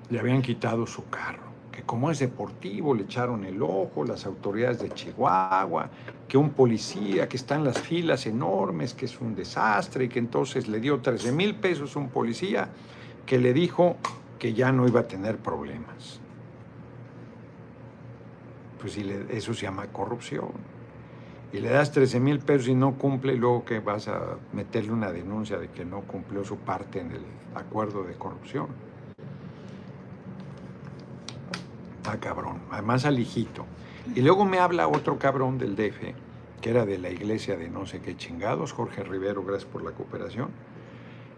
le 0.09 0.19
habían 0.19 0.41
quitado 0.41 0.85
su 0.85 1.09
carro 1.09 1.44
que 1.75 1.83
como 1.83 2.09
es 2.09 2.19
deportivo 2.19 2.95
le 2.95 3.03
echaron 3.03 3.43
el 3.43 3.61
ojo 3.61 4.05
las 4.05 4.25
autoridades 4.25 4.79
de 4.79 4.89
Chihuahua, 4.89 5.89
que 6.27 6.37
un 6.37 6.51
policía 6.51 7.27
que 7.27 7.35
está 7.35 7.55
en 7.55 7.65
las 7.65 7.79
filas 7.79 8.25
enormes, 8.25 8.93
que 8.93 9.05
es 9.05 9.19
un 9.19 9.35
desastre 9.35 10.05
y 10.05 10.07
que 10.07 10.19
entonces 10.19 10.69
le 10.69 10.79
dio 10.79 11.01
13 11.01 11.33
mil 11.33 11.55
pesos 11.55 11.95
a 11.95 11.99
un 11.99 12.09
policía 12.09 12.69
que 13.25 13.37
le 13.37 13.51
dijo 13.53 13.97
que 14.39 14.53
ya 14.53 14.71
no 14.71 14.87
iba 14.87 15.01
a 15.01 15.07
tener 15.07 15.37
problemas. 15.37 16.21
Pues 18.79 18.97
eso 18.97 19.53
se 19.53 19.63
llama 19.63 19.87
corrupción. 19.87 20.51
Y 21.51 21.59
le 21.59 21.69
das 21.69 21.91
13 21.91 22.19
mil 22.19 22.39
pesos 22.39 22.69
y 22.69 22.75
no 22.75 22.93
cumple, 22.93 23.33
y 23.33 23.37
luego 23.37 23.65
que 23.65 23.79
vas 23.79 24.07
a 24.07 24.37
meterle 24.53 24.91
una 24.91 25.11
denuncia 25.11 25.57
de 25.57 25.69
que 25.69 25.83
no 25.83 26.01
cumplió 26.01 26.43
su 26.45 26.57
parte 26.57 27.01
en 27.01 27.11
el 27.11 27.21
acuerdo 27.53 28.03
de 28.03 28.13
corrupción. 28.13 28.67
Ah, 32.07 32.17
cabrón. 32.19 32.59
Además 32.71 33.05
al 33.05 33.19
hijito. 33.19 33.65
Y 34.13 34.21
luego 34.21 34.45
me 34.45 34.59
habla 34.59 34.87
otro 34.87 35.17
cabrón 35.17 35.57
del 35.57 35.75
DF, 35.75 36.13
que 36.61 36.69
era 36.69 36.85
de 36.85 36.99
la 36.99 37.09
iglesia 37.09 37.57
de 37.57 37.69
no 37.69 37.85
sé 37.85 38.01
qué 38.01 38.15
chingados, 38.15 38.73
Jorge 38.73 39.03
Rivero, 39.03 39.43
gracias 39.43 39.69
por 39.71 39.83
la 39.83 39.91
cooperación, 39.91 40.49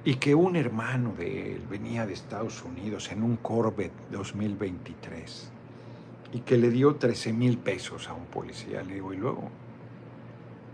y 0.03 0.15
que 0.15 0.35
un 0.35 0.55
hermano 0.57 1.13
de 1.17 1.53
él 1.53 1.61
venía 1.69 2.05
de 2.05 2.13
Estados 2.13 2.63
Unidos 2.63 3.11
en 3.11 3.23
un 3.23 3.37
Corvette 3.37 4.09
2023 4.11 5.51
y 6.33 6.39
que 6.39 6.57
le 6.57 6.69
dio 6.69 6.95
13 6.95 7.31
mil 7.31 7.57
pesos 7.57 8.09
a 8.09 8.13
un 8.13 8.25
policía. 8.25 8.83
Le 8.83 8.95
digo, 8.95 9.13
¿y 9.13 9.17
luego? 9.17 9.49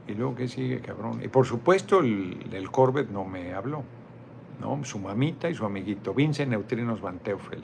¿Y 0.07 0.13
luego 0.13 0.35
qué 0.35 0.47
sigue, 0.47 0.79
cabrón? 0.81 1.21
Y 1.23 1.27
por 1.27 1.45
supuesto 1.45 1.99
el, 1.99 2.47
el 2.51 2.71
Corvette 2.71 3.11
no 3.11 3.23
me 3.23 3.53
habló, 3.53 3.83
¿no? 4.59 4.83
Su 4.83 4.97
mamita 4.97 5.47
y 5.49 5.53
su 5.53 5.63
amiguito, 5.63 6.13
Vincent 6.15 6.49
Neutrinos 6.49 7.01
Van 7.01 7.19
Teufel 7.19 7.63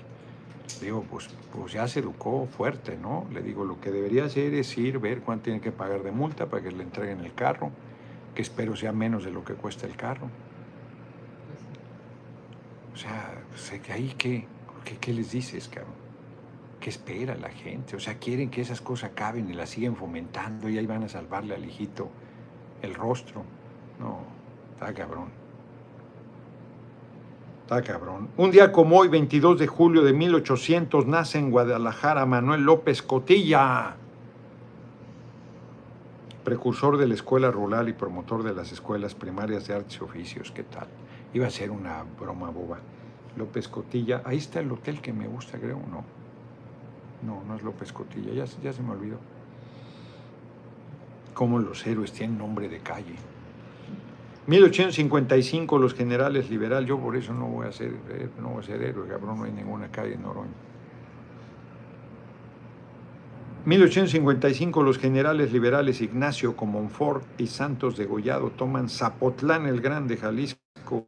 Digo, 0.82 1.04
pues, 1.10 1.28
pues 1.52 1.74
ya 1.74 1.88
se 1.88 2.00
educó 2.00 2.48
fuerte, 2.48 2.98
¿no? 2.98 3.28
Le 3.32 3.42
digo, 3.42 3.66
lo 3.66 3.82
que 3.82 3.92
debería 3.92 4.26
hacer 4.26 4.54
es 4.54 4.78
ir, 4.78 5.00
ver 5.00 5.22
cuánto 5.22 5.46
tiene 5.46 5.60
que 5.60 5.72
pagar 5.72 6.04
de 6.04 6.12
multa 6.12 6.48
para 6.48 6.64
que 6.64 6.72
le 6.72 6.84
entreguen 6.84 7.20
el 7.20 7.34
carro, 7.34 7.72
que 8.34 8.42
espero 8.42 8.76
sea 8.76 8.94
menos 8.94 9.26
de 9.26 9.32
lo 9.32 9.44
que 9.44 9.56
cuesta 9.56 9.88
el 9.88 9.96
carro. 9.96 10.30
O 12.94 12.98
sea, 12.98 13.42
sé 13.56 13.82
que 13.82 13.92
ahí, 13.92 14.14
¿qué, 14.18 14.46
¿qué, 14.86 14.98
qué 14.98 15.14
les 15.14 15.32
dices, 15.32 15.68
cabrón? 15.68 15.94
¿Qué 16.80 16.90
espera 16.90 17.36
la 17.36 17.50
gente? 17.50 17.96
O 17.98 18.00
sea, 18.00 18.18
quieren 18.18 18.50
que 18.50 18.62
esas 18.62 18.80
cosas 18.80 19.12
acaben 19.12 19.50
y 19.50 19.54
las 19.54 19.70
siguen 19.72 19.98
fomentando 19.98 20.70
y 20.70 20.78
ahí 20.78 20.86
van 20.86 21.04
a 21.04 21.10
salvarle 21.10 21.56
al 21.56 21.66
hijito 21.66 22.10
el 22.82 22.96
rostro. 22.96 23.44
No, 24.00 24.20
está 24.74 24.94
cabrón. 24.94 25.39
Está 27.70 27.84
cabrón. 27.84 28.30
Un 28.36 28.50
día 28.50 28.72
como 28.72 28.98
hoy, 28.98 29.10
22 29.10 29.60
de 29.60 29.68
julio 29.68 30.02
de 30.02 30.12
1800, 30.12 31.06
nace 31.06 31.38
en 31.38 31.52
Guadalajara 31.52 32.26
Manuel 32.26 32.64
López 32.64 33.04
Cotilla, 33.04 33.96
precursor 36.44 36.98
de 36.98 37.06
la 37.06 37.14
escuela 37.14 37.52
rural 37.52 37.88
y 37.88 37.94
promotor 37.94 38.42
de 38.42 38.56
las 38.56 38.72
escuelas 38.72 39.14
primarias 39.14 39.68
de 39.68 39.76
artes 39.76 40.00
y 40.02 40.04
oficios. 40.04 40.50
¿Qué 40.50 40.64
tal? 40.64 40.88
Iba 41.32 41.46
a 41.46 41.52
ser 41.52 41.70
una 41.70 42.04
broma 42.20 42.50
boba. 42.50 42.80
López 43.38 43.68
Cotilla, 43.68 44.24
ahí 44.26 44.38
está 44.38 44.62
el 44.62 44.72
hotel 44.72 45.00
que 45.00 45.14
me 45.14 45.28
gusta, 45.28 45.60
creo, 45.60 45.78
¿no? 45.92 46.04
No, 47.22 47.44
no 47.48 47.56
es 47.56 47.62
López 47.62 47.94
Cotilla, 47.94 48.34
ya, 48.34 48.46
ya 48.64 48.74
se 48.74 48.82
me 48.82 48.94
olvidó. 48.94 49.20
Cómo 51.36 51.60
los 51.60 51.86
héroes 51.86 52.14
tienen 52.14 52.40
nombre 52.40 52.68
de 52.68 52.80
calle. 52.80 53.14
1855 54.50 55.78
los 55.78 55.94
generales 55.94 56.50
liberales, 56.50 56.90
yo 56.90 56.98
por 56.98 57.16
eso 57.16 57.36
no 57.36 57.46
voy 57.46 57.68
a 57.68 57.72
ser, 57.72 57.94
no 58.42 58.50
voy 58.50 58.64
a 58.64 58.66
ser 58.66 58.82
héroe, 58.82 59.08
cabrón, 59.08 59.38
no 59.38 59.44
hay 59.44 59.52
ninguna 59.52 59.92
calle 59.92 60.16
en 60.16 60.24
Noroña. 60.24 60.50
1855 63.66 64.82
los 64.82 64.98
generales 64.98 65.54
liberales 65.54 66.02
Ignacio 66.02 66.56
Comonfort 66.56 67.40
y 67.40 67.46
Santos 67.46 67.96
de 67.96 68.06
Gollado 68.06 68.50
toman 68.50 68.90
Zapotlán 68.90 69.68
el 69.68 69.82
Grande, 69.82 70.18
Jalisco, 70.18 71.08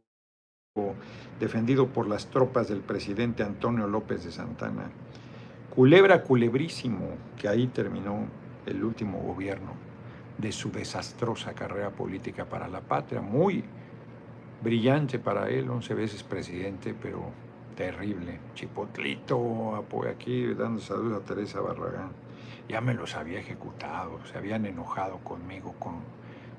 defendido 1.40 1.88
por 1.88 2.06
las 2.06 2.28
tropas 2.28 2.68
del 2.68 2.78
presidente 2.78 3.42
Antonio 3.42 3.88
López 3.88 4.24
de 4.24 4.30
Santana. 4.30 4.88
Culebra 5.74 6.22
culebrísimo, 6.22 7.08
que 7.36 7.48
ahí 7.48 7.66
terminó 7.66 8.26
el 8.66 8.84
último 8.84 9.18
gobierno 9.18 9.91
de 10.38 10.52
su 10.52 10.70
desastrosa 10.70 11.54
carrera 11.54 11.90
política 11.90 12.44
para 12.44 12.68
la 12.68 12.80
patria, 12.80 13.20
muy 13.20 13.64
brillante 14.62 15.18
para 15.18 15.48
él, 15.48 15.68
once 15.68 15.94
veces 15.94 16.22
presidente, 16.22 16.94
pero 17.00 17.30
terrible. 17.76 18.38
Chipotlito, 18.54 19.84
aquí 20.10 20.54
dando 20.54 20.80
salud 20.80 21.14
a 21.14 21.20
Teresa 21.20 21.60
Barragán. 21.60 22.10
Ya 22.68 22.80
me 22.80 22.94
los 22.94 23.16
había 23.16 23.40
ejecutado, 23.40 24.20
se 24.30 24.38
habían 24.38 24.66
enojado 24.66 25.18
conmigo 25.18 25.74
con, 25.78 25.96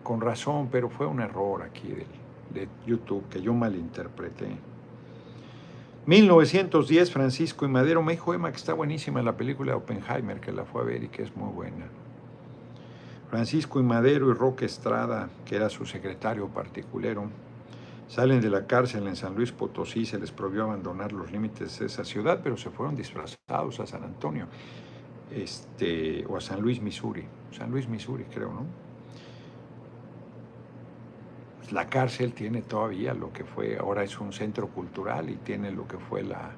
con 0.03 0.21
razón, 0.21 0.69
pero 0.71 0.89
fue 0.89 1.07
un 1.07 1.21
error 1.21 1.63
aquí 1.63 1.93
de 2.53 2.67
YouTube 2.85 3.27
que 3.29 3.41
yo 3.41 3.53
malinterpreté. 3.53 4.57
1910, 6.05 7.11
Francisco 7.11 7.63
y 7.65 7.69
Madero 7.69 8.03
me 8.03 8.11
dijo 8.11 8.33
Emma 8.33 8.51
que 8.51 8.57
está 8.57 8.73
buenísima 8.73 9.21
la 9.21 9.37
película 9.37 9.71
de 9.71 9.77
Oppenheimer, 9.77 10.41
que 10.41 10.51
la 10.51 10.65
fue 10.65 10.81
a 10.81 10.83
ver 10.83 11.03
y 11.05 11.07
que 11.07 11.23
es 11.23 11.35
muy 11.37 11.49
buena. 11.49 11.85
Francisco 13.33 13.79
y 13.79 13.83
Madero 13.83 14.29
y 14.29 14.33
Roque 14.35 14.65
Estrada, 14.65 15.27
que 15.43 15.55
era 15.55 15.67
su 15.67 15.87
secretario 15.87 16.49
particulero, 16.49 17.31
salen 18.07 18.39
de 18.39 18.51
la 18.51 18.67
cárcel 18.67 19.07
en 19.07 19.15
San 19.15 19.33
Luis 19.33 19.51
Potosí, 19.51 20.05
se 20.05 20.19
les 20.19 20.31
prohibió 20.31 20.65
abandonar 20.65 21.11
los 21.13 21.31
límites 21.31 21.79
de 21.79 21.87
esa 21.87 22.05
ciudad, 22.05 22.41
pero 22.43 22.57
se 22.57 22.69
fueron 22.69 22.95
disfrazados 22.95 23.79
a 23.79 23.87
San 23.87 24.03
Antonio, 24.03 24.45
este, 25.31 26.23
o 26.27 26.37
a 26.37 26.41
San 26.41 26.61
Luis, 26.61 26.79
Missouri, 26.79 27.25
San 27.49 27.71
Luis, 27.71 27.87
Missouri 27.87 28.25
creo, 28.25 28.53
¿no? 28.53 28.67
La 31.71 31.89
cárcel 31.89 32.33
tiene 32.33 32.61
todavía 32.61 33.15
lo 33.15 33.33
que 33.33 33.45
fue, 33.45 33.77
ahora 33.79 34.03
es 34.03 34.19
un 34.19 34.31
centro 34.31 34.67
cultural 34.67 35.31
y 35.31 35.37
tiene 35.37 35.71
lo 35.71 35.87
que 35.87 35.97
fue 35.97 36.21
la, 36.21 36.51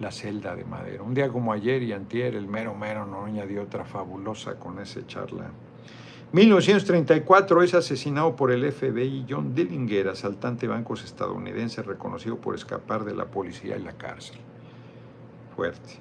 la 0.00 0.10
celda 0.10 0.56
de 0.56 0.64
madera. 0.64 1.02
Un 1.02 1.14
día 1.14 1.28
como 1.28 1.52
ayer 1.52 1.82
y 1.82 1.92
antier, 1.92 2.34
el 2.34 2.46
mero 2.46 2.74
mero 2.74 3.06
Noroña 3.06 3.46
dio 3.46 3.62
otra 3.62 3.84
fabulosa 3.84 4.58
con 4.58 4.78
ese 4.80 5.06
charla. 5.06 5.50
1934 6.32 7.62
es 7.62 7.74
asesinado 7.74 8.34
por 8.34 8.52
el 8.52 8.70
FBI 8.72 9.26
John 9.28 9.54
Dillinger, 9.54 10.08
asaltante 10.08 10.66
de 10.66 10.72
bancos 10.72 11.04
estadounidense 11.04 11.82
reconocido 11.82 12.38
por 12.38 12.54
escapar 12.54 13.04
de 13.04 13.14
la 13.14 13.26
policía 13.26 13.76
y 13.76 13.82
la 13.82 13.92
cárcel. 13.92 14.38
Fuerte. 15.54 15.98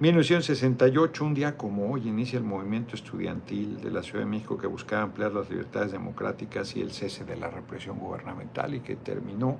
1968, 0.00 1.24
un 1.24 1.34
día 1.34 1.56
como 1.56 1.90
hoy, 1.90 2.08
inicia 2.08 2.38
el 2.38 2.44
movimiento 2.44 2.96
estudiantil 2.96 3.80
de 3.80 3.90
la 3.90 4.02
Ciudad 4.02 4.20
de 4.20 4.30
México 4.30 4.56
que 4.58 4.66
buscaba 4.66 5.02
ampliar 5.02 5.32
las 5.32 5.48
libertades 5.48 5.92
democráticas 5.92 6.76
y 6.76 6.80
el 6.80 6.90
cese 6.90 7.24
de 7.24 7.36
la 7.36 7.48
represión 7.48 7.98
gubernamental 7.98 8.74
y 8.74 8.80
que 8.80 8.96
terminó, 8.96 9.56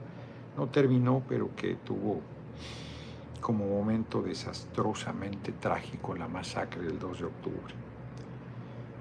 no 0.57 0.66
terminó, 0.68 1.22
pero 1.28 1.55
que 1.57 1.76
tuvo 1.76 2.20
como 3.41 3.66
momento 3.66 4.22
desastrosamente 4.22 5.53
trágico 5.53 6.14
la 6.14 6.28
masacre 6.28 6.82
del 6.82 6.99
2 6.99 7.18
de 7.18 7.24
octubre. 7.24 7.74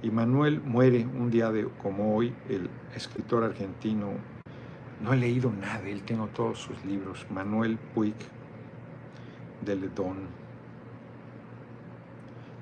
Y 0.02 0.12
Manuel 0.12 0.62
muere 0.62 1.06
un 1.06 1.30
día 1.30 1.52
de, 1.52 1.68
como 1.82 2.16
hoy, 2.16 2.34
el 2.48 2.70
escritor 2.96 3.44
argentino, 3.44 4.12
no 5.02 5.14
he 5.14 5.18
leído 5.18 5.52
nada, 5.52 5.88
él 5.88 6.04
tengo 6.04 6.28
todos 6.28 6.60
sus 6.60 6.84
libros, 6.86 7.26
Manuel 7.30 7.78
Puig 7.78 8.16
de 9.62 9.76
Ledón. 9.76 10.28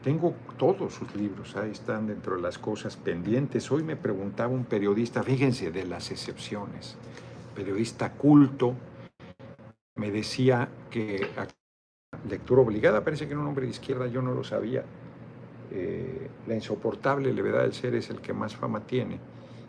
Tengo 0.04 0.34
todos 0.58 0.94
sus 0.94 1.14
libros, 1.16 1.56
ahí 1.56 1.72
están 1.72 2.08
dentro 2.08 2.38
de 2.38 2.42
las 2.42 2.58
cosas 2.58 2.96
pendientes. 2.96 3.70
Hoy 3.72 3.84
me 3.84 3.96
preguntaba 3.96 4.54
un 4.54 4.66
periodista, 4.66 5.22
fíjense 5.22 5.72
de 5.72 5.86
las 5.86 6.12
excepciones, 6.12 6.96
periodista 7.56 8.14
culto, 8.14 8.76
me 9.96 10.12
decía 10.12 10.70
que 10.90 11.28
lectura 12.28 12.62
obligada, 12.62 13.04
parece 13.04 13.26
que 13.26 13.32
era 13.32 13.42
un 13.42 13.48
hombre 13.48 13.66
de 13.66 13.72
izquierda, 13.72 14.08
yo 14.08 14.22
no 14.22 14.34
lo 14.34 14.44
sabía. 14.44 14.84
Eh, 15.72 16.30
la 16.48 16.56
insoportable 16.56 17.34
levedad 17.34 17.62
del 17.62 17.74
ser 17.74 17.96
es 17.96 18.10
el 18.10 18.22
que 18.22 18.34
más 18.34 18.56
fama 18.56 18.82
tiene. 18.82 19.20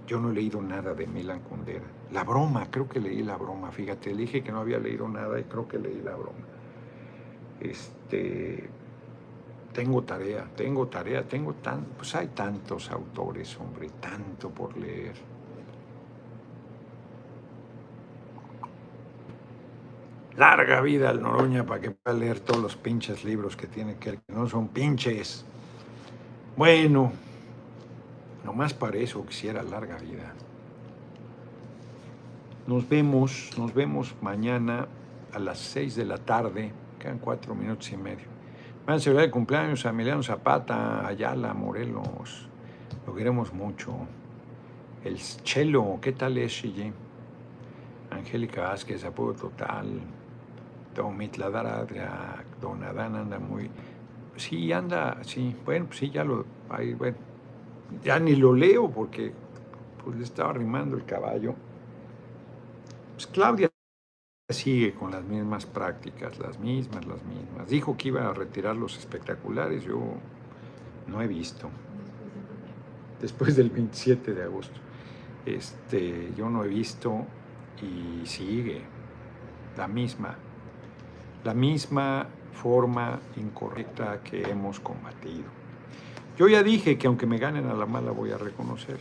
Yo 0.06 0.20
no 0.20 0.30
he 0.30 0.34
leído 0.34 0.62
nada 0.62 0.94
de 0.94 1.06
Milan 1.06 1.40
Kundera. 1.40 1.84
La 2.12 2.24
broma, 2.24 2.68
creo 2.70 2.88
que 2.88 3.00
leí 3.00 3.22
la 3.22 3.36
broma, 3.36 3.70
fíjate, 3.70 4.10
le 4.10 4.22
dije 4.22 4.42
que 4.42 4.52
no 4.52 4.60
había 4.60 4.78
leído 4.78 5.08
nada 5.08 5.38
y 5.38 5.44
creo 5.44 5.68
que 5.68 5.78
leí 5.78 6.00
la 6.02 6.14
broma. 6.14 6.38
Este, 7.60 8.70
tengo 9.72 10.02
tarea, 10.02 10.48
tengo 10.56 10.86
tarea, 10.86 11.26
tengo 11.28 11.54
tan, 11.54 11.84
pues 11.96 12.14
hay 12.14 12.28
tantos 12.28 12.90
autores, 12.90 13.58
hombre, 13.60 13.90
tanto 14.00 14.50
por 14.50 14.76
leer. 14.76 15.14
Larga 20.38 20.80
vida 20.82 21.10
al 21.10 21.20
Noroña 21.20 21.66
para 21.66 21.80
que 21.80 21.90
pueda 21.90 22.16
leer 22.16 22.38
todos 22.38 22.62
los 22.62 22.76
pinches 22.76 23.24
libros 23.24 23.56
que 23.56 23.66
tiene 23.66 23.96
que 23.96 24.12
que 24.12 24.32
no 24.32 24.48
son 24.48 24.68
pinches. 24.68 25.44
Bueno, 26.56 27.10
nomás 28.44 28.72
para 28.72 28.98
eso 28.98 29.26
quisiera 29.26 29.64
larga 29.64 29.96
vida. 29.96 30.32
Nos 32.68 32.88
vemos, 32.88 33.50
nos 33.58 33.74
vemos 33.74 34.14
mañana 34.22 34.86
a 35.32 35.40
las 35.40 35.58
seis 35.58 35.96
de 35.96 36.04
la 36.04 36.18
tarde, 36.18 36.70
quedan 37.00 37.18
cuatro 37.18 37.56
minutos 37.56 37.90
y 37.90 37.96
medio. 37.96 38.28
Van 38.86 38.98
a 38.98 39.00
celebrar 39.00 39.24
el 39.24 39.32
cumpleaños 39.32 39.86
a 39.86 39.90
Emiliano 39.90 40.22
Zapata, 40.22 41.04
Ayala, 41.04 41.52
Morelos. 41.52 42.48
Lo 43.08 43.12
queremos 43.12 43.52
mucho. 43.52 43.92
El 45.02 45.16
Chelo, 45.18 45.98
¿qué 46.00 46.12
tal 46.12 46.38
es, 46.38 46.52
Chile? 46.52 46.92
Angélica 48.12 48.68
Vázquez, 48.68 49.04
apoyo 49.04 49.34
total. 49.34 50.00
Daradra, 51.02 52.44
Don 52.60 52.82
Adán 52.82 53.16
anda 53.16 53.38
muy. 53.38 53.70
Sí, 54.36 54.72
anda, 54.72 55.18
sí. 55.22 55.54
Bueno, 55.64 55.86
pues 55.86 55.98
sí, 55.98 56.10
ya 56.10 56.24
lo. 56.24 56.44
Ahí, 56.68 56.94
bueno. 56.94 57.16
Ya 58.02 58.18
ni 58.18 58.36
lo 58.36 58.52
leo 58.52 58.90
porque 58.90 59.32
pues 60.04 60.16
le 60.16 60.24
estaba 60.24 60.50
arrimando 60.50 60.96
el 60.96 61.04
caballo. 61.04 61.54
Pues 63.14 63.26
Claudia 63.26 63.70
sigue 64.50 64.94
con 64.94 65.10
las 65.10 65.24
mismas 65.24 65.66
prácticas, 65.66 66.38
las 66.38 66.58
mismas, 66.58 67.06
las 67.06 67.22
mismas. 67.24 67.68
Dijo 67.68 67.96
que 67.96 68.08
iba 68.08 68.28
a 68.28 68.34
retirar 68.34 68.76
los 68.76 68.98
espectaculares, 68.98 69.84
yo 69.84 69.98
no 71.06 71.22
he 71.22 71.26
visto. 71.26 71.68
Después 73.20 73.56
del 73.56 73.70
27 73.70 74.34
de 74.34 74.42
agosto. 74.42 74.78
Este, 75.44 76.32
yo 76.36 76.50
no 76.50 76.64
he 76.64 76.68
visto 76.68 77.24
y 77.82 78.26
sigue 78.26 78.82
la 79.76 79.88
misma, 79.88 80.36
la 81.44 81.54
misma 81.54 82.26
forma 82.52 83.18
incorrecta 83.36 84.20
que 84.22 84.42
hemos 84.42 84.80
combatido. 84.80 85.44
Yo 86.36 86.48
ya 86.48 86.62
dije 86.62 86.98
que 86.98 87.06
aunque 87.06 87.26
me 87.26 87.38
ganen 87.38 87.66
a 87.68 87.74
la 87.74 87.86
mala 87.86 88.10
voy 88.10 88.30
a 88.30 88.38
reconocer, 88.38 88.98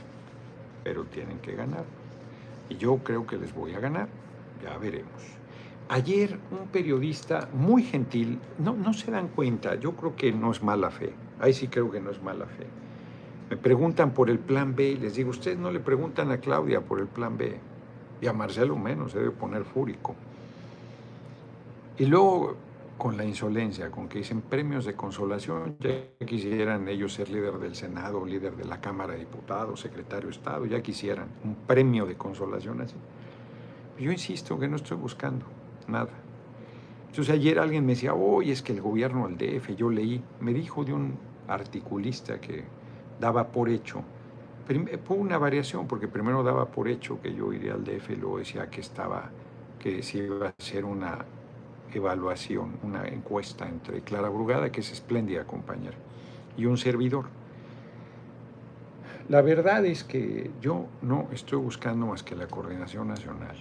pero 0.84 1.04
tienen 1.06 1.40
que 1.40 1.56
ganar. 1.56 1.86
Y 2.70 2.78
yo 2.78 2.98
creo 2.98 3.26
que 3.26 3.38
les 3.38 3.54
voy 3.54 3.74
a 3.74 3.80
ganar, 3.80 4.08
ya 4.64 4.78
veremos. 4.78 5.22
Ayer 5.90 6.38
un 6.52 6.68
periodista 6.68 7.48
muy 7.54 7.84
gentil, 7.84 8.40
no, 8.60 8.74
no 8.74 8.94
se 8.94 9.10
dan 9.10 9.30
cuenta, 9.30 9.76
yo 9.76 9.94
creo 9.94 10.16
que 10.16 10.32
no 10.32 10.52
es 10.52 10.62
mala 10.62 10.92
fe, 10.92 11.14
ahí 11.40 11.54
sí 11.54 11.68
creo 11.70 11.90
que 11.90 12.02
no 12.02 12.12
es 12.12 12.22
mala 12.22 12.46
fe. 12.46 12.68
Me 13.50 13.56
preguntan 13.56 14.12
por 14.12 14.30
el 14.30 14.40
plan 14.40 14.76
B 14.76 14.90
y 14.90 14.98
les 14.98 15.16
digo, 15.16 15.30
ustedes 15.30 15.58
no 15.58 15.72
le 15.72 15.80
preguntan 15.80 16.32
a 16.32 16.40
Claudia 16.40 16.82
por 16.82 17.00
el 17.00 17.08
plan 17.08 17.38
B 17.38 17.58
y 18.20 18.28
a 18.28 18.34
Marcelo 18.34 18.76
menos, 18.76 19.14
se 19.14 19.20
debe 19.20 19.32
poner 19.32 19.64
fúrico. 19.64 20.16
Y 22.00 22.06
luego 22.06 22.56
con 22.98 23.18
la 23.18 23.26
insolencia, 23.26 23.90
con 23.92 24.08
que 24.08 24.20
dicen 24.20 24.42
premios 24.42 24.86
de 24.86 24.96
consolación, 24.96 25.78
ya 25.80 26.26
quisieran 26.26 26.88
ellos 26.88 27.14
ser 27.14 27.30
líder 27.30 27.60
del 27.60 27.76
Senado, 27.76 28.26
líder 28.26 28.56
de 28.56 28.66
la 28.66 28.82
Cámara 28.82 29.14
de 29.14 29.20
Diputados, 29.20 29.80
secretario 29.80 30.30
de 30.30 30.36
Estado, 30.36 30.66
ya 30.66 30.82
quisieran 30.82 31.28
un 31.44 31.56
premio 31.56 32.06
de 32.06 32.16
consolación 32.16 32.82
así. 32.82 32.96
Yo 34.00 34.12
insisto 34.12 34.60
que 34.60 34.68
no 34.68 34.76
estoy 34.76 34.98
buscando 34.98 35.46
nada. 35.88 36.12
Entonces 37.10 37.34
ayer 37.34 37.58
alguien 37.58 37.86
me 37.86 37.94
decía, 37.94 38.14
oye, 38.14 38.52
es 38.52 38.62
que 38.62 38.74
el 38.74 38.82
gobierno 38.82 39.28
del 39.28 39.38
DF, 39.38 39.76
yo 39.76 39.90
leí, 39.90 40.24
me 40.40 40.54
dijo 40.54 40.84
de 40.84 40.94
un 40.94 41.18
articulista 41.48 42.40
que 42.40 42.64
daba 43.20 43.48
por 43.48 43.70
hecho, 43.70 44.04
fue 45.06 45.18
una 45.18 45.38
variación, 45.38 45.88
porque 45.88 46.08
primero 46.08 46.44
daba 46.44 46.66
por 46.66 46.90
hecho 46.90 47.22
que 47.22 47.34
yo 47.34 47.54
iría 47.54 47.74
al 47.74 47.84
DF 47.84 48.12
y 48.12 48.16
luego 48.18 48.38
decía 48.40 48.70
que 48.70 48.82
estaba, 48.82 49.32
que 49.80 50.04
se 50.04 50.20
iba 50.20 50.48
a 50.48 50.54
hacer 50.60 50.84
una 50.84 51.26
evaluación, 51.94 52.78
una 52.84 53.08
encuesta 53.08 53.68
entre 53.68 54.02
Clara 54.02 54.30
Brugada, 54.30 54.72
que 54.72 54.82
es 54.82 54.92
espléndida 54.92 55.46
compañera, 55.46 55.98
y 56.58 56.66
un 56.66 56.78
servidor. 56.78 57.26
La 59.30 59.42
verdad 59.42 59.86
es 59.86 60.04
que 60.04 60.52
yo 60.62 60.88
no 61.02 61.28
estoy 61.34 61.60
buscando 61.60 62.08
más 62.08 62.24
que 62.24 62.36
la 62.36 62.48
coordinación 62.48 63.10
nacional. 63.10 63.58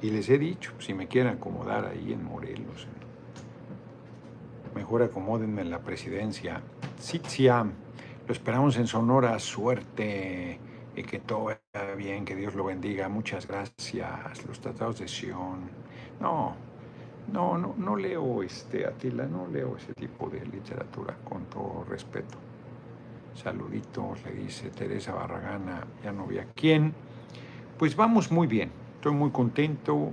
Y 0.00 0.10
les 0.10 0.28
he 0.30 0.38
dicho, 0.38 0.72
si 0.78 0.94
me 0.94 1.08
quieren 1.08 1.34
acomodar 1.34 1.84
ahí 1.84 2.12
en 2.12 2.24
Morelos, 2.24 2.86
mejor 4.74 5.02
acomódenme 5.02 5.62
en 5.62 5.70
la 5.70 5.80
presidencia. 5.80 6.62
Sitsiam, 6.98 7.72
lo 8.26 8.32
esperamos 8.32 8.76
en 8.76 8.86
Sonora, 8.86 9.38
suerte 9.38 10.58
y 10.94 11.02
que 11.02 11.18
todo 11.18 11.44
vaya 11.44 11.94
bien, 11.94 12.24
que 12.24 12.34
Dios 12.34 12.54
lo 12.54 12.64
bendiga. 12.64 13.08
Muchas 13.08 13.46
gracias. 13.46 14.46
Los 14.46 14.60
tratados 14.60 14.98
de 14.98 15.08
Sion. 15.08 15.70
No, 16.20 16.56
no, 17.32 17.58
no, 17.58 17.74
no 17.76 17.96
leo 17.96 18.42
este, 18.42 18.86
Atila, 18.86 19.26
no 19.26 19.46
leo 19.46 19.76
ese 19.76 19.94
tipo 19.94 20.28
de 20.28 20.44
literatura, 20.46 21.16
con 21.28 21.44
todo 21.46 21.84
respeto. 21.88 22.38
Saluditos, 23.34 24.22
le 24.24 24.32
dice 24.32 24.70
Teresa 24.70 25.12
Barragana, 25.14 25.86
ya 26.02 26.12
no 26.12 26.26
vi 26.26 26.38
a 26.38 26.46
quién. 26.54 26.92
Pues 27.78 27.94
vamos 27.94 28.32
muy 28.32 28.46
bien. 28.46 28.70
Estoy 28.96 29.12
muy 29.12 29.30
contento, 29.30 30.10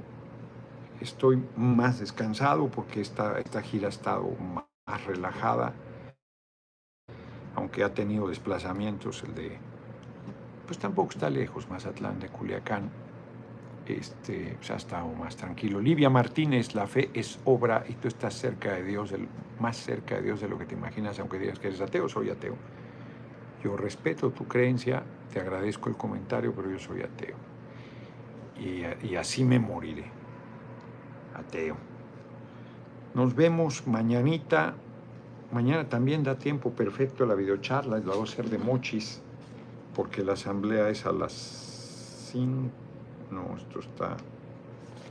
estoy 1.02 1.44
más 1.56 2.00
descansado 2.00 2.68
porque 2.68 3.02
esta, 3.02 3.40
esta 3.40 3.62
gira 3.62 3.88
ha 3.88 3.90
estado 3.90 4.30
más 4.86 5.06
relajada, 5.06 5.74
aunque 7.56 7.84
ha 7.84 7.94
tenido 7.94 8.28
desplazamientos, 8.28 9.24
el 9.24 9.34
de, 9.34 9.58
pues 10.68 10.78
tampoco 10.78 11.10
está 11.12 11.32
lejos, 11.32 11.68
Mazatlán 11.68 12.20
de 12.20 12.30
Culiacán, 12.30 12.92
este, 13.88 14.56
pues 14.58 14.72
ha 14.72 14.76
estado 14.76 15.08
más 15.14 15.36
tranquilo. 15.36 15.80
Livia 15.80 16.10
Martínez, 16.10 16.76
la 16.76 16.88
fe 16.88 17.10
es 17.14 17.40
obra 17.46 17.84
y 17.88 17.94
tú 17.94 18.08
estás 18.08 18.34
cerca 18.34 18.74
de 18.74 18.84
Dios, 18.84 19.14
más 19.60 19.78
cerca 19.78 20.16
de 20.16 20.24
Dios 20.24 20.42
de 20.42 20.50
lo 20.50 20.58
que 20.58 20.66
te 20.66 20.76
imaginas, 20.76 21.20
aunque 21.20 21.40
digas 21.40 21.60
que 21.60 21.68
eres 21.68 21.82
ateo, 21.82 22.10
soy 22.10 22.30
ateo. 22.30 22.56
Yo 23.64 23.78
respeto 23.78 24.32
tu 24.32 24.48
creencia, 24.48 25.04
te 25.34 25.40
agradezco 25.40 25.90
el 25.90 25.98
comentario, 25.98 26.54
pero 26.54 26.70
yo 26.70 26.80
soy 26.80 27.02
ateo 27.02 27.56
y, 28.60 29.16
así 29.16 29.44
me 29.44 29.60
moriré. 29.60 30.06
Ateo. 31.34 31.78
Nos 33.14 33.36
vemos 33.36 33.88
mañanita. 33.88 34.76
Mañana 35.52 35.88
también 35.88 36.24
da 36.24 36.38
tiempo 36.38 36.72
perfecto 36.72 37.24
a 37.24 37.28
la 37.28 37.36
videocharla, 37.36 38.00
la 38.00 38.14
voy 38.14 38.22
a 38.22 38.24
hacer 38.24 38.50
de 38.50 38.58
mochis, 38.58 39.22
porque 39.94 40.24
la 40.24 40.34
asamblea 40.34 40.90
es 40.90 41.06
a 41.06 41.12
las 41.12 41.32
5. 42.32 42.85
No, 43.32 43.56
esto 43.58 43.80
está. 43.80 44.18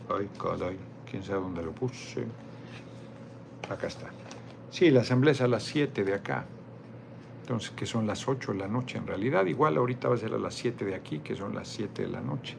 Ay, 0.09 0.29
caray, 0.41 0.79
quién 1.11 1.23
sabe 1.23 1.41
dónde 1.41 1.63
lo 1.63 1.73
puse. 1.73 2.25
Acá 3.69 3.87
está. 3.87 4.11
Sí, 4.71 4.91
la 4.91 5.01
asamblea 5.01 5.33
es 5.33 5.41
a 5.41 5.49
las 5.49 5.63
7 5.65 6.05
de 6.05 6.15
acá. 6.15 6.45
Entonces, 7.41 7.71
que 7.71 7.87
son 7.87 8.07
las 8.07 8.27
8 8.27 8.53
de 8.53 8.59
la 8.59 8.69
noche 8.69 8.99
en 8.99 9.07
realidad. 9.07 9.47
Igual 9.47 9.77
ahorita 9.77 10.09
va 10.09 10.15
a 10.15 10.19
ser 10.19 10.35
a 10.35 10.39
las 10.39 10.55
7 10.55 10.85
de 10.85 10.95
aquí, 10.95 11.19
que 11.19 11.35
son 11.37 11.55
las 11.55 11.69
7 11.69 12.03
de 12.03 12.09
la 12.09 12.21
noche 12.21 12.57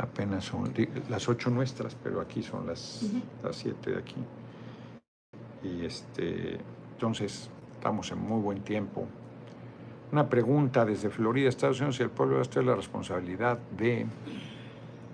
apenas 0.00 0.44
son 0.44 0.72
las 1.08 1.28
ocho 1.28 1.50
nuestras, 1.50 1.94
pero 1.94 2.20
aquí 2.20 2.42
son 2.42 2.66
las, 2.66 3.02
las 3.42 3.56
siete 3.56 3.90
de 3.90 3.98
aquí. 3.98 4.16
Y 5.62 5.84
este, 5.84 6.58
entonces 6.92 7.50
estamos 7.74 8.10
en 8.10 8.18
muy 8.18 8.40
buen 8.40 8.62
tiempo. 8.62 9.06
Una 10.12 10.28
pregunta 10.28 10.84
desde 10.84 11.10
Florida, 11.10 11.48
Estados 11.48 11.80
Unidos, 11.80 12.00
y 12.00 12.02
el 12.02 12.10
pueblo 12.10 12.40
de 12.42 12.62
la 12.62 12.74
responsabilidad 12.74 13.58
de 13.76 14.06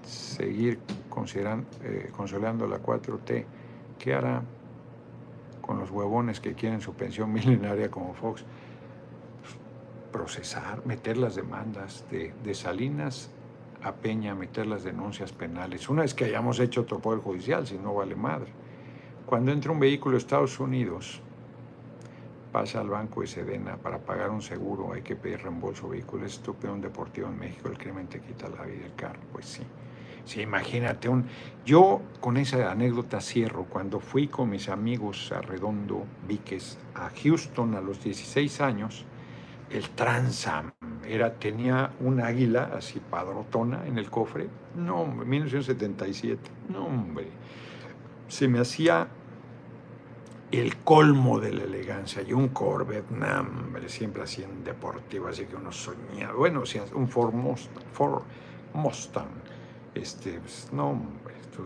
seguir 0.06 0.78
considerando, 1.10 1.66
eh, 1.82 2.10
consolidando 2.16 2.66
la 2.66 2.78
4T. 2.78 3.44
¿Qué 3.98 4.14
hará 4.14 4.42
con 5.60 5.78
los 5.78 5.90
huevones 5.90 6.40
que 6.40 6.54
quieren 6.54 6.80
su 6.80 6.94
pensión 6.94 7.32
milenaria 7.34 7.90
como 7.90 8.14
Fox? 8.14 8.44
procesar, 10.16 10.84
meter 10.86 11.18
las 11.18 11.34
demandas 11.34 12.06
de, 12.10 12.54
Salinas 12.54 13.30
a 13.82 13.92
Peña 13.92 14.34
meter 14.34 14.66
las 14.66 14.82
denuncias 14.82 15.30
penales. 15.32 15.90
Una 15.90 16.02
vez 16.02 16.14
que 16.14 16.24
hayamos 16.24 16.58
hecho 16.58 16.80
otro 16.80 17.00
poder 17.00 17.20
judicial, 17.20 17.66
si 17.66 17.76
no 17.76 17.94
vale 17.94 18.16
madre. 18.16 18.50
Cuando 19.26 19.52
entra 19.52 19.72
un 19.72 19.78
vehículo 19.78 20.16
a 20.16 20.18
Estados 20.18 20.58
Unidos, 20.58 21.20
pasa 22.50 22.80
al 22.80 22.88
banco 22.88 23.20
de 23.20 23.26
Sedena 23.26 23.76
para 23.76 23.98
pagar 23.98 24.30
un 24.30 24.40
seguro, 24.40 24.94
hay 24.94 25.02
que 25.02 25.16
pedir 25.16 25.42
reembolso 25.42 25.90
vehículo. 25.90 26.24
Es 26.24 26.32
estúpido 26.34 26.72
un 26.72 26.80
deportivo 26.80 27.28
en 27.28 27.38
México, 27.38 27.68
el 27.68 27.76
crimen 27.76 28.06
te 28.06 28.20
quita 28.20 28.48
la 28.48 28.64
vida 28.64 28.84
del 28.84 28.94
carro. 28.94 29.20
Pues 29.32 29.44
sí. 29.44 29.62
Sí, 30.26 30.42
imagínate. 30.42 31.08
Un... 31.08 31.24
Yo 31.64 32.02
con 32.20 32.36
esa 32.36 32.70
anécdota 32.70 33.20
cierro. 33.20 33.64
Cuando 33.64 34.00
fui 34.00 34.26
con 34.26 34.50
mis 34.50 34.68
amigos 34.68 35.32
a 35.32 35.40
Redondo 35.40 36.04
Víquez 36.28 36.78
a 36.94 37.10
Houston 37.22 37.74
a 37.76 37.80
los 37.80 38.02
16 38.02 38.60
años, 38.60 39.06
el 39.70 39.88
Transam 39.90 40.72
era, 41.06 41.34
tenía 41.34 41.92
un 42.00 42.20
águila 42.20 42.72
así 42.76 43.00
padrotona 43.00 43.86
en 43.86 43.98
el 43.98 44.10
cofre. 44.10 44.48
No, 44.74 45.02
hombre, 45.02 45.26
1977. 45.26 46.50
No, 46.68 46.86
hombre. 46.86 47.28
Se 48.28 48.48
me 48.48 48.58
hacía 48.58 49.08
el 50.50 50.76
colmo 50.78 51.38
de 51.38 51.52
la 51.52 51.64
elegancia. 51.64 52.22
Y 52.22 52.32
un 52.32 52.48
Corvette, 52.48 53.10
hombre, 53.12 53.88
siempre 53.88 54.22
así 54.22 54.42
en 54.42 54.64
deportivo, 54.64 55.28
así 55.28 55.44
que 55.46 55.54
uno 55.54 55.70
soñaba. 55.70 56.34
Bueno, 56.34 56.64
un 56.94 57.08
Ford 57.08 57.34
Mustang. 58.74 59.45
Este, 59.96 60.38
pues, 60.40 60.68
no, 60.72 61.00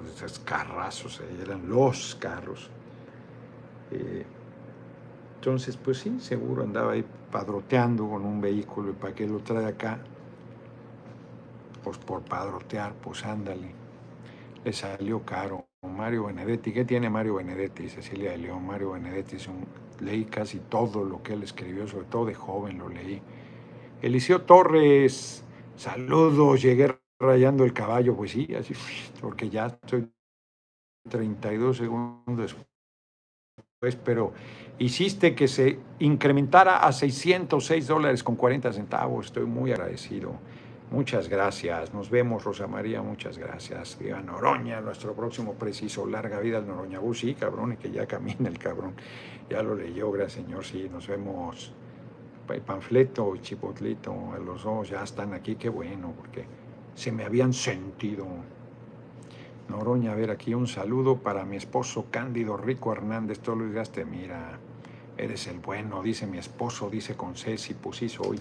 estos 0.07 0.39
carrazos, 0.41 1.21
eran 1.43 1.69
los 1.69 2.15
carros. 2.15 2.71
Eh, 3.91 4.25
entonces, 5.37 5.77
pues 5.77 5.99
sí, 5.99 6.21
seguro 6.21 6.63
andaba 6.63 6.93
ahí 6.93 7.05
padroteando 7.33 8.09
con 8.09 8.25
un 8.25 8.41
vehículo 8.41 8.91
y 8.91 8.93
para 8.93 9.15
qué 9.15 9.27
lo 9.27 9.41
trae 9.41 9.67
acá. 9.67 9.99
Pues 11.83 11.99
por 11.99 12.23
padrotear, 12.23 12.93
pues 12.95 13.25
ándale. 13.25 13.73
Le 14.65 14.73
salió 14.73 15.25
caro. 15.25 15.67
Mario 15.83 16.27
Benedetti, 16.27 16.73
¿qué 16.73 16.85
tiene 16.85 17.11
Mario 17.11 17.37
Benedetti? 17.37 17.89
Cecilia 17.89 18.33
de 18.33 18.39
León, 18.39 18.65
Mario 18.67 18.93
Benedetti, 18.93 19.39
leí 20.01 20.27
casi 20.27 20.59
todo 20.59 21.05
lo 21.05 21.23
que 21.23 21.33
él 21.33 21.43
escribió, 21.43 21.89
sobre 21.89 22.05
todo 22.05 22.27
de 22.27 22.35
joven 22.35 22.79
lo 22.79 22.89
leí. 22.89 23.23
Eliseo 24.03 24.43
Torres, 24.43 25.43
saludos, 25.77 26.63
llegué 26.63 27.00
rayando 27.21 27.65
el 27.65 27.73
caballo, 27.73 28.17
pues 28.17 28.33
sí, 28.33 28.49
así, 28.55 28.75
porque 29.21 29.49
ya 29.49 29.67
estoy 29.67 30.11
32 31.09 31.77
segundos 31.77 32.57
después, 33.57 33.97
pero 34.03 34.33
hiciste 34.79 35.35
que 35.35 35.47
se 35.47 35.79
incrementara 35.99 36.79
a 36.79 36.93
606 36.93 37.87
dólares 37.87 38.25
con 38.25 38.37
40 38.37 38.73
centavos, 38.73 39.27
estoy 39.27 39.45
muy 39.45 39.73
agradecido. 39.73 40.35
Muchas 40.91 41.29
gracias. 41.29 41.95
Nos 41.95 42.11
vemos, 42.11 42.43
Rosa 42.43 42.67
María. 42.67 43.01
Muchas 43.01 43.39
gracias. 43.39 43.97
Viva 44.01 44.21
Noroña, 44.21 44.81
nuestro 44.81 45.15
próximo 45.15 45.55
preciso. 45.55 46.05
Larga 46.05 46.41
vida 46.41 46.59
al 46.59 46.67
Noroña. 46.67 46.99
sí, 47.15 47.35
cabrón, 47.35 47.75
y 47.75 47.77
que 47.77 47.93
ya 47.93 48.07
camina 48.07 48.49
el 48.49 48.59
cabrón. 48.59 48.95
Ya 49.49 49.63
lo 49.63 49.77
leyó, 49.77 50.11
gracias, 50.11 50.45
señor. 50.45 50.65
Sí, 50.65 50.89
nos 50.91 51.07
vemos. 51.07 51.73
Panfleto 52.67 53.37
chipotlito, 53.37 54.33
a 54.33 54.39
los 54.39 54.65
dos 54.65 54.89
ya 54.89 55.05
están 55.05 55.33
aquí. 55.33 55.55
Qué 55.55 55.69
bueno, 55.69 56.13
porque 56.17 56.45
se 56.95 57.13
me 57.13 57.25
habían 57.25 57.53
sentido. 57.53 58.27
Noroña, 59.69 60.13
a 60.13 60.15
ver, 60.15 60.31
aquí 60.31 60.55
un 60.55 60.67
saludo 60.67 61.19
para 61.19 61.45
mi 61.45 61.57
esposo 61.57 62.07
Cándido 62.11 62.57
Rico 62.57 62.93
Hernández. 62.93 63.39
Todo 63.41 63.57
lo 63.57 63.67
digaste, 63.67 64.05
mira, 64.05 64.59
eres 65.17 65.47
el 65.47 65.59
bueno, 65.59 66.03
dice 66.03 66.27
mi 66.27 66.39
esposo, 66.39 66.91
dice 66.91 67.15
con 67.15 67.37
Ceci, 67.37 67.75
pues 67.75 67.99
sí 67.99 68.09
soy. 68.09 68.39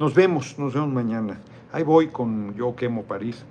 Nos 0.00 0.14
vemos, 0.14 0.58
nos 0.58 0.74
vemos 0.74 0.90
mañana. 0.90 1.38
Ahí 1.72 1.82
voy 1.82 2.08
con 2.08 2.54
Yo 2.54 2.74
quemo 2.74 3.04
París. 3.04 3.44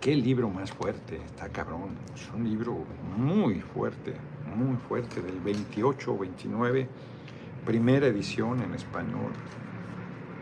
Qué 0.00 0.14
libro 0.14 0.48
más 0.48 0.70
fuerte, 0.70 1.16
está 1.16 1.48
cabrón. 1.48 1.90
Es 2.14 2.30
un 2.32 2.48
libro 2.48 2.78
muy 3.16 3.60
fuerte, 3.60 4.14
muy 4.56 4.76
fuerte, 4.76 5.20
del 5.20 5.42
28-29, 5.42 6.86
primera 7.66 8.06
edición 8.06 8.62
en 8.62 8.74
español, 8.74 9.32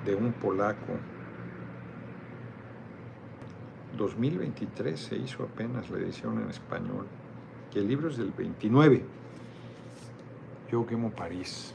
de 0.07 0.14
un 0.14 0.32
polaco. 0.32 0.94
2023 3.98 4.98
se 4.98 5.16
hizo 5.16 5.42
apenas 5.42 5.90
la 5.90 5.98
edición 5.98 6.40
en 6.40 6.48
español, 6.48 7.07
que 7.72 7.80
el 7.80 7.88
libro 7.88 8.09
es 8.09 8.16
del 8.16 8.30
29. 8.30 9.04
Yo 10.70 10.86
quemo 10.86 11.11
París. 11.11 11.74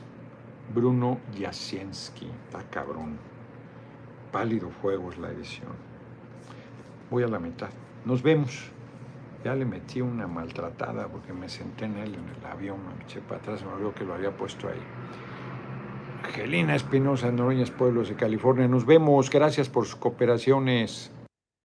Bruno 0.74 1.20
Jasienski, 1.38 2.28
está 2.46 2.64
cabrón. 2.70 3.18
Pálido 4.32 4.70
Fuego 4.70 5.12
es 5.12 5.18
la 5.18 5.30
edición. 5.30 5.74
Voy 7.10 7.24
a 7.24 7.28
la 7.28 7.40
mitad. 7.40 7.70
Nos 8.06 8.24
vemos. 8.24 8.72
Ya 9.44 9.56
le 9.56 9.66
metí 9.66 10.02
una 10.02 10.28
maltratada 10.28 11.08
porque 11.08 11.34
me 11.34 11.50
senté 11.50 11.86
en 11.86 11.98
él 11.98 12.14
en 12.14 12.30
el 12.30 12.46
avión, 12.46 12.78
me 12.88 13.04
eché 13.04 13.22
para 13.22 13.42
atrás, 13.42 13.66
me 13.66 13.74
olvidó 13.74 13.94
que 13.94 14.06
lo 14.06 14.14
había 14.14 14.38
puesto 14.38 14.68
ahí. 14.68 14.80
Angelina 16.24 16.76
Espinosa, 16.76 17.32
Noroñas 17.32 17.72
Pueblos 17.72 18.10
de 18.10 18.16
California. 18.16 18.68
Nos 18.68 18.86
vemos. 18.86 19.30
Gracias 19.30 19.70
por 19.70 19.86
sus 19.86 19.96
cooperaciones. 19.96 21.12